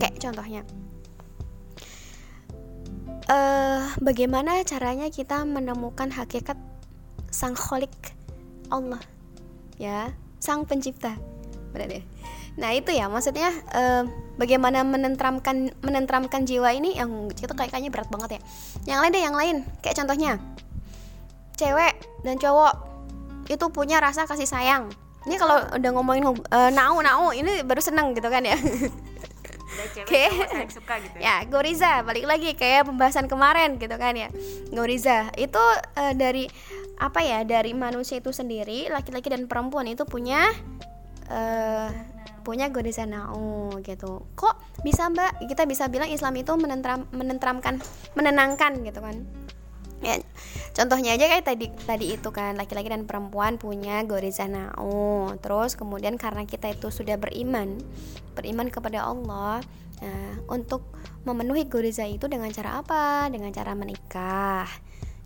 Kayak 0.00 0.24
contohnya, 0.24 0.64
uh, 3.28 3.92
bagaimana 4.00 4.64
caranya 4.66 5.06
kita 5.12 5.44
menemukan 5.46 6.10
hakikat 6.10 6.56
sang 7.28 7.54
kholik 7.54 7.92
Allah? 8.72 9.02
Ya 9.76 10.14
sang 10.42 10.64
pencipta. 10.66 11.14
Berarti 11.70 12.02
nah 12.52 12.68
itu 12.68 12.92
ya 12.92 13.08
maksudnya 13.08 13.48
uh, 13.72 14.04
bagaimana 14.36 14.84
menentramkan 14.84 15.72
menentramkan 15.80 16.44
jiwa 16.44 16.72
ini? 16.74 16.96
Yang 16.96 17.36
itu 17.36 17.52
kayak 17.54 17.70
kayaknya 17.72 17.90
berat 17.92 18.08
banget 18.10 18.30
ya. 18.38 18.40
Yang 18.96 18.98
lain 18.98 19.12
deh 19.12 19.22
yang 19.22 19.36
lain. 19.36 19.56
Kayak 19.80 19.96
contohnya 20.04 20.32
cewek 21.56 21.94
dan 22.26 22.36
cowok 22.40 22.74
itu 23.50 23.66
punya 23.70 24.00
rasa 24.00 24.24
kasih 24.26 24.48
sayang. 24.48 24.90
Ini 25.22 25.38
kalau 25.38 25.62
udah 25.78 25.90
ngomongin 25.94 26.24
uh, 26.26 26.70
nau 26.74 26.98
nau 26.98 27.30
ini 27.30 27.62
baru 27.62 27.78
seneng 27.78 28.10
gitu 28.18 28.26
kan 28.26 28.42
ya 28.42 28.58
Oke, 29.72 30.04
okay. 30.04 30.28
gitu. 30.68 31.16
Ya. 31.16 31.40
ya, 31.42 31.48
Goriza 31.48 32.04
balik 32.04 32.28
lagi 32.28 32.52
kayak 32.52 32.88
pembahasan 32.88 33.26
kemarin 33.26 33.80
gitu 33.80 33.96
kan 33.96 34.12
ya. 34.12 34.28
Goriza 34.68 35.32
itu 35.40 35.62
uh, 35.96 36.12
dari 36.12 36.46
apa 37.02 37.18
ya 37.24 37.42
dari 37.42 37.74
manusia 37.74 38.22
itu 38.22 38.30
sendiri 38.30 38.86
laki-laki 38.92 39.26
dan 39.26 39.50
perempuan 39.50 39.90
itu 39.90 40.06
punya 40.06 40.54
uh, 41.26 41.90
punya 42.42 42.68
godesa 42.70 43.06
nau 43.06 43.70
gitu 43.86 44.26
kok 44.34 44.58
bisa 44.82 45.06
mbak 45.10 45.46
kita 45.46 45.66
bisa 45.66 45.86
bilang 45.86 46.10
Islam 46.10 46.34
itu 46.34 46.52
menentram 46.58 47.06
menentramkan 47.14 47.78
menenangkan 48.18 48.82
gitu 48.82 48.98
kan 48.98 49.22
ya 50.02 50.18
contohnya 50.74 51.14
aja 51.14 51.30
kayak 51.30 51.46
tadi 51.46 51.66
tadi 51.86 52.06
itu 52.18 52.28
kan 52.34 52.58
laki-laki 52.58 52.90
dan 52.90 53.06
perempuan 53.06 53.54
punya 53.54 54.02
goriza 54.02 54.50
nau 54.50 55.30
terus 55.38 55.78
kemudian 55.78 56.18
karena 56.18 56.42
kita 56.42 56.74
itu 56.74 56.90
sudah 56.90 57.16
beriman 57.22 57.78
beriman 58.34 58.66
kepada 58.66 59.06
Allah 59.06 59.62
nah, 60.02 60.34
untuk 60.50 60.82
memenuhi 61.22 61.70
goriza 61.70 62.02
itu 62.02 62.26
dengan 62.26 62.50
cara 62.50 62.82
apa 62.82 63.30
dengan 63.30 63.54
cara 63.54 63.78
menikah 63.78 64.66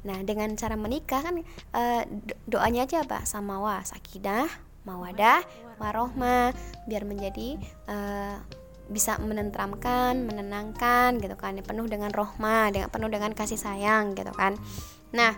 Nah, 0.07 0.23
dengan 0.23 0.55
cara 0.55 0.79
menikah 0.79 1.19
kan 1.19 1.43
uh, 1.75 2.03
doanya 2.47 2.87
aja 2.87 3.03
apa? 3.03 3.27
Samawa, 3.27 3.83
sakinah, 3.83 4.47
mawadah, 4.87 5.43
warohmah 5.83 6.55
biar 6.87 7.03
menjadi 7.03 7.59
uh, 7.91 8.39
bisa 8.87 9.19
menentramkan, 9.19 10.27
menenangkan 10.27 11.19
gitu 11.19 11.35
kan, 11.35 11.59
penuh 11.59 11.87
dengan 11.91 12.15
rohmah, 12.15 12.71
dengan 12.71 12.89
penuh 12.91 13.11
dengan 13.11 13.35
kasih 13.35 13.59
sayang 13.59 14.15
gitu 14.15 14.31
kan. 14.35 14.55
Nah, 15.11 15.35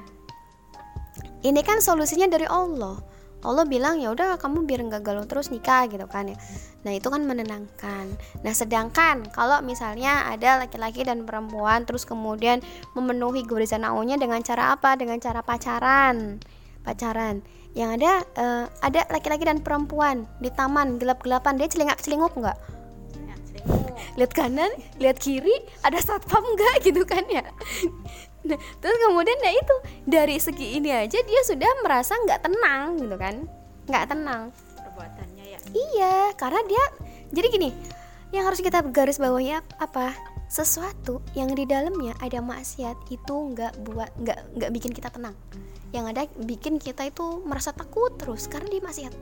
ini 1.46 1.60
kan 1.62 1.78
solusinya 1.80 2.28
dari 2.28 2.44
Allah. 2.44 2.98
Allah 3.38 3.62
bilang 3.70 4.02
ya 4.02 4.10
udah 4.10 4.34
kamu 4.34 4.66
biar 4.66 4.82
nggak 4.90 5.02
galau 5.06 5.22
terus 5.22 5.54
nikah 5.54 5.86
gitu 5.86 6.10
kan 6.10 6.26
ya. 6.26 6.36
Nah 6.82 6.90
itu 6.90 7.06
kan 7.06 7.22
menenangkan. 7.22 8.10
Nah 8.42 8.50
sedangkan 8.50 9.30
kalau 9.30 9.62
misalnya 9.62 10.26
ada 10.26 10.58
laki-laki 10.58 11.06
dan 11.06 11.22
perempuan 11.22 11.86
terus 11.86 12.02
kemudian 12.02 12.58
memenuhi 12.98 13.46
gurisan 13.46 13.86
naunya 13.86 14.18
dengan 14.18 14.42
cara 14.42 14.74
apa? 14.74 14.98
Dengan 14.98 15.22
cara 15.22 15.46
pacaran. 15.46 16.42
Pacaran. 16.82 17.38
Yang 17.78 18.02
ada 18.02 18.12
uh, 18.42 18.64
ada 18.82 19.06
laki-laki 19.06 19.46
dan 19.46 19.62
perempuan 19.62 20.26
di 20.42 20.50
taman 20.50 20.98
gelap-gelapan 20.98 21.62
dia 21.62 21.70
celingak 21.70 22.02
celinguk 22.02 22.34
nggak 22.34 22.58
lihat 24.18 24.32
kanan 24.34 24.70
lihat 24.98 25.18
kiri 25.22 25.54
ada 25.86 25.98
satpam 25.98 26.42
nggak? 26.42 26.80
Gitu 26.86 27.02
kan 27.06 27.24
ya. 27.30 27.44
Nah 28.46 28.58
terus 28.80 28.98
kemudian 29.02 29.38
ya 29.42 29.52
itu 29.52 29.76
dari 30.06 30.36
segi 30.38 30.78
ini 30.78 30.94
aja 30.94 31.18
dia 31.20 31.40
sudah 31.44 31.68
merasa 31.82 32.14
nggak 32.16 32.40
tenang 32.46 32.96
gitu 32.96 33.16
kan. 33.18 33.44
Nggak 33.90 34.04
tenang. 34.14 34.42
Perbuatannya 34.78 35.44
ya. 35.44 35.58
Iya 35.74 36.16
karena 36.38 36.60
dia 36.64 36.84
jadi 37.34 37.48
gini 37.52 37.70
yang 38.32 38.44
harus 38.44 38.60
kita 38.60 38.84
garis 38.88 39.20
bawahi 39.20 39.56
apa? 39.80 40.12
Sesuatu 40.48 41.20
yang 41.36 41.52
di 41.52 41.68
dalamnya 41.68 42.16
ada 42.24 42.40
maksiat 42.40 43.12
itu 43.12 43.36
nggak 43.52 43.84
buat 43.84 44.08
nggak 44.16 44.38
nggak 44.56 44.70
bikin 44.72 44.92
kita 44.96 45.12
tenang. 45.12 45.36
Yang 45.92 46.04
ada 46.16 46.22
bikin 46.40 46.80
kita 46.80 47.04
itu 47.08 47.44
merasa 47.44 47.72
takut 47.76 48.16
terus 48.16 48.48
karena 48.48 48.68
dia 48.72 48.80
maksiat. 48.80 49.14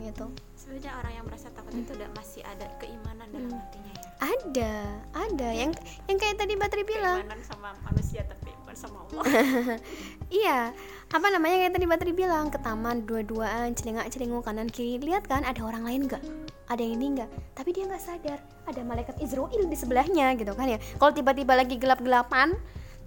Gitu. 0.00 0.26
Sebenarnya 0.56 0.92
orang 0.96 1.12
yang 1.12 1.24
merasa 1.28 1.52
takut 1.52 1.76
hmm. 1.76 1.84
itu 1.84 1.92
udah 1.92 2.10
masih 2.16 2.42
ada 2.48 2.66
keimanan 2.80 3.19
dalam 3.30 3.50
hmm. 3.54 3.86
ya? 3.86 3.94
Ada 4.20 4.74
ada. 5.16 5.48
Yang 5.48 5.80
yang 6.04 6.18
kayak 6.20 6.36
tadi 6.36 6.54
Batri 6.60 6.82
bilang. 6.84 7.24
Keimanan 7.24 7.44
sama 7.46 7.72
manusia 7.88 8.20
tapi 8.28 8.52
bukan 8.60 8.76
sama 8.76 8.98
Allah. 9.08 9.24
Iya. 10.30 10.70
Apa 11.10 11.26
namanya 11.34 11.58
kayak 11.58 11.74
tadi 11.74 11.86
Batri 11.90 12.12
bilang? 12.14 12.54
Ke 12.54 12.62
taman 12.62 13.02
dua-duaan 13.02 13.74
celingak 13.74 14.06
celinguk 14.14 14.46
kanan 14.46 14.70
kiri. 14.70 15.02
Lihat 15.02 15.26
kan 15.26 15.42
ada 15.42 15.58
orang 15.64 15.82
lain 15.82 16.06
nggak? 16.06 16.22
Ada 16.70 16.78
yang 16.86 17.02
ini 17.02 17.06
nggak 17.18 17.30
tapi 17.56 17.74
dia 17.74 17.88
nggak 17.88 18.02
sadar. 18.02 18.38
Ada 18.68 18.80
malaikat 18.86 19.16
Israel 19.18 19.50
di 19.50 19.74
sebelahnya 19.74 20.36
gitu 20.38 20.52
kan 20.54 20.70
ya. 20.70 20.78
Kalau 21.00 21.10
tiba-tiba 21.10 21.56
lagi 21.56 21.80
gelap-gelapan 21.80 22.54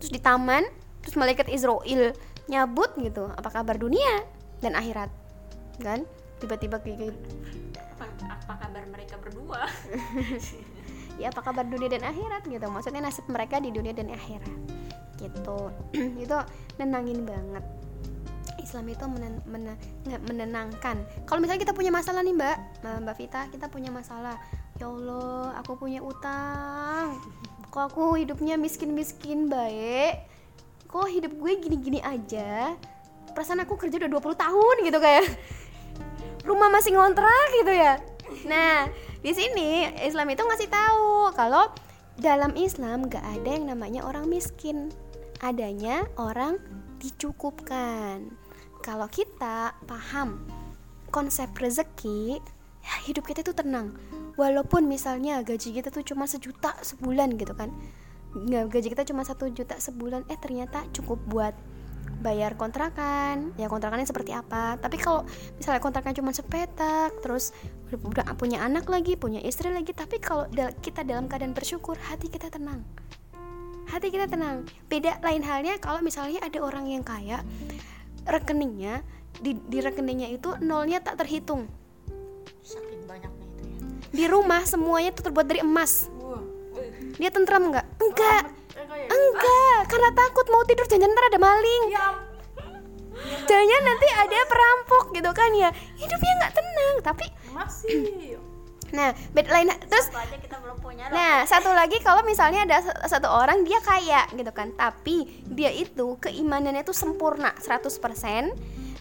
terus 0.01 0.11
di 0.11 0.19
taman 0.19 0.67
terus 1.05 1.15
malaikat 1.15 1.47
Israel 1.47 2.11
nyabut 2.51 2.91
gitu. 2.99 3.29
Apa 3.37 3.61
kabar 3.61 3.79
dunia 3.79 4.25
dan 4.59 4.75
akhirat? 4.75 5.07
Kan? 5.79 6.03
Tiba-tiba 6.43 6.83
kayak 6.83 7.15
apa, 7.15 7.62
apa 8.27 8.53
kabar 8.59 8.83
mereka 8.89 9.15
berdua? 9.19 9.65
Ya 11.21 11.29
apa 11.29 11.45
kabar 11.45 11.61
dunia 11.69 11.93
dan 11.93 12.09
akhirat 12.09 12.41
gitu. 12.49 12.65
Maksudnya 12.73 13.05
nasib 13.05 13.29
mereka 13.29 13.61
di 13.61 13.69
dunia 13.69 13.93
dan 13.93 14.09
akhirat 14.09 14.49
gitu. 15.21 15.69
Itu 16.25 16.37
nenangin 16.81 17.21
banget. 17.21 17.61
Islam 18.63 18.89
itu 18.89 19.05
menen, 19.05 19.37
menen, 19.45 19.77
menenangkan. 20.23 21.05
Kalau 21.29 21.37
misalnya 21.43 21.61
kita 21.67 21.75
punya 21.75 21.91
masalah 21.93 22.25
nih 22.25 22.33
mbak 22.33 22.57
mbak 23.05 23.15
Vita 23.19 23.45
kita 23.51 23.67
punya 23.69 23.93
masalah. 23.93 24.39
Ya 24.81 24.89
Allah 24.89 25.59
aku 25.61 25.77
punya 25.77 26.01
utang. 26.01 27.19
Kok 27.69 27.83
aku 27.93 28.17
hidupnya 28.17 28.57
miskin-miskin 28.57 29.51
baik? 29.51 30.25
Kok 30.89 31.09
hidup 31.11 31.33
gue 31.37 31.51
gini-gini 31.59 31.99
aja? 32.01 32.73
Perasaan 33.35 33.61
aku 33.61 33.77
kerja 33.77 33.99
udah 34.01 34.09
20 34.09 34.41
tahun 34.41 34.75
gitu 34.85 34.97
kayak 34.97 35.25
rumah 36.43 36.69
masih 36.71 36.95
ngontrak 36.95 37.47
gitu 37.59 37.73
ya. 37.73 37.99
Nah 38.47 38.87
di 39.23 39.31
sini 39.31 39.87
Islam 40.03 40.27
itu 40.31 40.43
ngasih 40.43 40.69
tahu 40.69 41.31
kalau 41.35 41.71
dalam 42.19 42.53
Islam 42.53 43.09
gak 43.09 43.23
ada 43.23 43.49
yang 43.57 43.71
namanya 43.71 44.05
orang 44.05 44.29
miskin. 44.29 44.93
Adanya 45.43 46.07
orang 46.15 46.55
dicukupkan. 47.03 48.31
Kalau 48.79 49.07
kita 49.11 49.75
paham 49.87 50.43
konsep 51.11 51.51
rezeki 51.55 52.39
ya 52.83 52.93
hidup 53.07 53.27
kita 53.27 53.43
itu 53.43 53.55
tenang. 53.55 53.95
Walaupun 54.39 54.87
misalnya 54.87 55.43
gaji 55.43 55.75
kita 55.75 55.91
tuh 55.91 56.03
cuma 56.03 56.27
sejuta 56.27 56.75
sebulan 56.83 57.35
gitu 57.39 57.55
kan. 57.55 57.71
Gaji 58.49 58.87
kita 58.91 59.05
cuma 59.05 59.21
satu 59.21 59.51
juta 59.51 59.77
sebulan 59.77 60.25
eh 60.31 60.39
ternyata 60.41 60.83
cukup 60.89 61.21
buat 61.29 61.53
bayar 62.23 62.55
kontrakan. 62.55 63.51
Ya 63.59 63.67
kontrakannya 63.67 64.07
seperti 64.07 64.31
apa? 64.31 64.79
Tapi 64.79 64.95
kalau 64.95 65.27
misalnya 65.59 65.83
kontrakan 65.83 66.15
cuma 66.15 66.31
sepetak 66.31 67.11
terus 67.19 67.51
udah 67.91 68.25
punya 68.39 68.63
anak 68.63 68.87
lagi 68.87 69.19
punya 69.19 69.43
istri 69.43 69.69
lagi 69.69 69.91
tapi 69.93 70.17
kalau 70.17 70.47
kita 70.79 71.03
dalam 71.03 71.27
keadaan 71.27 71.51
bersyukur 71.51 71.99
hati 71.99 72.31
kita 72.31 72.47
tenang. 72.47 72.81
Hati 73.91 74.07
kita 74.09 74.31
tenang. 74.31 74.63
Beda 74.87 75.19
lain 75.19 75.43
halnya 75.43 75.75
kalau 75.83 75.99
misalnya 75.99 76.39
ada 76.39 76.63
orang 76.63 76.87
yang 76.87 77.03
kaya 77.03 77.43
rekeningnya 78.23 79.03
di, 79.43 79.59
di 79.59 79.83
rekeningnya 79.83 80.31
itu 80.31 80.55
nolnya 80.63 81.03
tak 81.03 81.19
terhitung. 81.19 81.67
Saking 82.63 83.03
banyaknya 83.03 83.45
itu 83.59 83.63
ya. 83.67 83.77
Di 84.15 84.25
rumah 84.31 84.63
semuanya 84.63 85.11
itu 85.11 85.21
terbuat 85.21 85.45
dari 85.45 85.59
emas. 85.59 86.07
Dia 87.19 87.29
tentram 87.29 87.69
nggak? 87.69 87.85
Enggak 88.01 88.62
enggak 88.89 89.79
karena 89.89 90.09
takut 90.15 90.45
mau 90.51 90.63
tidur 90.67 90.85
jangan 90.87 91.09
ntar 91.11 91.25
ada 91.31 91.39
maling. 91.39 91.83
Jangan 93.47 93.81
nanti 93.85 94.07
ada 94.09 94.39
perampok 94.49 95.03
gitu 95.15 95.31
kan 95.31 95.51
ya. 95.55 95.69
Hidupnya 95.95 96.33
nggak 96.43 96.53
tenang 96.53 96.95
tapi 97.03 97.25
masih. 97.53 98.01
Nah 98.93 99.09
bed 99.33 99.49
lain 99.49 99.73
terus 99.89 100.05
nah 101.09 101.41
satu 101.49 101.73
lagi 101.73 101.97
kalau 102.05 102.21
misalnya 102.21 102.61
ada 102.61 102.77
satu 103.09 103.25
orang 103.25 103.65
dia 103.65 103.81
kaya 103.81 104.29
gitu 104.37 104.53
kan. 104.53 104.69
Tapi 104.77 105.41
dia 105.49 105.73
itu 105.73 106.21
keimanannya 106.21 106.85
itu 106.85 106.93
sempurna 106.93 107.57
100% 107.57 107.89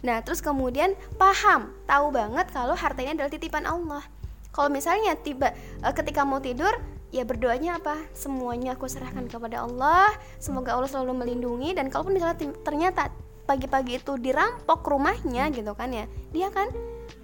nah 0.03 0.19
terus 0.19 0.43
kemudian 0.43 0.99
paham 1.15 1.71
tahu 1.87 2.11
banget 2.11 2.51
kalau 2.51 2.73
hartanya 2.73 3.21
adalah 3.21 3.31
titipan 3.31 3.69
Allah. 3.69 4.01
Kalau 4.49 4.73
misalnya 4.73 5.13
tiba 5.21 5.53
eh, 5.85 5.93
ketika 5.93 6.25
mau 6.25 6.41
tidur 6.41 6.73
ya 7.13 7.23
berdoanya 7.29 7.79
apa? 7.79 8.01
Semuanya 8.17 8.75
aku 8.75 8.89
serahkan 8.89 9.29
kepada 9.29 9.63
Allah. 9.69 10.11
Semoga 10.41 10.75
Allah 10.75 10.89
selalu 10.89 11.23
melindungi. 11.23 11.77
Dan 11.77 11.93
kalaupun 11.93 12.17
misalnya 12.17 12.41
ternyata 12.65 13.13
pagi-pagi 13.45 14.01
itu 14.01 14.17
dirampok 14.17 14.87
rumahnya 14.87 15.51
gitu 15.51 15.75
kan 15.75 15.91
ya 15.91 16.07
dia 16.31 16.49
kan 16.49 16.73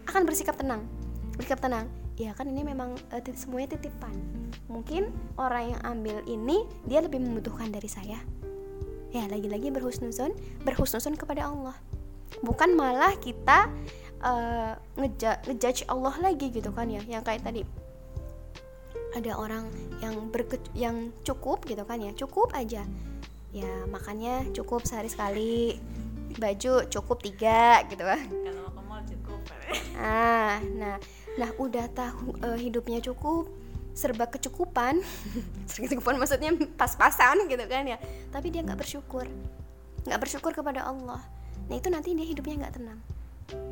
akan 0.07 0.23
bersikap 0.29 0.55
tenang. 0.61 0.85
Bersikap 1.35 1.65
tenang. 1.65 1.89
Ya 2.19 2.35
kan 2.35 2.51
ini 2.51 2.67
memang 2.67 2.99
uh, 3.15 3.23
semuanya 3.33 3.79
titipan. 3.79 4.13
Mungkin 4.69 5.09
orang 5.41 5.73
yang 5.73 5.81
ambil 5.87 6.21
ini 6.29 6.69
dia 6.85 7.01
lebih 7.01 7.25
membutuhkan 7.25 7.73
dari 7.73 7.89
saya. 7.89 8.21
Ya 9.09 9.25
lagi-lagi 9.25 9.73
berhusnuzon 9.73 10.37
berhusnuzon 10.69 11.17
kepada 11.17 11.49
Allah. 11.49 11.77
Bukan 12.45 12.77
malah 12.77 13.17
kita 13.17 13.73
uh, 14.21 14.77
ngejudge 15.01 15.89
Allah 15.89 16.13
lagi 16.21 16.53
gitu 16.53 16.75
kan 16.75 16.91
ya. 16.93 17.01
Yang 17.07 17.23
kayak 17.25 17.43
tadi 17.47 17.63
ada 19.19 19.35
orang 19.35 19.67
yang 19.99 20.31
berke 20.31 20.63
yang 20.79 21.11
cukup 21.27 21.67
gitu 21.67 21.83
kan 21.83 21.99
ya 21.99 22.15
cukup 22.15 22.55
aja. 22.55 22.87
Ya 23.51 23.73
makannya 23.91 24.53
cukup 24.55 24.85
sehari 24.85 25.11
sekali 25.11 25.77
baju 26.39 26.87
cukup 26.87 27.19
tiga 27.21 27.83
gitu. 27.91 28.03
Kan 28.05 28.23
kalau 28.31 28.71
ke 28.71 28.81
mall 28.87 29.03
cukup 29.05 29.41
ah 29.99 30.63
nah 30.79 30.97
nah 31.37 31.51
udah 31.59 31.87
tahu 31.93 32.39
uh, 32.41 32.59
hidupnya 32.59 33.03
cukup 33.03 33.51
serba 33.99 34.31
kecukupan. 34.31 35.03
Serba 35.69 35.91
kecukupan 35.91 36.23
maksudnya 36.23 36.55
pas-pasan 36.79 37.51
gitu 37.51 37.65
kan 37.67 37.83
ya. 37.83 37.99
Tapi 38.31 38.55
dia 38.55 38.63
nggak 38.63 38.79
bersyukur. 38.79 39.27
Nggak 40.07 40.21
bersyukur 40.23 40.55
kepada 40.55 40.87
Allah. 40.87 41.19
Nah 41.67 41.75
itu 41.75 41.91
nanti 41.91 42.15
dia 42.15 42.23
hidupnya 42.23 42.67
nggak 42.67 42.75
tenang. 42.79 43.01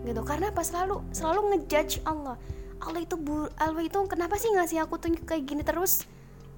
Gitu 0.02 0.20
karena 0.26 0.50
pas 0.50 0.66
selalu 0.66 1.06
selalu 1.14 1.40
ngejudge 1.54 2.02
Allah 2.02 2.34
Allah 2.80 3.00
itu 3.02 3.16
bu 3.16 3.48
Allah 3.56 3.82
itu 3.84 3.98
kenapa 4.06 4.36
sih 4.36 4.52
ngasih 4.52 4.84
aku 4.84 5.00
tuh 5.00 5.12
kayak 5.24 5.48
gini 5.48 5.62
terus? 5.64 6.04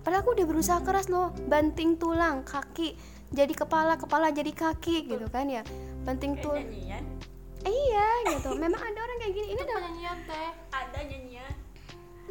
Padahal 0.02 0.24
aku 0.24 0.34
udah 0.34 0.46
berusaha 0.46 0.80
keras 0.82 1.06
loh 1.12 1.34
banting 1.46 1.98
tulang 2.00 2.42
kaki 2.42 2.96
jadi 3.28 3.52
kepala 3.52 4.00
kepala 4.00 4.32
jadi 4.32 4.52
kaki 4.52 5.04
gitu 5.04 5.26
kan 5.28 5.46
ya. 5.52 5.60
Banting 6.08 6.40
tulang 6.40 6.64
eh, 6.64 7.68
iya 7.68 8.08
gitu. 8.32 8.56
Memang 8.56 8.80
ada 8.80 8.98
orang 9.04 9.16
kayak 9.20 9.32
gini. 9.36 9.48
Ini 9.52 9.60
ada 9.60 9.74
nyanyian 9.84 10.18
teh. 10.24 10.50
Ada 10.72 10.98
nyanyian. 11.04 11.52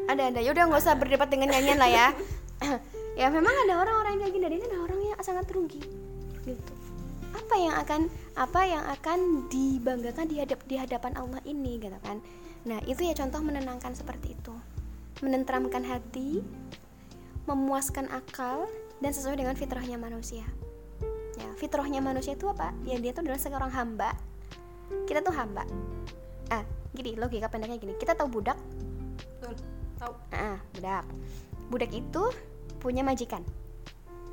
Ada 0.09 0.21
ada. 0.33 0.39
Yaudah 0.41 0.63
nggak 0.73 0.81
usah 0.81 0.97
berdebat 0.97 1.29
dengan 1.29 1.53
nyanyian 1.53 1.79
lah 1.79 1.91
ya. 1.91 2.07
Ya 3.17 3.33
memang 3.33 3.49
ada 3.49 3.81
orang-orang 3.81 4.21
kayak 4.21 4.29
gini. 4.29 4.45
Dan 4.45 4.53
ini 4.61 4.65
ada 4.69 4.77
orang 4.77 4.99
yang 5.01 5.17
sangat 5.25 5.49
rugi 5.49 5.81
gitu. 6.45 6.73
Apa 7.33 7.55
yang 7.57 7.73
akan 7.73 8.01
apa 8.37 8.61
yang 8.69 8.83
akan 8.93 9.49
dibanggakan 9.49 10.25
di 10.29 10.37
hadap 10.37 10.61
di 10.69 10.77
hadapan 10.77 11.17
Allah 11.17 11.41
ini 11.49 11.81
gitu 11.81 11.97
kan 12.05 12.21
Nah, 12.65 12.79
itu 12.89 13.05
ya 13.05 13.13
contoh 13.13 13.43
menenangkan 13.43 13.93
seperti 13.93 14.33
itu. 14.33 14.53
Menenteramkan 15.21 15.85
hati, 15.85 16.41
memuaskan 17.45 18.09
akal, 18.09 18.65
dan 19.03 19.11
sesuai 19.13 19.37
dengan 19.37 19.53
fitrahnya 19.53 19.99
manusia. 19.99 20.45
Ya, 21.37 21.49
fitrahnya 21.57 22.01
manusia 22.01 22.33
itu 22.33 22.49
apa? 22.49 22.73
Ya 22.81 22.97
dia 22.97 23.13
tuh 23.13 23.21
adalah 23.21 23.37
seorang 23.37 23.69
hamba. 23.69 24.17
Kita 25.05 25.21
tuh 25.21 25.33
hamba. 25.35 25.67
Ah, 26.49 26.65
gini, 26.97 27.13
logika 27.13 27.45
pendeknya 27.51 27.77
gini. 27.77 27.93
Kita 27.99 28.17
tahu 28.17 28.41
budak? 28.41 28.57
Betul, 29.37 29.53
tahu. 30.01 30.13
Ah, 30.33 30.57
budak. 30.73 31.05
Budak 31.69 31.91
itu 31.93 32.23
punya 32.81 33.05
majikan. 33.05 33.45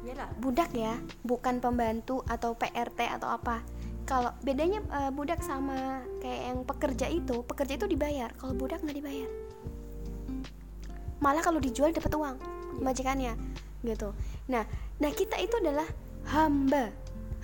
Iyalah. 0.04 0.32
Budak 0.40 0.72
ya, 0.72 1.00
bukan 1.24 1.60
pembantu 1.64 2.20
atau 2.28 2.56
PRT 2.56 3.08
atau 3.08 3.28
apa 3.32 3.64
kalau 4.04 4.30
bedanya 4.44 4.84
uh, 4.92 5.08
budak 5.08 5.40
sama 5.40 6.04
kayak 6.20 6.40
yang 6.52 6.58
pekerja 6.64 7.06
itu 7.08 7.40
pekerja 7.44 7.80
itu 7.80 7.86
dibayar. 7.88 8.30
Kalau 8.36 8.52
budak 8.52 8.84
nggak 8.84 8.96
dibayar. 9.00 9.30
Malah 11.24 11.40
kalau 11.40 11.56
dijual 11.56 11.92
dapat 11.92 12.12
uang 12.12 12.36
majikannya 12.84 13.32
gitu. 13.80 14.12
Nah 14.52 14.68
nah 15.00 15.10
kita 15.12 15.40
itu 15.40 15.56
adalah 15.56 15.88
hamba. 16.28 16.92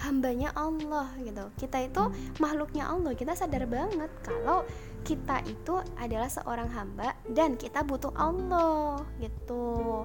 Hambanya 0.00 0.52
Allah 0.56 1.12
gitu. 1.20 1.44
Kita 1.60 1.76
itu 1.80 2.02
makhluknya 2.40 2.88
Allah. 2.88 3.12
Kita 3.12 3.36
sadar 3.36 3.68
banget 3.68 4.08
kalau 4.24 4.64
kita 5.04 5.40
itu 5.48 5.80
adalah 5.96 6.28
seorang 6.28 6.68
hamba 6.72 7.16
dan 7.32 7.56
kita 7.56 7.84
butuh 7.84 8.12
Allah 8.16 9.00
gitu. 9.20 10.04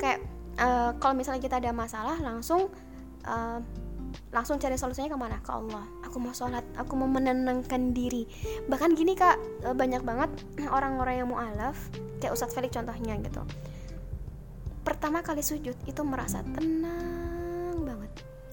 Kayak 0.00 0.24
uh, 0.56 0.96
kalau 1.00 1.16
misalnya 1.16 1.40
kita 1.40 1.60
ada 1.60 1.72
masalah 1.72 2.16
langsung 2.20 2.68
uh, 3.24 3.60
langsung 4.30 4.56
cari 4.60 4.76
solusinya 4.78 5.12
ke 5.12 5.18
mana? 5.18 5.36
Ke 5.40 5.52
Allah. 5.54 5.84
Aku 6.08 6.20
mau 6.22 6.32
sholat 6.32 6.64
aku 6.76 6.96
mau 6.96 7.08
menenangkan 7.08 7.96
diri. 7.96 8.28
Bahkan 8.68 8.96
gini 8.96 9.16
kak 9.16 9.36
e, 9.64 9.68
banyak 9.72 10.02
banget 10.04 10.30
orang-orang 10.76 11.24
yang 11.24 11.28
mau 11.28 11.40
alaf 11.40 11.76
kayak 12.20 12.32
Ustadz 12.36 12.54
Felix 12.54 12.72
contohnya 12.74 13.18
gitu. 13.20 13.42
Pertama 14.82 15.22
kali 15.22 15.42
sujud 15.42 15.74
itu 15.86 16.02
merasa 16.02 16.42
tenang 16.54 17.80
banget. 17.82 18.12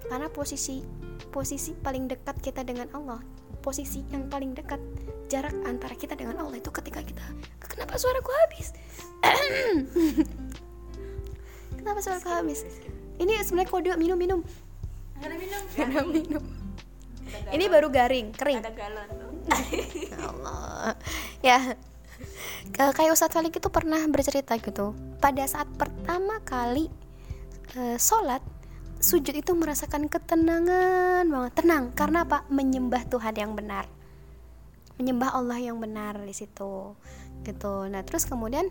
Karena 0.10 0.28
posisi 0.30 0.82
posisi 1.30 1.78
paling 1.78 2.10
dekat 2.10 2.42
kita 2.42 2.66
dengan 2.66 2.90
Allah 2.98 3.22
posisi 3.60 4.02
yang 4.10 4.32
paling 4.32 4.56
dekat 4.56 4.80
jarak 5.28 5.52
antara 5.68 5.94
kita 5.94 6.16
dengan 6.16 6.40
Allah 6.42 6.58
itu 6.58 6.72
ketika 6.72 7.04
kita 7.04 7.22
kenapa 7.60 8.00
suaraku 8.00 8.32
habis? 8.48 8.68
Kenapa 11.80 12.04
suaraku 12.04 12.28
habis? 12.28 12.68
Ini 13.24 13.40
sebenarnya 13.40 13.72
kode 13.72 13.92
minum 13.96 14.20
minum 14.20 14.40
ada 15.20 15.36
minum? 15.36 15.64
Ada 15.80 16.02
minum. 16.08 16.44
Ini 17.50 17.66
baru 17.70 17.88
garing 17.94 18.34
kering. 18.34 18.60
Ada 18.62 18.72
galon. 18.74 19.08
Tuh 19.14 19.32
ya 20.10 20.18
Allah. 20.26 20.94
Ya. 21.46 21.60
Kayak 22.76 23.16
Ustadz 23.16 23.36
Falik 23.36 23.56
itu 23.56 23.70
pernah 23.72 24.02
bercerita 24.10 24.56
gitu. 24.60 24.96
Pada 25.24 25.44
saat 25.48 25.68
pertama 25.76 26.42
kali 26.44 26.92
uh, 27.76 27.98
sholat 27.98 28.44
sujud 29.00 29.32
itu 29.32 29.52
merasakan 29.56 30.12
ketenangan 30.12 31.24
banget. 31.28 31.54
Tenang 31.56 31.84
karena 31.96 32.28
apa? 32.28 32.44
Menyembah 32.52 33.08
Tuhan 33.08 33.36
yang 33.36 33.52
benar. 33.56 33.88
Menyembah 35.00 35.32
Allah 35.32 35.60
yang 35.64 35.80
benar 35.80 36.20
di 36.20 36.36
situ 36.36 36.96
gitu. 37.48 37.88
Nah 37.88 38.04
terus 38.04 38.28
kemudian 38.28 38.68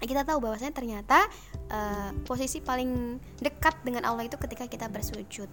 kita 0.00 0.28
tahu 0.28 0.44
bahwasanya 0.44 0.76
ternyata 0.76 1.28
uh, 1.70 2.10
posisi 2.24 2.62
paling 2.62 3.20
dekat 3.40 3.76
dengan 3.82 4.06
Allah 4.06 4.26
itu 4.26 4.36
ketika 4.36 4.66
kita 4.66 4.86
bersujud. 4.90 5.48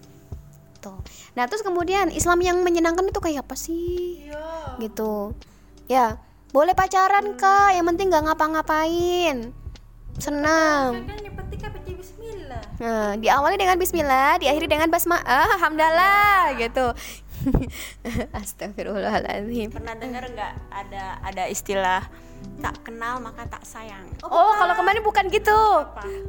Tuh. 0.82 1.00
Nah 1.38 1.48
terus 1.48 1.64
kemudian 1.64 2.12
Islam 2.12 2.44
yang 2.44 2.60
menyenangkan 2.60 3.08
itu 3.08 3.20
kayak 3.22 3.48
apa 3.48 3.56
sih? 3.56 4.28
Iya. 4.28 4.78
gitu. 4.82 5.32
Ya 5.88 6.20
boleh 6.52 6.76
pacaran 6.76 7.34
kak. 7.34 7.76
Yang 7.76 7.86
penting 7.94 8.06
nggak 8.12 8.24
ngapa-ngapain. 8.30 9.52
Senang. 10.20 11.08
Kan 11.08 11.08
kan. 11.10 11.24
Nah, 12.74 13.14
diawali 13.14 13.54
dengan 13.54 13.78
bismillah, 13.78 14.42
diakhiri 14.42 14.66
dengan 14.66 14.90
basmalah, 14.90 15.46
alhamdulillah 15.56 16.58
gitu. 16.58 16.86
Astagfirullahaladzim. 18.40 19.70
Pernah 19.70 19.94
dengar 19.94 20.26
nggak 20.26 20.52
ada 20.74 21.04
ada 21.22 21.44
istilah 21.46 22.02
tak 22.56 22.80
kenal 22.82 23.18
maka 23.18 23.44
tak 23.44 23.60
sayang? 23.62 24.04
Oh, 24.22 24.52
kalau 24.54 24.72
kemarin 24.72 25.00
bukan 25.00 25.28
gitu. 25.28 25.60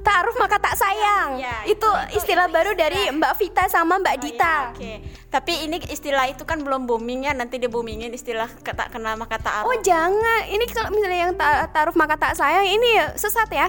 Taruh 0.01 0.35
maka 0.35 0.57
tak 0.57 0.75
sayang. 0.75 1.37
Ya, 1.37 1.63
itu, 1.63 1.75
itu- 1.75 1.87
itu- 2.09 2.17
istilah 2.17 2.45
itu 2.45 2.53
baru 2.53 2.71
istilah. 2.71 2.83
dari 2.91 3.01
Mbak 3.13 3.33
Vita 3.35 3.63
sama 3.65 3.95
Mbak 3.97 4.15
Oh, 4.15 4.21
Dita. 4.21 4.53
iya, 4.53 4.69
Oke, 4.69 4.93
tapi 5.29 5.53
ini 5.63 5.77
istilah 5.85 6.25
itu 6.25 6.43
kan 6.43 6.59
belum 6.59 6.83
booming 6.85 7.23
ya. 7.23 7.33
Nanti 7.33 7.55
dia 7.55 7.67
boomingin 7.67 8.11
istilah 8.11 8.51
tak 8.65 8.91
kenal 8.91 9.15
maka 9.15 9.37
tak 9.37 9.63
Oh, 9.63 9.75
jangan. 9.77 10.41
Ini 10.45 10.63
kalau 10.69 10.89
misalnya 10.89 11.19
yang 11.21 11.33
ta- 11.33 11.67
taruh 11.67 11.95
maka 11.95 12.15
tak 12.15 12.33
sayang 12.33 12.65
ini 12.65 12.99
sesat 13.15 13.47
ya. 13.49 13.67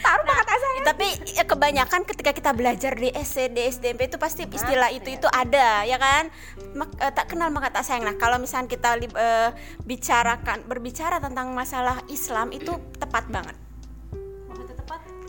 Taruh 0.00 0.24
maka 0.24 0.42
tak 0.48 0.58
sayang. 0.58 0.84
Tapi 0.84 1.08
ya, 1.36 1.44
kebanyakan 1.44 2.00
ketika 2.08 2.30
kita 2.32 2.50
belajar 2.56 2.92
di 2.96 3.08
SD, 3.12 3.56
SMP 3.70 4.08
itu 4.08 4.16
pasti 4.16 4.48
istilah 4.48 4.90
itu 4.90 5.08
itu 5.14 5.28
ada, 5.30 5.84
ya 5.84 6.00
kan? 6.00 6.32
Mak- 6.74 6.98
eh, 6.98 7.12
tak 7.12 7.32
kenal 7.32 7.52
maka 7.52 7.70
tak 7.70 7.84
sayang. 7.86 8.08
Nah, 8.08 8.16
kalau 8.16 8.40
misalnya 8.40 8.68
kita 8.68 8.96
eh, 8.98 9.50
bicarakan 9.84 10.64
berbicara 10.66 11.20
tentang 11.22 11.52
masalah 11.52 12.00
Islam 12.08 12.50
itu 12.50 12.72
tepat 12.96 13.28
banget. 13.28 13.56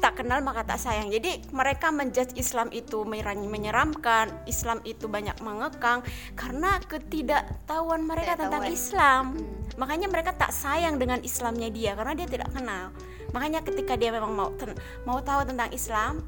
Tak 0.01 0.17
kenal 0.17 0.41
maka 0.41 0.65
tak 0.65 0.81
sayang. 0.81 1.13
Jadi 1.13 1.53
mereka 1.53 1.93
menjudge 1.93 2.33
Islam 2.33 2.73
itu 2.73 3.05
menyeramkan, 3.05 4.33
Islam 4.49 4.81
itu 4.81 5.05
banyak 5.05 5.37
mengekang 5.45 6.01
karena 6.33 6.81
ketidaktahuan 6.89 8.01
mereka 8.01 8.33
tentang 8.33 8.65
Islam. 8.65 9.37
Makanya 9.77 10.09
mereka 10.09 10.33
tak 10.33 10.49
sayang 10.57 10.97
dengan 10.97 11.21
Islamnya 11.21 11.69
dia 11.69 11.93
karena 11.93 12.17
dia 12.17 12.25
tidak 12.25 12.49
kenal. 12.49 12.89
Makanya 13.31 13.63
ketika 13.63 13.95
dia 13.95 14.11
memang 14.11 14.31
mau 14.35 14.49
ten- 14.55 14.77
mau 15.07 15.19
tahu 15.23 15.47
tentang 15.47 15.71
Islam, 15.71 16.23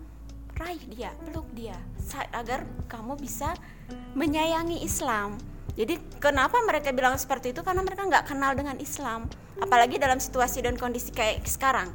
raih 0.56 0.84
dia, 0.92 1.12
peluk 1.28 1.48
dia 1.56 1.78
agar 2.36 2.68
kamu 2.92 3.18
bisa 3.18 3.58
menyayangi 4.14 4.86
Islam. 4.86 5.40
Jadi 5.74 5.98
kenapa 6.22 6.62
mereka 6.62 6.94
bilang 6.94 7.18
seperti 7.18 7.50
itu? 7.50 7.66
Karena 7.66 7.82
mereka 7.82 8.06
nggak 8.06 8.30
kenal 8.30 8.54
dengan 8.54 8.78
Islam. 8.78 9.26
Apalagi 9.58 9.98
dalam 9.98 10.22
situasi 10.22 10.62
dan 10.62 10.78
kondisi 10.78 11.10
kayak 11.10 11.42
sekarang 11.50 11.90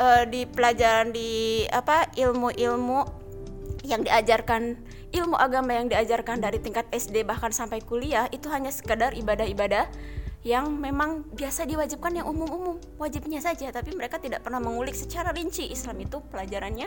eh, 0.00 0.24
di 0.24 0.48
pelajaran 0.48 1.12
di 1.12 1.64
apa 1.68 2.08
ilmu-ilmu 2.16 3.26
yang 3.84 4.02
diajarkan 4.02 4.74
ilmu 5.14 5.36
agama 5.38 5.76
yang 5.76 5.86
diajarkan 5.86 6.42
dari 6.42 6.58
tingkat 6.58 6.84
SD 6.90 7.22
bahkan 7.22 7.54
sampai 7.54 7.80
kuliah 7.80 8.26
itu 8.34 8.50
hanya 8.50 8.74
sekedar 8.74 9.14
ibadah-ibadah 9.14 9.86
yang 10.46 10.78
memang 10.78 11.26
biasa 11.34 11.66
diwajibkan 11.66 12.22
yang 12.22 12.30
umum-umum 12.30 12.78
wajibnya 13.02 13.42
saja 13.42 13.66
tapi 13.74 13.90
mereka 13.98 14.22
tidak 14.22 14.46
pernah 14.46 14.62
mengulik 14.62 14.94
secara 14.94 15.34
rinci 15.34 15.66
Islam 15.66 15.98
itu 15.98 16.22
pelajarannya 16.22 16.86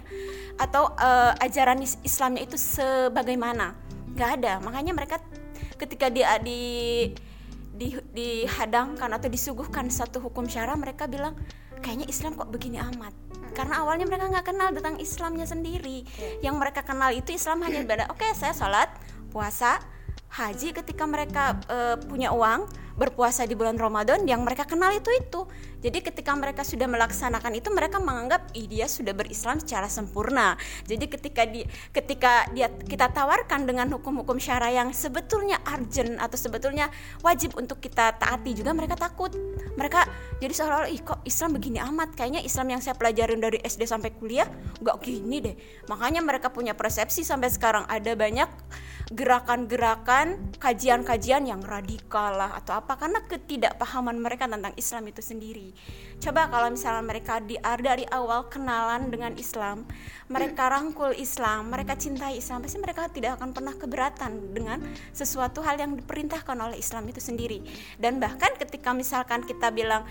atau 0.55 0.95
eh, 0.95 1.35
ajaran 1.43 1.83
is- 1.83 1.99
Islamnya 2.07 2.47
itu 2.47 2.55
sebagaimana. 2.55 3.75
Nggak 4.15 4.29
ada 4.39 4.53
makanya 4.63 4.95
mereka 4.95 5.19
ketika 5.75 6.07
dia 6.07 6.39
di 6.39 6.61
di, 7.75 7.99
dihadangkan 8.15 9.11
atau 9.19 9.27
disuguhkan 9.27 9.91
satu 9.91 10.23
hukum 10.23 10.47
syara 10.47 10.79
mereka 10.79 11.11
bilang 11.11 11.35
kayaknya 11.83 12.07
Islam 12.07 12.39
kok 12.39 12.47
begini 12.47 12.79
amat. 12.79 13.11
Karena 13.51 13.83
awalnya 13.83 14.07
mereka 14.07 14.31
nggak 14.31 14.55
kenal 14.55 14.71
tentang 14.71 14.95
Islamnya 15.03 15.43
sendiri. 15.43 16.07
Yang 16.39 16.55
mereka 16.55 16.79
kenal 16.87 17.11
itu 17.11 17.35
Islam 17.35 17.59
hanya 17.67 17.83
ibadah 17.83 18.07
oke 18.07 18.23
saya 18.39 18.55
sholat 18.55 18.87
puasa 19.35 19.83
haji 20.29 20.77
ketika 20.77 21.03
mereka 21.09 21.57
eh, 21.65 21.97
punya 22.05 22.29
uang 22.29 22.69
berpuasa 22.99 23.47
di 23.47 23.55
bulan 23.55 23.79
Ramadan 23.79 24.27
yang 24.27 24.43
mereka 24.43 24.67
kenal 24.67 24.91
itu 24.91 25.07
itu. 25.15 25.47
Jadi 25.79 26.03
ketika 26.03 26.35
mereka 26.35 26.67
sudah 26.67 26.83
melaksanakan 26.91 27.55
itu 27.55 27.71
mereka 27.71 28.03
menganggap 28.03 28.51
Ih, 28.51 28.67
dia 28.67 28.91
sudah 28.91 29.15
berislam 29.15 29.63
secara 29.63 29.87
sempurna. 29.87 30.59
Jadi 30.83 31.07
ketika 31.07 31.47
di 31.47 31.63
ketika 31.95 32.51
dia 32.51 32.67
kita 32.67 33.07
tawarkan 33.07 33.63
dengan 33.63 33.87
hukum-hukum 33.95 34.35
syara 34.35 34.67
yang 34.67 34.91
sebetulnya 34.91 35.63
urgent 35.63 36.19
atau 36.19 36.35
sebetulnya 36.35 36.91
wajib 37.23 37.55
untuk 37.55 37.79
kita 37.79 38.19
taati 38.19 38.51
juga 38.51 38.75
mereka 38.75 38.99
takut. 38.99 39.31
Mereka 39.79 40.03
jadi 40.39 40.53
seolah-olah 40.55 40.89
ih 40.91 41.03
kok 41.03 41.19
Islam 41.27 41.59
begini 41.59 41.79
amat 41.83 42.15
kayaknya 42.15 42.41
Islam 42.41 42.67
yang 42.71 42.81
saya 42.81 42.95
pelajarin 42.95 43.43
dari 43.43 43.59
SD 43.59 43.83
sampai 43.83 44.15
kuliah 44.15 44.47
nggak 44.79 44.97
gini 45.03 45.37
deh 45.43 45.55
makanya 45.91 46.23
mereka 46.23 46.47
punya 46.49 46.73
persepsi 46.73 47.27
sampai 47.27 47.51
sekarang 47.51 47.83
ada 47.91 48.15
banyak 48.15 48.47
gerakan-gerakan 49.09 50.53
kajian-kajian 50.61 51.49
yang 51.49 51.65
radikal 51.65 52.29
lah 52.29 52.53
atau 52.61 52.77
apa 52.77 52.93
karena 52.93 53.25
ketidakpahaman 53.25 54.21
mereka 54.21 54.45
tentang 54.45 54.69
Islam 54.77 55.09
itu 55.09 55.21
sendiri. 55.25 55.73
Coba 56.21 56.45
kalau 56.45 56.69
misalnya 56.69 57.01
mereka 57.01 57.41
di 57.41 57.57
dari 57.57 58.05
awal 58.13 58.45
kenalan 58.53 59.09
dengan 59.09 59.33
Islam, 59.33 59.89
mereka 60.29 60.69
rangkul 60.69 61.17
Islam, 61.17 61.73
mereka 61.73 61.97
cintai 61.97 62.37
Islam, 62.37 62.61
pasti 62.61 62.77
mereka 62.77 63.09
tidak 63.09 63.41
akan 63.41 63.49
pernah 63.49 63.73
keberatan 63.73 64.53
dengan 64.53 64.77
sesuatu 65.09 65.65
hal 65.65 65.81
yang 65.81 65.97
diperintahkan 65.97 66.57
oleh 66.59 66.77
Islam 66.77 67.09
itu 67.09 67.17
sendiri. 67.17 67.65
Dan 67.97 68.21
bahkan 68.21 68.53
ketika 68.61 68.93
misalkan 68.93 69.41
kita 69.41 69.73
bilang 69.73 70.05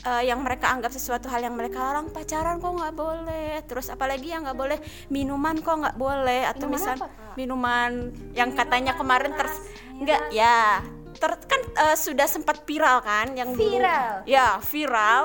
eh, 0.00 0.22
yang 0.24 0.40
mereka 0.40 0.68
anggap 0.68 0.90
sesuatu 0.90 1.26
hal 1.26 1.42
yang 1.42 1.54
mereka 1.54 1.80
larang 1.80 2.08
pacaran 2.08 2.58
kok 2.58 2.70
nggak 2.70 2.94
boleh, 2.94 3.62
terus 3.64 3.88
apalagi 3.88 4.30
yang 4.30 4.44
nggak 4.44 4.58
boleh 4.58 4.78
minuman 5.08 5.58
kok 5.58 5.74
nggak 5.74 5.96
boleh. 5.96 6.44
Atau 6.44 6.66
misal 6.68 6.96
minuman 7.34 8.10
yang 8.32 8.52
katanya 8.52 8.94
kemarin 8.94 9.32
ter 9.32 9.48
nggak 9.96 10.22
ya. 10.30 10.82
Ter 11.14 11.30
kan 11.46 11.60
eh, 11.62 11.96
sudah 11.96 12.26
sempat 12.26 12.66
viral 12.66 12.98
kan 13.00 13.32
yang 13.32 13.54
dulu- 13.54 13.78
Viral. 13.78 14.26
ya 14.26 14.58
viral. 14.58 15.22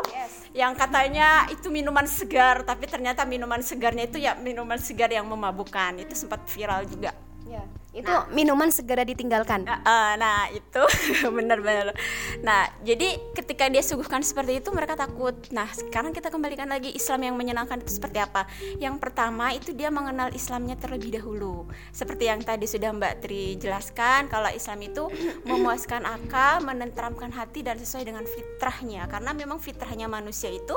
Yang 0.50 0.74
katanya 0.78 1.46
itu 1.50 1.70
minuman 1.70 2.06
segar 2.06 2.66
tapi 2.66 2.90
ternyata 2.90 3.22
minuman 3.22 3.62
segarnya 3.62 4.06
itu 4.06 4.18
ya 4.18 4.34
minuman 4.38 4.78
segar 4.78 5.10
yang 5.10 5.26
memabukkan. 5.26 5.98
Itu 6.02 6.14
sempat 6.14 6.46
viral 6.46 6.86
juga. 6.86 7.14
Ya, 7.46 7.66
itu 8.00 8.14
minuman 8.32 8.72
segera 8.72 9.04
ditinggalkan. 9.04 9.68
Nah, 9.68 9.80
eh, 9.84 10.14
nah 10.16 10.40
itu 10.52 10.84
benar-benar. 11.38 11.94
Nah 12.42 12.72
jadi 12.82 13.20
ketika 13.36 13.68
dia 13.68 13.84
suguhkan 13.84 14.24
seperti 14.24 14.64
itu 14.64 14.70
mereka 14.72 14.96
takut. 14.96 15.36
Nah 15.52 15.68
sekarang 15.72 16.16
kita 16.16 16.32
kembalikan 16.32 16.70
lagi 16.72 16.92
Islam 16.96 17.28
yang 17.28 17.36
menyenangkan 17.36 17.84
itu 17.84 18.00
seperti 18.00 18.24
apa? 18.24 18.48
Yang 18.80 19.02
pertama 19.04 19.52
itu 19.52 19.76
dia 19.76 19.92
mengenal 19.92 20.32
Islamnya 20.32 20.80
terlebih 20.80 21.20
dahulu. 21.20 21.68
Seperti 21.92 22.32
yang 22.32 22.40
tadi 22.44 22.66
sudah 22.66 22.92
Mbak 22.96 23.14
Tri 23.26 23.60
jelaskan 23.60 24.32
kalau 24.32 24.50
Islam 24.52 24.80
itu 24.86 25.04
memuaskan 25.50 26.08
akal, 26.08 26.64
menenteramkan 26.64 27.34
hati 27.36 27.66
dan 27.66 27.76
sesuai 27.76 28.08
dengan 28.08 28.24
fitrahnya. 28.24 29.06
Karena 29.12 29.36
memang 29.36 29.60
fitrahnya 29.60 30.08
manusia 30.08 30.50
itu 30.50 30.76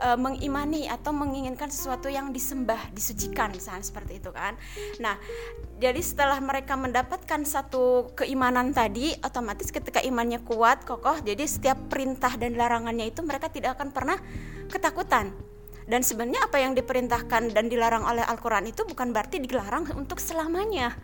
eh, 0.00 0.18
mengimani 0.18 0.88
atau 0.88 1.12
menginginkan 1.12 1.68
sesuatu 1.68 2.08
yang 2.08 2.32
disembah, 2.32 2.92
disucikan 2.96 3.52
misalnya 3.52 3.84
seperti 3.84 4.18
itu 4.18 4.30
kan. 4.32 4.56
Nah 5.02 5.16
jadi 5.76 6.00
setelah 6.00 6.40
mereka 6.46 6.78
mendapatkan 6.78 7.42
satu 7.42 8.14
keimanan 8.14 8.70
tadi, 8.70 9.10
otomatis 9.26 9.74
ketika 9.74 9.98
imannya 9.98 10.38
kuat, 10.46 10.86
kokoh, 10.86 11.18
jadi 11.26 11.42
setiap 11.42 11.90
perintah 11.90 12.38
dan 12.38 12.54
larangannya 12.54 13.10
itu 13.10 13.26
mereka 13.26 13.50
tidak 13.50 13.74
akan 13.74 13.90
pernah 13.90 14.18
ketakutan. 14.70 15.34
Dan 15.86 16.06
sebenarnya 16.06 16.46
apa 16.46 16.62
yang 16.62 16.78
diperintahkan 16.78 17.50
dan 17.50 17.66
dilarang 17.66 18.06
oleh 18.06 18.22
Al-Quran 18.22 18.70
itu 18.70 18.86
bukan 18.86 19.10
berarti 19.10 19.42
dilarang 19.42 19.90
untuk 19.98 20.22
selamanya. 20.22 20.94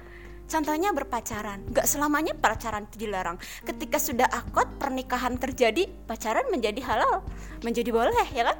Contohnya 0.50 0.90
berpacaran, 0.90 1.70
nggak 1.70 1.86
selamanya 1.86 2.34
pacaran 2.34 2.84
itu 2.90 3.06
dilarang. 3.06 3.38
Ketika 3.62 3.98
sudah 4.02 4.26
akad 4.26 4.68
pernikahan 4.78 5.38
terjadi, 5.38 5.86
pacaran 6.06 6.50
menjadi 6.50 6.82
halal, 6.82 7.22
menjadi 7.62 7.90
boleh, 7.94 8.26
ya 8.34 8.52
kan? 8.52 8.58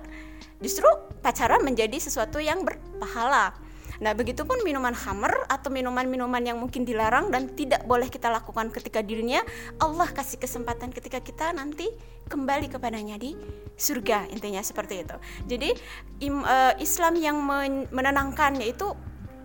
Justru 0.62 0.87
pacaran 1.20 1.61
menjadi 1.66 1.99
sesuatu 1.99 2.39
yang 2.39 2.62
berpahala. 2.62 3.51
Nah, 4.03 4.18
begitupun 4.18 4.66
minuman 4.66 4.90
khamer 4.90 5.46
atau 5.46 5.70
minuman-minuman 5.70 6.42
yang 6.42 6.59
mungkin 6.59 6.82
dilarang 6.82 7.30
dan 7.30 7.55
tidak 7.55 7.86
boleh 7.86 8.11
kita 8.11 8.26
lakukan 8.34 8.74
ketika 8.74 8.98
dirinya, 8.98 9.38
Allah 9.78 10.11
kasih 10.11 10.42
kesempatan 10.42 10.90
ketika 10.90 11.22
kita 11.22 11.55
nanti 11.55 11.86
kembali 12.26 12.66
kepadanya 12.66 13.14
di 13.14 13.38
surga. 13.78 14.26
Intinya 14.34 14.59
seperti 14.59 15.07
itu. 15.07 15.16
Jadi 15.46 15.70
im- 16.26 16.42
eh, 16.42 16.74
Islam 16.82 17.14
yang 17.14 17.38
men- 17.38 17.86
menenangkan 17.94 18.59
yaitu 18.59 18.90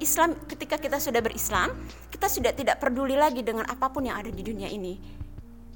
Islam 0.01 0.33
ketika 0.49 0.81
kita 0.81 0.97
sudah 0.97 1.21
berislam, 1.21 1.77
kita 2.09 2.25
sudah 2.25 2.49
tidak 2.53 2.81
peduli 2.81 3.13
lagi 3.13 3.45
dengan 3.45 3.69
apa 3.69 3.93
pun 3.93 4.09
yang 4.09 4.17
ada 4.17 4.33
di 4.33 4.41
dunia 4.41 4.69
ini. 4.73 4.97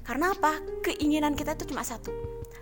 Karena 0.02 0.34
apa? 0.34 0.58
Keinginan 0.82 1.38
kita 1.38 1.54
itu 1.54 1.70
cuma 1.70 1.86
satu. 1.86 2.10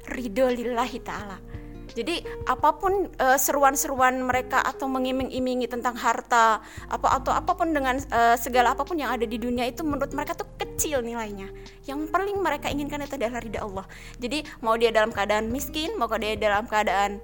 Ridho 0.04 0.52
lillahi 0.52 1.00
ta'ala 1.00 1.49
Jadi 1.94 2.22
apa 2.46 2.76
pun 2.78 3.10
uh, 3.18 3.38
seruan-seruan 3.38 4.22
mereka 4.22 4.62
atau 4.62 4.86
mengiming-imingi 4.86 5.66
tentang 5.66 5.98
harta 5.98 6.62
apa 6.86 7.08
atau 7.18 7.32
apa 7.34 7.52
pun 7.54 7.74
dengan 7.74 7.98
uh, 8.10 8.36
segala 8.38 8.72
apa 8.74 8.86
pun 8.86 8.96
yang 8.98 9.10
ada 9.10 9.26
di 9.26 9.36
dunia 9.36 9.66
itu 9.66 9.82
menurut 9.82 10.14
mereka 10.14 10.38
tuh 10.38 10.46
kecil 10.56 11.02
nilainya. 11.02 11.50
Yang 11.84 12.08
paling 12.10 12.38
mereka 12.38 12.70
inginkan 12.70 13.02
itu 13.02 13.18
adalah 13.18 13.42
ridha 13.42 13.60
Allah. 13.62 13.86
Jadi 14.22 14.46
mau 14.62 14.78
dia 14.78 14.94
dalam 14.94 15.10
keadaan 15.10 15.50
miskin, 15.50 15.94
mau 15.98 16.06
dia 16.16 16.36
dalam 16.38 16.64
keadaan 16.70 17.18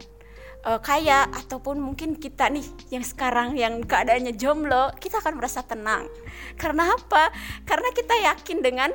uh, 0.66 0.80
kaya 0.82 1.30
ataupun 1.30 1.78
mungkin 1.78 2.18
kita 2.18 2.50
nih 2.50 2.66
yang 2.90 3.04
sekarang 3.06 3.54
yang 3.54 3.80
keadaannya 3.86 4.34
jomblo, 4.34 4.90
kita 4.98 5.22
akan 5.22 5.38
merasa 5.38 5.62
tenang. 5.62 6.10
Karena 6.58 6.90
apa? 6.90 7.30
Karena 7.62 7.88
kita 7.94 8.14
yakin 8.34 8.58
dengan 8.60 8.90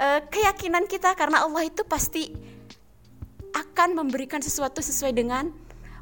uh, 0.00 0.20
keyakinan 0.26 0.88
kita 0.88 1.12
karena 1.12 1.44
Allah 1.44 1.68
itu 1.68 1.84
pasti 1.84 2.49
akan 3.54 3.98
memberikan 3.98 4.42
sesuatu 4.42 4.82
sesuai 4.82 5.14
dengan 5.14 5.50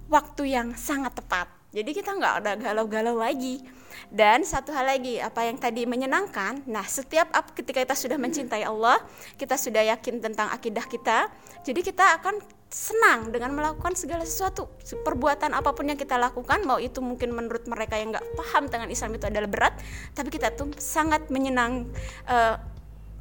waktu 0.08 0.56
yang 0.56 0.72
sangat 0.74 1.16
tepat. 1.16 1.46
Jadi 1.68 1.90
kita 1.92 2.16
nggak 2.16 2.34
ada 2.44 2.52
galau-galau 2.56 3.20
lagi. 3.20 3.60
Dan 4.08 4.40
satu 4.40 4.72
hal 4.72 4.88
lagi, 4.88 5.20
apa 5.20 5.44
yang 5.44 5.60
tadi 5.60 5.84
menyenangkan, 5.84 6.64
nah 6.64 6.86
setiap 6.86 7.28
ketika 7.52 7.82
kita 7.84 7.96
sudah 7.98 8.16
mencintai 8.16 8.64
Allah, 8.64 8.96
kita 9.36 9.58
sudah 9.58 9.84
yakin 9.84 10.22
tentang 10.22 10.48
akidah 10.48 10.86
kita, 10.86 11.28
jadi 11.66 11.80
kita 11.82 12.16
akan 12.20 12.40
senang 12.68 13.32
dengan 13.32 13.56
melakukan 13.56 13.96
segala 13.96 14.28
sesuatu 14.28 14.68
perbuatan 15.00 15.56
apa 15.56 15.72
pun 15.72 15.88
yang 15.88 15.96
kita 15.96 16.20
lakukan 16.20 16.68
mau 16.68 16.76
itu 16.76 17.00
mungkin 17.00 17.32
menurut 17.32 17.64
mereka 17.64 17.96
yang 17.96 18.12
nggak 18.12 18.28
paham 18.36 18.68
tentang 18.68 18.92
Islam 18.92 19.16
itu 19.16 19.24
adalah 19.24 19.48
berat 19.48 19.74
tapi 20.12 20.28
kita 20.28 20.52
tuh 20.52 20.68
sangat 20.76 21.32
menyenang 21.32 21.88
uh, 22.28 22.60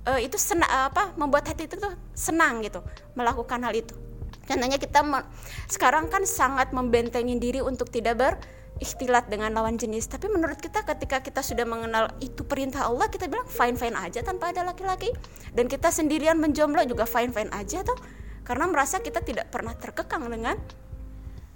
uh, 0.04 0.20
itu 0.20 0.36
senang 0.36 0.68
apa 0.68 1.16
membuat 1.16 1.48
hati 1.48 1.64
itu 1.64 1.80
tuh 1.80 1.96
senang 2.12 2.60
gitu 2.60 2.84
melakukan 3.16 3.64
hal 3.64 3.72
itu 3.72 3.96
Contohnya 4.48 4.80
kita 4.80 5.04
sekarang 5.68 6.08
kan 6.08 6.24
sangat 6.24 6.72
membentengi 6.72 7.36
diri 7.36 7.60
untuk 7.60 7.92
tidak 7.92 8.16
berikhtilat 8.18 9.28
dengan 9.28 9.52
lawan 9.52 9.76
jenis. 9.76 10.08
Tapi 10.08 10.32
menurut 10.32 10.58
kita 10.58 10.88
ketika 10.88 11.20
kita 11.20 11.44
sudah 11.44 11.68
mengenal 11.68 12.16
itu 12.24 12.48
perintah 12.48 12.88
Allah, 12.88 13.12
kita 13.12 13.28
bilang 13.28 13.46
fine-fine 13.46 13.94
aja 14.00 14.24
tanpa 14.24 14.56
ada 14.56 14.64
laki-laki. 14.64 15.12
Dan 15.52 15.68
kita 15.68 15.92
sendirian 15.92 16.40
menjomblo 16.40 16.82
juga 16.88 17.04
fine-fine 17.04 17.52
aja 17.52 17.84
tuh. 17.84 18.00
Karena 18.48 18.72
merasa 18.72 19.04
kita 19.04 19.20
tidak 19.20 19.52
pernah 19.52 19.76
terkekang 19.76 20.24
dengan 20.32 20.56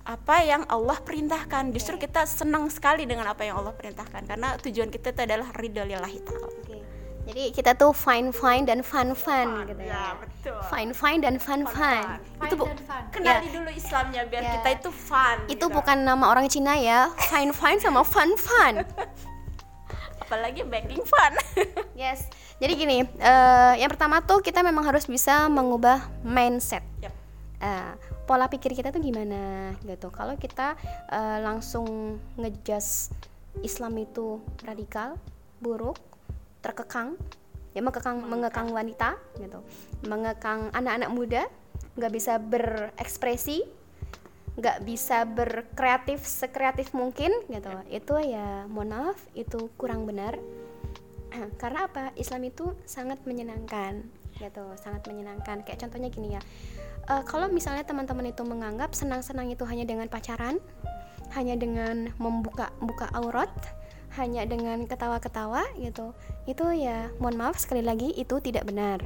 apa 0.04 0.44
yang 0.44 0.68
Allah 0.68 1.00
perintahkan. 1.00 1.72
Justru 1.72 1.96
kita 2.02 2.28
senang 2.28 2.68
sekali 2.68 3.08
dengan 3.08 3.32
apa 3.32 3.48
yang 3.48 3.64
Allah 3.64 3.72
perintahkan 3.72 4.28
karena 4.28 4.60
tujuan 4.60 4.92
kita 4.92 5.16
itu 5.16 5.22
adalah 5.24 5.48
ridho 5.56 5.88
lillahi 5.88 6.20
ta'ala. 6.20 6.81
Jadi 7.22 7.44
kita 7.54 7.78
tuh 7.78 7.94
fine 7.94 8.34
fine 8.34 8.66
dan 8.66 8.82
fun 8.82 9.14
fun, 9.14 9.64
fun 9.64 9.70
gitu 9.70 9.84
ya. 9.86 9.94
ya. 9.94 10.06
betul. 10.18 10.58
Fine 10.68 10.92
fine 10.92 11.20
dan 11.22 11.36
fun 11.38 11.62
fun. 11.70 11.74
fun. 11.74 12.06
fun. 12.18 12.46
Itu 12.50 12.54
bu 12.58 12.66
kenali 13.14 13.48
ya. 13.48 13.52
dulu 13.54 13.70
Islamnya 13.70 14.22
biar 14.26 14.44
ya. 14.44 14.52
kita 14.58 14.70
itu 14.82 14.90
fun. 14.90 15.38
Itu 15.46 15.66
gitu. 15.70 15.76
bukan 15.76 15.98
nama 16.02 16.26
orang 16.34 16.50
Cina 16.50 16.74
ya. 16.82 17.14
Fine 17.30 17.54
fine 17.54 17.78
sama 17.78 18.02
fun 18.02 18.34
fun. 18.36 18.82
Apalagi 20.26 20.66
baking 20.66 21.04
fun. 21.06 21.34
yes. 22.02 22.26
Jadi 22.62 22.74
gini, 22.78 22.98
uh, 23.04 23.74
yang 23.74 23.90
pertama 23.90 24.22
tuh 24.22 24.40
kita 24.40 24.62
memang 24.62 24.86
harus 24.86 25.10
bisa 25.10 25.50
mengubah 25.50 26.08
mindset. 26.22 26.86
Yep. 27.02 27.14
Uh, 27.62 27.94
pola 28.30 28.46
pikir 28.48 28.74
kita 28.74 28.94
tuh 28.94 29.02
gimana 29.02 29.74
gitu. 29.82 30.14
Kalau 30.14 30.38
kita 30.38 30.78
uh, 31.10 31.38
langsung 31.42 32.18
ngejudge 32.38 33.12
Islam 33.66 33.98
itu 34.00 34.40
radikal, 34.64 35.20
buruk, 35.60 36.00
terkekang 36.62 37.18
ya 37.76 37.82
mengekang 37.84 38.22
mengekang. 38.24 38.68
wanita 38.72 39.18
gitu. 39.38 39.60
Mengekang 40.08 40.72
anak-anak 40.72 41.10
muda 41.12 41.44
nggak 42.00 42.14
bisa 42.14 42.40
berekspresi 42.40 43.68
nggak 44.52 44.84
bisa 44.84 45.24
berkreatif 45.24 46.24
sekreatif 46.24 46.92
mungkin 46.96 47.32
gitu. 47.48 47.72
Itu 47.90 48.20
ya 48.22 48.66
mohon 48.70 48.94
maaf 48.94 49.20
itu 49.36 49.72
kurang 49.76 50.08
benar. 50.08 50.40
Karena 51.62 51.88
apa? 51.88 52.12
Islam 52.16 52.48
itu 52.48 52.76
sangat 52.88 53.24
menyenangkan 53.28 54.04
gitu 54.40 54.74
sangat 54.80 55.06
menyenangkan. 55.06 55.62
Kayak 55.62 55.88
contohnya 55.88 56.10
gini 56.10 56.36
ya 56.36 56.42
uh, 57.10 57.24
kalau 57.26 57.50
misalnya 57.50 57.88
teman-teman 57.88 58.30
itu 58.30 58.44
menganggap 58.46 58.94
senang-senang 58.94 59.50
itu 59.50 59.64
hanya 59.66 59.88
dengan 59.88 60.08
pacaran 60.12 60.62
hanya 61.32 61.56
dengan 61.56 62.12
membuka 62.20 62.76
buka 62.84 63.08
aurat 63.16 63.50
hanya 64.20 64.44
dengan 64.44 64.84
ketawa-ketawa 64.84 65.64
gitu 65.80 66.12
itu 66.44 66.66
ya 66.76 67.08
mohon 67.22 67.40
maaf 67.40 67.56
sekali 67.62 67.80
lagi 67.86 68.12
itu 68.18 68.40
tidak 68.44 68.68
benar. 68.68 69.00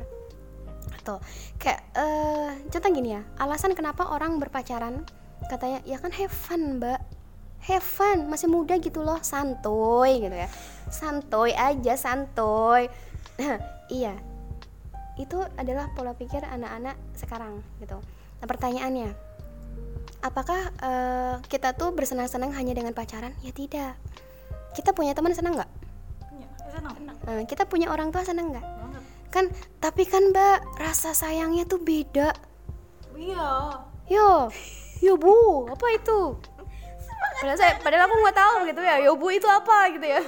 Atau 1.02 1.22
kayak 1.62 1.82
uh, 1.94 2.50
contoh 2.70 2.90
gini 2.90 3.18
ya 3.18 3.22
alasan 3.38 3.78
kenapa 3.78 4.10
orang 4.10 4.42
berpacaran? 4.42 5.06
Katanya 5.46 5.84
ya 5.86 6.02
kan 6.02 6.10
have 6.10 6.34
fun 6.34 6.82
mbak. 6.82 7.02
Have 7.66 7.86
fun 7.86 8.30
masih 8.30 8.50
muda 8.50 8.78
gitu 8.82 9.06
loh. 9.06 9.22
Santuy 9.22 10.26
gitu 10.26 10.34
ya. 10.34 10.50
Santuy 10.90 11.54
aja 11.54 11.94
santuy. 11.98 12.90
Iya. 13.86 14.18
Itu 15.14 15.46
adalah 15.62 15.94
pola 15.94 16.18
pikir 16.18 16.42
anak-anak 16.42 16.98
sekarang 17.14 17.62
gitu. 17.78 18.02
Nah 18.42 18.48
pertanyaannya 18.50 19.14
apakah 20.26 20.74
uh, 20.82 21.38
kita 21.46 21.78
tuh 21.78 21.94
bersenang-senang 21.94 22.50
hanya 22.58 22.74
dengan 22.74 22.98
pacaran? 22.98 23.38
Ya 23.46 23.54
tidak 23.54 23.94
kita 24.76 24.92
punya 24.92 25.16
teman 25.16 25.32
senang 25.32 25.56
nggak? 25.56 25.72
Ya, 26.36 26.48
senang. 26.76 26.94
Nah, 27.24 27.44
kita 27.48 27.64
punya 27.64 27.88
orang 27.90 28.12
tua 28.12 28.28
senang 28.28 28.52
nggak? 28.52 28.66
Kan 29.32 29.52
tapi 29.80 30.04
kan 30.08 30.32
mbak 30.32 30.64
rasa 30.80 31.16
sayangnya 31.16 31.64
tuh 31.64 31.80
beda. 31.80 32.36
Iya. 33.16 33.84
Yo 34.12 34.52
yo 35.00 35.14
bu 35.16 35.68
apa 35.72 35.86
itu? 35.96 36.40
Padahal 37.42 37.58
saya 37.60 37.74
padahal 37.84 38.08
aku 38.08 38.16
nggak 38.20 38.38
tahu 38.38 38.56
gitu 38.70 38.82
ya. 38.84 38.96
Yo 39.04 39.12
bu 39.16 39.28
itu 39.32 39.48
apa 39.48 39.92
gitu 39.96 40.06
ya? 40.08 40.22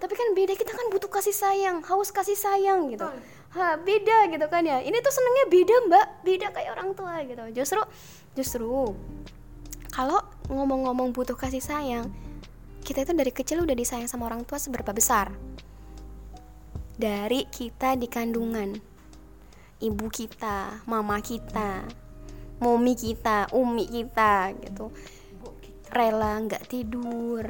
Tapi 0.00 0.14
kan 0.18 0.28
beda 0.32 0.52
kita 0.56 0.72
kan 0.72 0.86
butuh 0.88 1.10
kasih 1.10 1.34
sayang 1.34 1.84
haus 1.84 2.12
kasih 2.12 2.36
sayang 2.36 2.92
gitu. 2.92 3.08
Ha 3.52 3.76
beda 3.76 4.28
gitu 4.32 4.46
kan 4.48 4.64
ya. 4.64 4.80
Ini 4.80 4.96
tuh 5.04 5.12
senengnya 5.12 5.44
beda 5.52 5.76
mbak. 5.88 6.06
Beda 6.24 6.46
kayak 6.48 6.70
orang 6.78 6.88
tua 6.96 7.20
gitu. 7.28 7.44
Justru 7.52 7.80
justru 8.32 8.96
kalau 9.92 10.24
ngomong-ngomong 10.48 11.12
butuh 11.12 11.36
kasih 11.36 11.60
sayang 11.60 12.08
kita 12.82 13.06
itu 13.06 13.14
dari 13.14 13.32
kecil 13.32 13.62
udah 13.62 13.76
disayang 13.78 14.10
sama 14.10 14.26
orang 14.26 14.42
tua 14.42 14.58
seberapa 14.58 14.90
besar? 14.90 15.30
Dari 16.98 17.46
kita 17.48 17.94
di 17.94 18.10
kandungan. 18.10 18.76
Ibu 19.82 20.06
kita 20.14 20.86
mama 20.86 21.18
kita 21.18 21.82
momi 22.62 22.94
kita 22.94 23.50
umi 23.50 23.90
kita 23.90 24.54
gitu. 24.62 24.94
Rela 25.90 26.38
nggak 26.38 26.70
tidur 26.70 27.42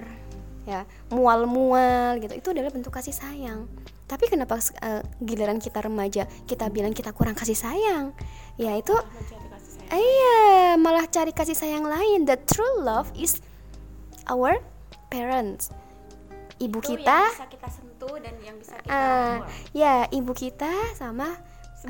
ya. 0.65 0.89
Mual-mual 1.13 2.17
gitu. 2.25 2.33
Itu 2.33 2.49
adalah 2.57 2.73
bentuk 2.73 2.91
kasih 2.97 3.13
sayang. 3.13 3.69
Tapi 4.09 4.29
kenapa 4.29 4.57
uh, 4.57 5.05
giliran 5.21 5.61
kita 5.61 5.85
remaja 5.85 6.25
kita 6.49 6.73
bilang 6.73 6.97
kita 6.97 7.13
kurang 7.13 7.37
kasih 7.37 7.55
sayang? 7.55 8.17
Ya 8.57 8.73
itu 8.77 8.97
iya 9.93 10.75
malah 10.81 11.05
cari 11.13 11.37
kasih 11.37 11.55
sayang 11.55 11.85
lain. 11.85 12.25
The 12.25 12.41
true 12.49 12.81
love 12.81 13.13
is 13.13 13.45
our 14.27 14.72
parents. 15.13 15.69
Ibu 16.57 16.79
itu 16.81 16.97
kita 16.97 17.19
yang 17.21 17.37
bisa 17.37 17.49
kita 17.53 17.69
sentuh 17.69 18.17
dan 18.23 18.35
yang 18.41 18.57
bisa 18.57 18.75
kita 18.81 18.95
uh, 18.95 19.37
ya 19.75 20.07
ibu 20.15 20.33
kita 20.33 20.73
sama 20.95 21.29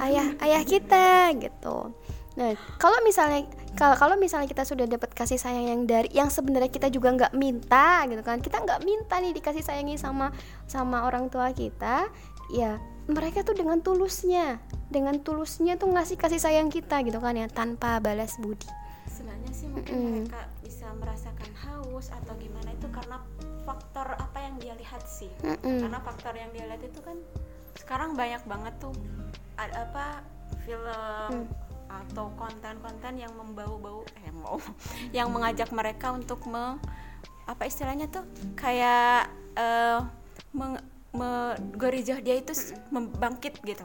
ayah 0.01 0.35
ayah 0.43 0.63
kita 0.65 1.31
gitu. 1.39 1.93
Nah 2.41 2.57
kalau 2.81 2.97
misalnya 3.05 3.45
kalau 3.77 3.97
kalau 4.01 4.17
misalnya 4.17 4.49
kita 4.49 4.65
sudah 4.65 4.89
dapat 4.89 5.13
kasih 5.13 5.37
sayang 5.37 5.69
yang 5.69 5.81
dari 5.85 6.09
yang 6.17 6.33
sebenarnya 6.33 6.73
kita 6.73 6.89
juga 6.89 7.13
nggak 7.13 7.33
minta 7.37 8.09
gitu 8.09 8.23
kan. 8.25 8.41
Kita 8.41 8.65
nggak 8.65 8.81
minta 8.83 9.21
nih 9.21 9.37
dikasih 9.37 9.61
sayangi 9.61 10.01
sama 10.01 10.33
sama 10.65 11.05
orang 11.05 11.29
tua 11.29 11.53
kita 11.53 12.09
ya 12.53 12.81
mereka 13.09 13.45
tuh 13.45 13.57
dengan 13.57 13.81
tulusnya 13.81 14.61
dengan 14.89 15.21
tulusnya 15.21 15.77
tuh 15.77 15.93
ngasih 15.93 16.17
kasih 16.17 16.41
sayang 16.41 16.69
kita 16.73 17.01
gitu 17.05 17.21
kan 17.21 17.37
ya 17.37 17.49
tanpa 17.53 18.01
balas 18.01 18.41
budi. 18.41 18.69
Sebenarnya 19.09 19.53
sih 19.53 19.69
mungkin 19.69 19.93
mm. 19.93 20.09
mereka 20.09 20.41
bisa 20.49 20.52
merasakan 21.03 21.51
haus 21.67 22.15
atau 22.15 22.33
gimana 22.39 22.71
itu 22.71 22.87
karena 22.95 23.19
faktor 23.67 24.15
apa 24.15 24.39
yang 24.39 24.55
dia 24.63 24.75
lihat 24.79 25.03
sih 25.05 25.31
mm 25.43 25.59
-mm. 25.59 25.79
karena 25.83 25.99
faktor 25.99 26.35
yang 26.39 26.51
dia 26.55 26.65
lihat 26.71 26.83
itu 26.87 27.01
kan 27.03 27.19
sekarang 27.75 28.15
banyak 28.15 28.43
banget 28.47 28.75
tuh 28.79 28.95
ada 29.59 29.91
apa 29.91 30.07
film 30.63 31.31
mm. 31.43 31.47
atau 31.91 32.31
konten-konten 32.39 33.19
yang 33.19 33.35
membau-bau 33.35 34.07
eh 34.23 34.31
mau 34.31 34.63
yang 35.17 35.29
mengajak 35.35 35.75
mereka 35.75 36.15
untuk 36.15 36.47
me 36.47 36.79
apa 37.43 37.67
istilahnya 37.67 38.07
tuh 38.07 38.23
kayak 38.55 39.27
uh, 39.59 40.07
meng, 40.55 40.79
me, 41.11 41.59
gorijah 41.75 42.23
dia 42.23 42.39
itu 42.39 42.55
membangkit 42.95 43.59
gitu 43.67 43.85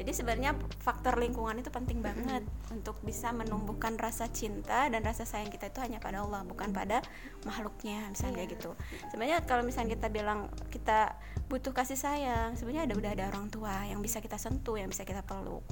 jadi 0.00 0.10
sebenarnya 0.16 0.56
faktor 0.80 1.20
lingkungan 1.20 1.60
itu 1.60 1.68
penting 1.68 2.00
banget 2.00 2.40
untuk 2.72 2.96
bisa 3.04 3.30
menumbuhkan 3.36 4.00
rasa 4.00 4.32
cinta 4.32 4.88
dan 4.88 5.04
rasa 5.04 5.28
sayang 5.28 5.52
kita 5.52 5.68
itu 5.68 5.84
hanya 5.84 6.00
pada 6.00 6.24
Allah 6.24 6.40
bukan 6.48 6.72
pada 6.72 7.04
makhluknya 7.44 8.08
misalnya 8.08 8.48
yeah. 8.48 8.52
gitu 8.56 8.70
sebenarnya 9.12 9.38
kalau 9.44 9.60
misalnya 9.60 10.00
kita 10.00 10.08
bilang 10.08 10.48
kita 10.72 11.14
butuh 11.52 11.76
kasih 11.76 12.00
sayang 12.00 12.56
sebenarnya 12.56 12.88
ada 12.88 12.94
udah 12.96 13.10
ada 13.12 13.24
orang 13.28 13.46
tua 13.52 13.84
yang 13.84 14.00
bisa 14.00 14.24
kita 14.24 14.40
sentuh 14.40 14.80
yang 14.80 14.88
bisa 14.88 15.04
kita 15.04 15.20
peluk 15.20 15.62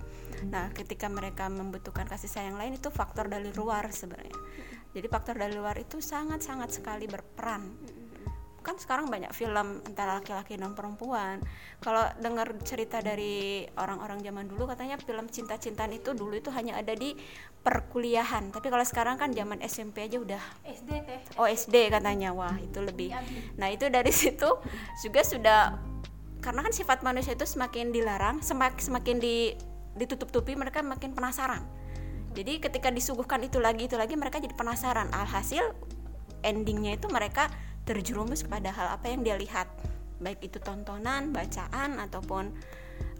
Nah, 0.46 0.70
ketika 0.70 1.10
mereka 1.10 1.50
membutuhkan 1.50 2.06
kasih 2.06 2.30
sayang 2.30 2.54
lain 2.54 2.78
itu 2.78 2.94
faktor 2.94 3.26
dari 3.26 3.50
luar 3.50 3.90
sebenarnya. 3.90 4.38
Jadi 4.94 5.06
faktor 5.10 5.34
dari 5.36 5.54
luar 5.58 5.76
itu 5.76 5.98
sangat-sangat 5.98 6.80
sekali 6.80 7.10
berperan 7.10 7.74
kan 8.68 8.76
sekarang 8.76 9.08
banyak 9.08 9.32
film 9.32 9.80
antara 9.80 10.20
laki-laki 10.20 10.60
dan 10.60 10.76
perempuan. 10.76 11.40
Kalau 11.80 12.04
dengar 12.20 12.52
cerita 12.60 13.00
dari 13.00 13.64
orang-orang 13.80 14.20
zaman 14.20 14.44
dulu 14.44 14.68
katanya 14.68 15.00
film 15.00 15.24
cinta-cintaan 15.24 15.96
itu 15.96 16.12
dulu 16.12 16.36
itu 16.36 16.52
hanya 16.52 16.76
ada 16.76 16.92
di 16.92 17.16
perkuliahan. 17.64 18.52
Tapi 18.52 18.68
kalau 18.68 18.84
sekarang 18.84 19.16
kan 19.16 19.32
zaman 19.32 19.64
SMP 19.64 20.04
aja 20.04 20.20
udah 20.20 20.42
SD 20.68 20.90
teh. 21.08 21.20
Oh 21.40 21.48
SD 21.48 21.88
katanya. 21.88 22.36
Wah 22.36 22.60
itu 22.60 22.84
lebih. 22.84 23.16
Nah 23.56 23.72
itu 23.72 23.88
dari 23.88 24.12
situ 24.20 24.60
juga 25.00 25.24
sudah 25.24 25.80
karena 26.44 26.60
kan 26.60 26.72
sifat 26.76 27.00
manusia 27.00 27.32
itu 27.32 27.48
semakin 27.48 27.88
dilarang 27.90 28.44
semakin 28.44 28.78
semakin 28.78 29.16
di 29.16 29.56
ditutup-tutupi 29.96 30.54
mereka 30.60 30.84
makin 30.84 31.16
penasaran. 31.16 31.64
Jadi 32.36 32.60
ketika 32.60 32.92
disuguhkan 32.92 33.40
itu 33.42 33.58
lagi 33.58 33.88
itu 33.88 33.96
lagi 33.96 34.14
mereka 34.14 34.38
jadi 34.38 34.52
penasaran. 34.52 35.08
Alhasil 35.10 35.64
endingnya 36.46 36.94
itu 36.94 37.10
mereka 37.10 37.50
terjerumus 37.88 38.44
kepada 38.44 38.68
hal 38.68 39.00
apa 39.00 39.08
yang 39.08 39.24
dia 39.24 39.40
lihat 39.40 39.64
baik 40.20 40.44
itu 40.44 40.60
tontonan 40.60 41.32
bacaan 41.32 41.96
ataupun 41.96 42.52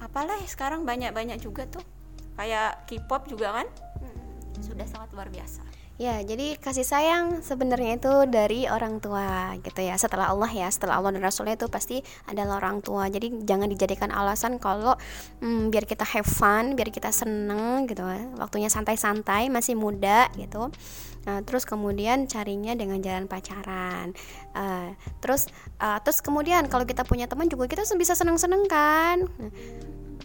apalah 0.04 0.36
sekarang 0.44 0.84
banyak-banyak 0.84 1.40
juga 1.40 1.64
tuh 1.64 1.82
kayak 2.36 2.84
K-pop 2.84 3.24
juga 3.32 3.64
kan 3.64 3.66
sudah 4.60 4.84
sangat 4.84 5.08
luar 5.16 5.32
biasa 5.32 5.78
Ya, 5.98 6.22
jadi 6.22 6.54
kasih 6.54 6.86
sayang 6.86 7.42
sebenarnya 7.42 7.98
itu 7.98 8.14
dari 8.30 8.70
orang 8.70 9.02
tua 9.02 9.58
gitu 9.58 9.82
ya. 9.82 9.98
Setelah 9.98 10.30
Allah 10.30 10.46
ya, 10.46 10.70
setelah 10.70 10.94
Allah 10.94 11.10
dan 11.10 11.26
Rasulnya 11.26 11.58
itu 11.58 11.66
pasti 11.66 11.98
adalah 12.30 12.62
orang 12.62 12.78
tua. 12.86 13.10
Jadi 13.10 13.42
jangan 13.42 13.66
dijadikan 13.66 14.14
alasan 14.14 14.62
kalau 14.62 14.94
hmm, 15.42 15.74
biar 15.74 15.90
kita 15.90 16.06
have 16.06 16.22
fun, 16.22 16.78
biar 16.78 16.94
kita 16.94 17.10
seneng 17.10 17.90
gitu. 17.90 18.06
Waktunya 18.38 18.70
santai-santai, 18.70 19.50
masih 19.50 19.74
muda 19.74 20.30
gitu. 20.38 20.70
Nah, 21.26 21.42
terus 21.42 21.66
kemudian 21.66 22.30
carinya 22.30 22.76
dengan 22.76 23.02
jalan 23.02 23.26
pacaran. 23.26 24.14
Uh, 24.54 24.94
terus 25.18 25.50
uh, 25.82 25.98
terus 26.04 26.22
kemudian 26.22 26.68
kalau 26.70 26.84
kita 26.86 27.02
punya 27.02 27.26
teman 27.26 27.50
juga 27.50 27.66
kita 27.66 27.82
bisa 27.96 28.14
seneng-seneng 28.14 28.68
kan. 28.70 29.26
Nah, 29.26 29.50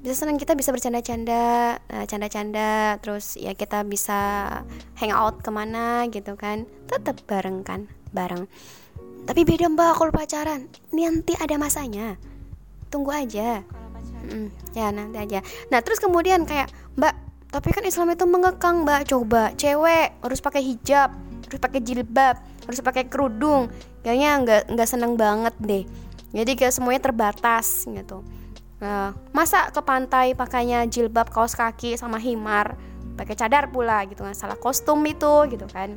bisa 0.04 0.20
senang 0.20 0.36
kita 0.36 0.52
bisa 0.52 0.76
bercanda-canda 0.76 1.80
uh, 1.80 2.04
canda-canda 2.04 3.00
terus 3.00 3.40
ya 3.40 3.56
kita 3.56 3.88
bisa 3.88 4.52
hangout 5.00 5.40
ke 5.40 5.48
mana 5.48 6.12
gitu 6.12 6.36
kan? 6.36 6.68
Tetap 6.92 7.24
bareng 7.24 7.64
kan? 7.64 7.88
Bareng. 8.12 8.52
Tapi 9.24 9.48
beda 9.48 9.72
mbak 9.72 9.96
kalau 9.96 10.12
pacaran. 10.12 10.68
Nanti 10.92 11.32
ada 11.40 11.56
masanya. 11.56 12.20
Tunggu 12.92 13.16
aja. 13.16 13.64
Mm, 14.24 14.52
ya 14.76 14.88
nanti 14.92 15.18
aja. 15.20 15.40
Nah 15.72 15.80
terus 15.80 16.04
kemudian 16.04 16.44
kayak 16.44 16.68
mbak 17.00 17.16
tapi 17.54 17.70
kan 17.70 17.86
Islam 17.86 18.10
itu 18.18 18.26
mengekang 18.26 18.82
mbak 18.82 19.06
coba 19.14 19.54
cewek 19.54 20.18
harus 20.26 20.42
pakai 20.42 20.66
hijab 20.66 21.14
harus 21.46 21.60
pakai 21.62 21.80
jilbab 21.86 22.36
harus 22.66 22.82
pakai 22.82 23.06
kerudung 23.06 23.70
kayaknya 24.02 24.32
nggak 24.42 24.62
nggak 24.74 24.90
seneng 24.90 25.14
banget 25.14 25.54
deh 25.62 25.86
jadi 26.34 26.52
kayak 26.58 26.74
semuanya 26.74 27.14
terbatas 27.14 27.86
gitu 27.86 28.26
Nah, 28.84 29.16
masa 29.32 29.72
ke 29.72 29.80
pantai 29.80 30.36
pakainya 30.36 30.84
jilbab 30.92 31.32
kaos 31.32 31.56
kaki 31.56 31.96
sama 31.96 32.20
himar, 32.20 32.76
pakai 33.16 33.40
cadar 33.40 33.72
pula 33.72 34.04
gitu 34.12 34.28
kan, 34.28 34.36
salah 34.36 34.60
kostum 34.60 35.00
itu 35.08 35.48
gitu 35.48 35.64
kan. 35.72 35.96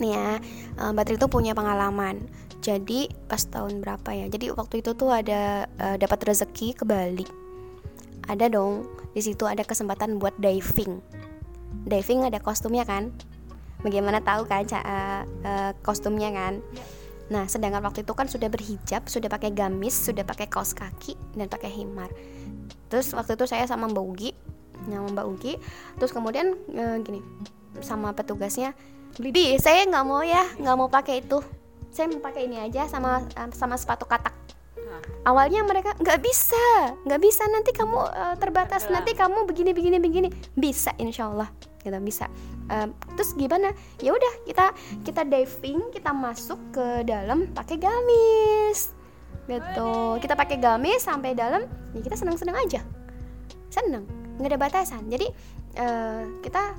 Nih 0.00 0.16
ya, 0.16 0.40
eh, 0.80 0.90
Mbak 0.96 1.04
Tri 1.04 1.14
itu 1.20 1.28
punya 1.28 1.52
pengalaman. 1.52 2.24
Jadi 2.64 3.12
pas 3.28 3.44
tahun 3.44 3.84
berapa 3.84 4.08
ya? 4.16 4.26
Jadi 4.32 4.56
waktu 4.56 4.80
itu 4.80 4.90
tuh 4.98 5.14
ada 5.14 5.70
uh, 5.78 5.94
dapat 5.94 6.26
rezeki 6.26 6.74
ke 6.74 6.82
Bali. 6.82 7.22
Ada 8.26 8.50
dong, 8.50 8.82
di 9.18 9.22
situ 9.26 9.50
ada 9.50 9.66
kesempatan 9.66 10.22
buat 10.22 10.38
diving. 10.38 11.02
Diving 11.90 12.30
ada 12.30 12.38
kostumnya 12.38 12.86
kan? 12.86 13.10
Bagaimana 13.82 14.22
tahu 14.22 14.46
kan 14.46 14.62
uh, 14.70 15.26
uh, 15.42 15.72
kostumnya 15.82 16.30
kan? 16.30 16.62
Nah, 17.34 17.50
sedangkan 17.50 17.82
waktu 17.82 18.06
itu 18.06 18.14
kan 18.14 18.30
sudah 18.30 18.46
berhijab, 18.46 19.10
sudah 19.10 19.26
pakai 19.26 19.50
gamis, 19.50 19.98
sudah 19.98 20.22
pakai 20.22 20.46
kaos 20.46 20.70
kaki 20.70 21.18
dan 21.34 21.50
pakai 21.50 21.66
himar. 21.66 22.14
Terus 22.86 23.10
waktu 23.12 23.34
itu 23.34 23.44
saya 23.50 23.66
sama 23.66 23.90
Mbak 23.90 24.04
Ugi, 24.06 24.30
sama 24.86 25.10
Mbak 25.12 25.26
Ugi, 25.28 25.54
terus 26.00 26.14
kemudian 26.14 26.56
e, 26.72 26.84
gini 27.04 27.20
sama 27.84 28.16
petugasnya, 28.16 28.72
Bibi, 29.20 29.60
saya 29.60 29.84
nggak 29.84 30.04
mau 30.08 30.24
ya, 30.24 30.40
nggak 30.56 30.76
mau 30.78 30.88
pakai 30.88 31.20
itu. 31.20 31.42
Saya 31.92 32.08
mau 32.08 32.22
pakai 32.24 32.48
ini 32.48 32.64
aja 32.64 32.88
sama 32.88 33.20
sama 33.52 33.76
sepatu 33.76 34.08
katak. 34.08 34.37
Awalnya 35.26 35.60
mereka 35.66 35.92
nggak 35.98 36.20
bisa, 36.24 36.94
nggak 37.04 37.20
bisa 37.20 37.44
nanti 37.52 37.70
kamu 37.74 37.98
uh, 38.00 38.36
terbatas, 38.40 38.88
nanti 38.88 39.12
kamu 39.12 39.44
begini 39.44 39.76
begini 39.76 39.96
begini. 40.00 40.28
Bisa, 40.56 40.94
insya 40.96 41.28
Allah 41.28 41.52
kita 41.80 41.98
bisa. 42.02 42.26
Uh, 42.68 42.88
terus 43.16 43.32
gimana? 43.36 43.72
Ya 44.00 44.12
udah 44.12 44.32
kita 44.44 44.72
kita 45.04 45.22
diving 45.24 45.92
kita 45.92 46.10
masuk 46.12 46.58
ke 46.72 46.86
dalam 47.04 47.50
pakai 47.52 47.76
gamis 47.76 48.92
gitu. 49.48 50.20
Kita 50.20 50.36
pakai 50.36 50.60
gamis 50.60 51.04
sampai 51.04 51.32
dalam 51.32 51.64
ya 51.96 52.00
kita 52.00 52.16
senang 52.16 52.36
senang 52.36 52.56
aja. 52.56 52.84
Senang 53.72 54.04
nggak 54.38 54.54
ada 54.54 54.60
batasan. 54.60 55.08
Jadi 55.10 55.26
uh, 55.80 56.22
kita 56.44 56.76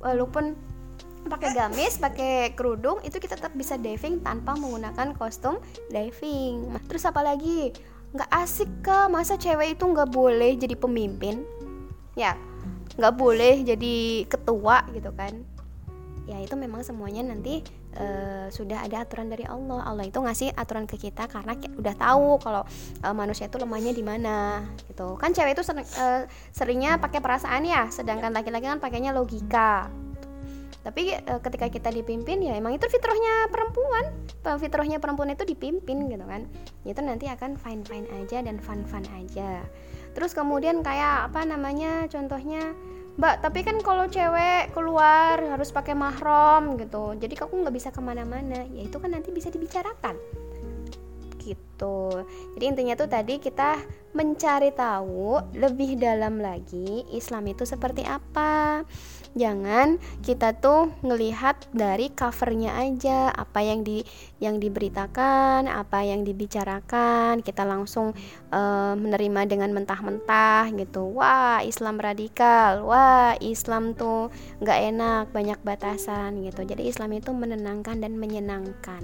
walaupun 0.00 0.71
pakai 1.26 1.54
gamis 1.54 1.98
pakai 1.98 2.54
kerudung 2.58 2.98
itu 3.06 3.18
kita 3.18 3.38
tetap 3.38 3.54
bisa 3.54 3.78
diving 3.78 4.22
tanpa 4.22 4.58
menggunakan 4.58 5.14
kostum 5.14 5.58
diving. 5.90 6.70
Terus 6.90 7.06
apa 7.06 7.22
lagi? 7.22 7.70
Nggak 8.12 8.30
asik 8.30 8.70
ke 8.84 8.98
masa 9.08 9.38
cewek 9.40 9.78
itu 9.78 9.84
nggak 9.86 10.10
boleh 10.10 10.58
jadi 10.58 10.74
pemimpin? 10.76 11.46
Ya 12.18 12.36
nggak 12.98 13.14
boleh 13.16 13.64
jadi 13.64 14.28
ketua 14.28 14.84
gitu 14.92 15.10
kan? 15.16 15.46
Ya 16.22 16.38
itu 16.38 16.54
memang 16.54 16.86
semuanya 16.86 17.26
nanti 17.26 17.66
uh, 17.98 18.46
sudah 18.46 18.86
ada 18.86 19.02
aturan 19.02 19.26
dari 19.26 19.42
Allah. 19.42 19.82
Allah 19.82 20.06
itu 20.06 20.22
ngasih 20.22 20.54
aturan 20.54 20.86
ke 20.86 20.94
kita 20.94 21.26
karena 21.26 21.58
kita 21.58 21.74
udah 21.74 21.94
tahu 21.98 22.38
kalau 22.38 22.62
uh, 23.02 23.14
manusia 23.16 23.50
itu 23.50 23.58
lemahnya 23.58 23.90
di 23.90 24.04
mana 24.06 24.62
gitu. 24.86 25.18
Kan 25.18 25.34
cewek 25.34 25.58
itu 25.58 25.66
sering, 25.66 25.88
uh, 25.98 26.28
seringnya 26.54 27.00
pakai 27.02 27.18
perasaan 27.18 27.66
ya 27.66 27.90
sedangkan 27.90 28.30
laki-laki 28.30 28.70
kan 28.70 28.78
pakainya 28.78 29.10
logika 29.10 29.90
tapi 30.82 31.14
e, 31.14 31.34
ketika 31.42 31.66
kita 31.70 31.90
dipimpin 31.94 32.42
ya 32.42 32.58
emang 32.58 32.74
itu 32.74 32.86
fitrahnya 32.90 33.48
perempuan 33.48 34.04
fitrahnya 34.58 34.98
perempuan 34.98 35.30
itu 35.30 35.46
dipimpin 35.46 36.10
gitu 36.10 36.26
kan 36.26 36.46
itu 36.82 37.00
nanti 37.00 37.30
akan 37.30 37.54
fine 37.54 37.86
fine 37.86 38.06
aja 38.18 38.42
dan 38.42 38.58
fun 38.58 38.82
fun 38.82 39.06
aja 39.14 39.62
terus 40.12 40.34
kemudian 40.34 40.82
kayak 40.82 41.30
apa 41.30 41.46
namanya 41.46 42.10
contohnya 42.10 42.74
Mbak, 43.12 43.44
tapi 43.44 43.60
kan 43.60 43.76
kalau 43.84 44.08
cewek 44.08 44.72
keluar 44.72 45.36
harus 45.36 45.68
pakai 45.68 45.92
mahram 45.92 46.80
gitu. 46.80 47.12
Jadi 47.20 47.36
kamu 47.36 47.60
nggak 47.60 47.76
bisa 47.76 47.92
ke 47.92 48.00
mana-mana. 48.00 48.64
Ya 48.72 48.88
itu 48.88 48.96
kan 48.96 49.12
nanti 49.12 49.28
bisa 49.28 49.52
dibicarakan. 49.52 50.16
Gitu. 51.36 51.98
Jadi 52.56 52.64
intinya 52.64 52.96
tuh 52.96 53.12
tadi 53.12 53.36
kita 53.36 53.84
mencari 54.16 54.72
tahu 54.72 55.44
lebih 55.52 56.00
dalam 56.00 56.40
lagi 56.40 57.04
Islam 57.12 57.52
itu 57.52 57.68
seperti 57.68 58.00
apa 58.08 58.80
jangan 59.32 59.96
kita 60.20 60.56
tuh 60.60 60.92
ngelihat 61.00 61.56
dari 61.72 62.12
covernya 62.12 62.76
aja 62.76 63.32
apa 63.32 63.64
yang 63.64 63.80
di 63.82 64.04
yang 64.38 64.60
diberitakan 64.60 65.66
apa 65.66 66.04
yang 66.04 66.22
dibicarakan. 66.26 67.40
Kita 67.40 67.64
langsung 67.64 68.12
uh, 68.52 68.94
menerima 68.94 69.48
dengan 69.48 69.70
mentah-mentah 69.72 70.72
gitu. 70.76 71.12
Wah 71.16 71.64
Islam 71.64 71.98
radikal. 72.02 72.84
Wah 72.84 73.34
Islam 73.40 73.96
tuh 73.96 74.28
nggak 74.60 74.78
enak 74.94 75.24
banyak 75.30 75.58
batasan 75.64 76.44
gitu. 76.44 76.66
Jadi 76.66 76.88
Islam 76.88 77.16
itu 77.16 77.30
menenangkan 77.32 77.98
dan 78.02 78.18
menyenangkan 78.20 79.02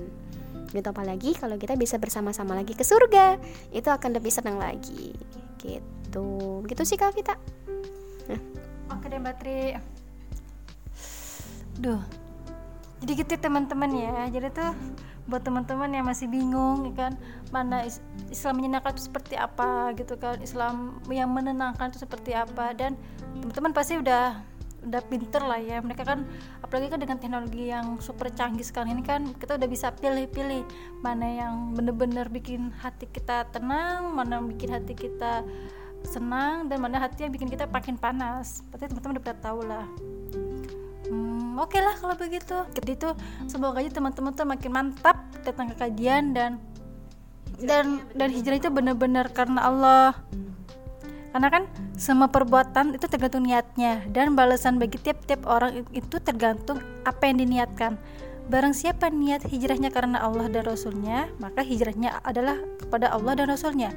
gitu. 0.72 0.86
Apalagi 0.92 1.32
kalau 1.36 1.56
kita 1.56 1.74
bisa 1.74 1.96
bersama-sama 1.96 2.52
lagi 2.52 2.76
ke 2.76 2.84
surga 2.84 3.40
itu 3.72 3.88
akan 3.88 4.16
lebih 4.16 4.32
senang 4.32 4.60
lagi. 4.60 5.16
Gitu. 5.58 6.28
Gitu 6.64 6.82
sih 6.84 6.96
kak 7.00 7.16
nah. 8.28 8.40
oke 8.92 9.08
deh 9.08 9.16
mbak 9.16 9.40
Tri 9.40 9.72
Duh. 11.78 12.02
Jadi 12.98 13.12
gitu 13.22 13.30
ya, 13.38 13.40
teman-teman 13.46 13.90
ya. 13.94 14.26
Jadi 14.26 14.50
tuh 14.50 14.74
buat 15.28 15.44
teman-teman 15.44 15.92
yang 15.92 16.08
masih 16.08 16.24
bingung 16.24 16.88
ya 16.88 16.92
kan 17.04 17.12
mana 17.52 17.84
Islam 18.32 18.64
menyenangkan 18.64 18.96
itu 18.96 19.06
seperti 19.06 19.38
apa 19.38 19.94
gitu 19.94 20.18
kan. 20.18 20.42
Islam 20.42 20.98
yang 21.06 21.30
menenangkan 21.30 21.94
itu 21.94 22.02
seperti 22.02 22.34
apa. 22.34 22.74
Dan 22.74 22.98
teman-teman 23.38 23.70
pasti 23.70 24.02
udah 24.02 24.42
udah 24.82 25.02
pinter 25.06 25.42
lah 25.46 25.62
ya. 25.62 25.78
Mereka 25.78 26.02
kan 26.02 26.26
apalagi 26.58 26.90
kan 26.90 26.98
dengan 26.98 27.22
teknologi 27.22 27.70
yang 27.70 28.02
super 28.02 28.26
canggih 28.34 28.66
sekarang 28.66 28.98
ini 28.98 29.06
kan 29.06 29.30
kita 29.38 29.54
udah 29.54 29.68
bisa 29.70 29.94
pilih-pilih 29.94 30.66
mana 30.98 31.26
yang 31.46 31.54
bener-bener 31.78 32.26
bikin 32.26 32.74
hati 32.82 33.06
kita 33.06 33.46
tenang 33.54 34.10
mana 34.10 34.42
yang 34.42 34.50
bikin 34.50 34.74
hati 34.74 34.98
kita 34.98 35.46
senang 36.02 36.66
dan 36.70 36.78
mana 36.82 36.98
hati 36.98 37.26
yang 37.26 37.30
bikin 37.30 37.46
kita 37.46 37.70
makin 37.70 37.94
panas. 37.94 38.66
Pasti 38.74 38.90
teman-teman 38.90 39.22
udah 39.22 39.38
tahu 39.38 39.62
lah 39.62 39.86
oke 41.58 41.74
okay 41.74 41.80
lah 41.82 41.94
kalau 41.98 42.14
begitu. 42.14 42.56
Jadi 42.72 42.90
itu 42.94 43.10
semoga 43.50 43.82
aja 43.82 43.90
teman-teman 43.90 44.32
tuh 44.32 44.46
makin 44.46 44.70
mantap 44.70 45.18
ke 45.42 45.50
kajian 45.52 46.32
dan 46.32 46.62
dan 47.58 48.06
dan 48.14 48.30
hijrah 48.30 48.62
itu 48.62 48.70
benar-benar 48.70 49.34
karena 49.34 49.66
Allah. 49.66 50.14
Karena 51.28 51.48
kan 51.52 51.62
semua 51.98 52.32
perbuatan 52.32 52.96
itu 52.96 53.04
tergantung 53.04 53.44
niatnya 53.44 54.00
dan 54.08 54.32
balasan 54.32 54.80
bagi 54.80 54.96
tiap-tiap 54.96 55.44
orang 55.44 55.84
itu 55.92 56.16
tergantung 56.22 56.80
apa 57.04 57.28
yang 57.28 57.44
diniatkan. 57.44 58.00
Barang 58.48 58.72
siapa 58.72 59.12
niat 59.12 59.44
hijrahnya 59.44 59.92
karena 59.92 60.24
Allah 60.24 60.48
dan 60.48 60.64
Rasulnya, 60.64 61.28
maka 61.36 61.60
hijrahnya 61.60 62.24
adalah 62.24 62.56
kepada 62.80 63.12
Allah 63.12 63.36
dan 63.36 63.52
Rasulnya. 63.52 63.92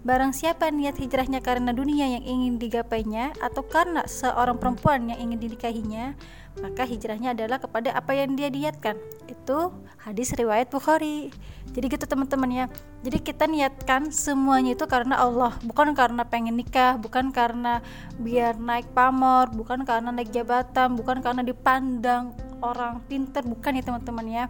Barang 0.00 0.32
siapa 0.32 0.72
niat 0.72 0.96
hijrahnya 0.96 1.44
karena 1.44 1.76
dunia 1.76 2.08
yang 2.08 2.24
ingin 2.24 2.56
digapainya 2.56 3.36
atau 3.44 3.60
karena 3.60 4.08
seorang 4.08 4.56
perempuan 4.56 5.12
yang 5.12 5.20
ingin 5.20 5.36
dinikahinya, 5.44 6.16
maka 6.58 6.82
hijrahnya 6.82 7.30
adalah 7.30 7.62
kepada 7.62 7.94
apa 7.94 8.10
yang 8.10 8.34
dia 8.34 8.50
niatkan. 8.50 8.98
Itu 9.30 9.70
hadis 10.02 10.34
riwayat 10.34 10.66
Bukhari. 10.66 11.30
Jadi 11.70 11.86
gitu 11.86 12.04
teman-teman 12.10 12.50
ya. 12.50 12.66
Jadi 13.06 13.18
kita 13.22 13.46
niatkan 13.46 14.10
semuanya 14.10 14.74
itu 14.74 14.82
karena 14.90 15.22
Allah, 15.22 15.54
bukan 15.62 15.94
karena 15.94 16.26
pengen 16.26 16.58
nikah, 16.58 16.98
bukan 16.98 17.30
karena 17.30 17.78
biar 18.18 18.58
naik 18.58 18.90
pamor, 18.90 19.54
bukan 19.54 19.86
karena 19.86 20.10
naik 20.10 20.34
jabatan, 20.34 20.98
bukan 20.98 21.22
karena 21.22 21.46
dipandang 21.46 22.34
orang 22.58 22.98
pinter, 23.06 23.46
bukan 23.46 23.78
ya 23.78 23.82
teman-teman 23.86 24.26
ya. 24.26 24.44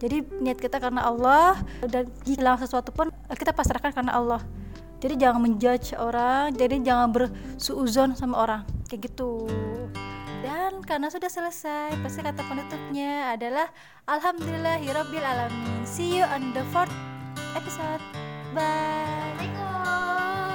Jadi 0.00 0.24
niat 0.40 0.60
kita 0.60 0.80
karena 0.80 1.04
Allah 1.04 1.60
dan 1.84 2.08
hilang 2.24 2.56
sesuatu 2.56 2.92
pun 2.92 3.12
kita 3.32 3.52
pasrahkan 3.52 3.92
karena 3.92 4.12
Allah 4.16 4.44
jadi 5.00 5.14
jangan 5.28 5.40
menjudge 5.44 5.94
orang 5.96 6.52
jadi 6.56 6.80
jangan 6.80 7.08
bersuuzon 7.12 8.16
sama 8.16 8.42
orang 8.42 8.62
kayak 8.88 9.12
gitu 9.12 9.44
dan 10.46 10.78
karena 10.86 11.10
sudah 11.10 11.26
selesai, 11.26 11.98
pasti 12.06 12.22
kata 12.22 12.46
penutupnya 12.46 13.34
adalah 13.34 13.66
Alhamdulillahirabbil 14.06 15.26
alamin. 15.26 15.82
See 15.82 16.22
you 16.22 16.22
on 16.22 16.54
the 16.54 16.62
fourth 16.70 16.94
episode. 17.58 17.98
Bye. 18.54 19.34
Bye. 19.42 20.54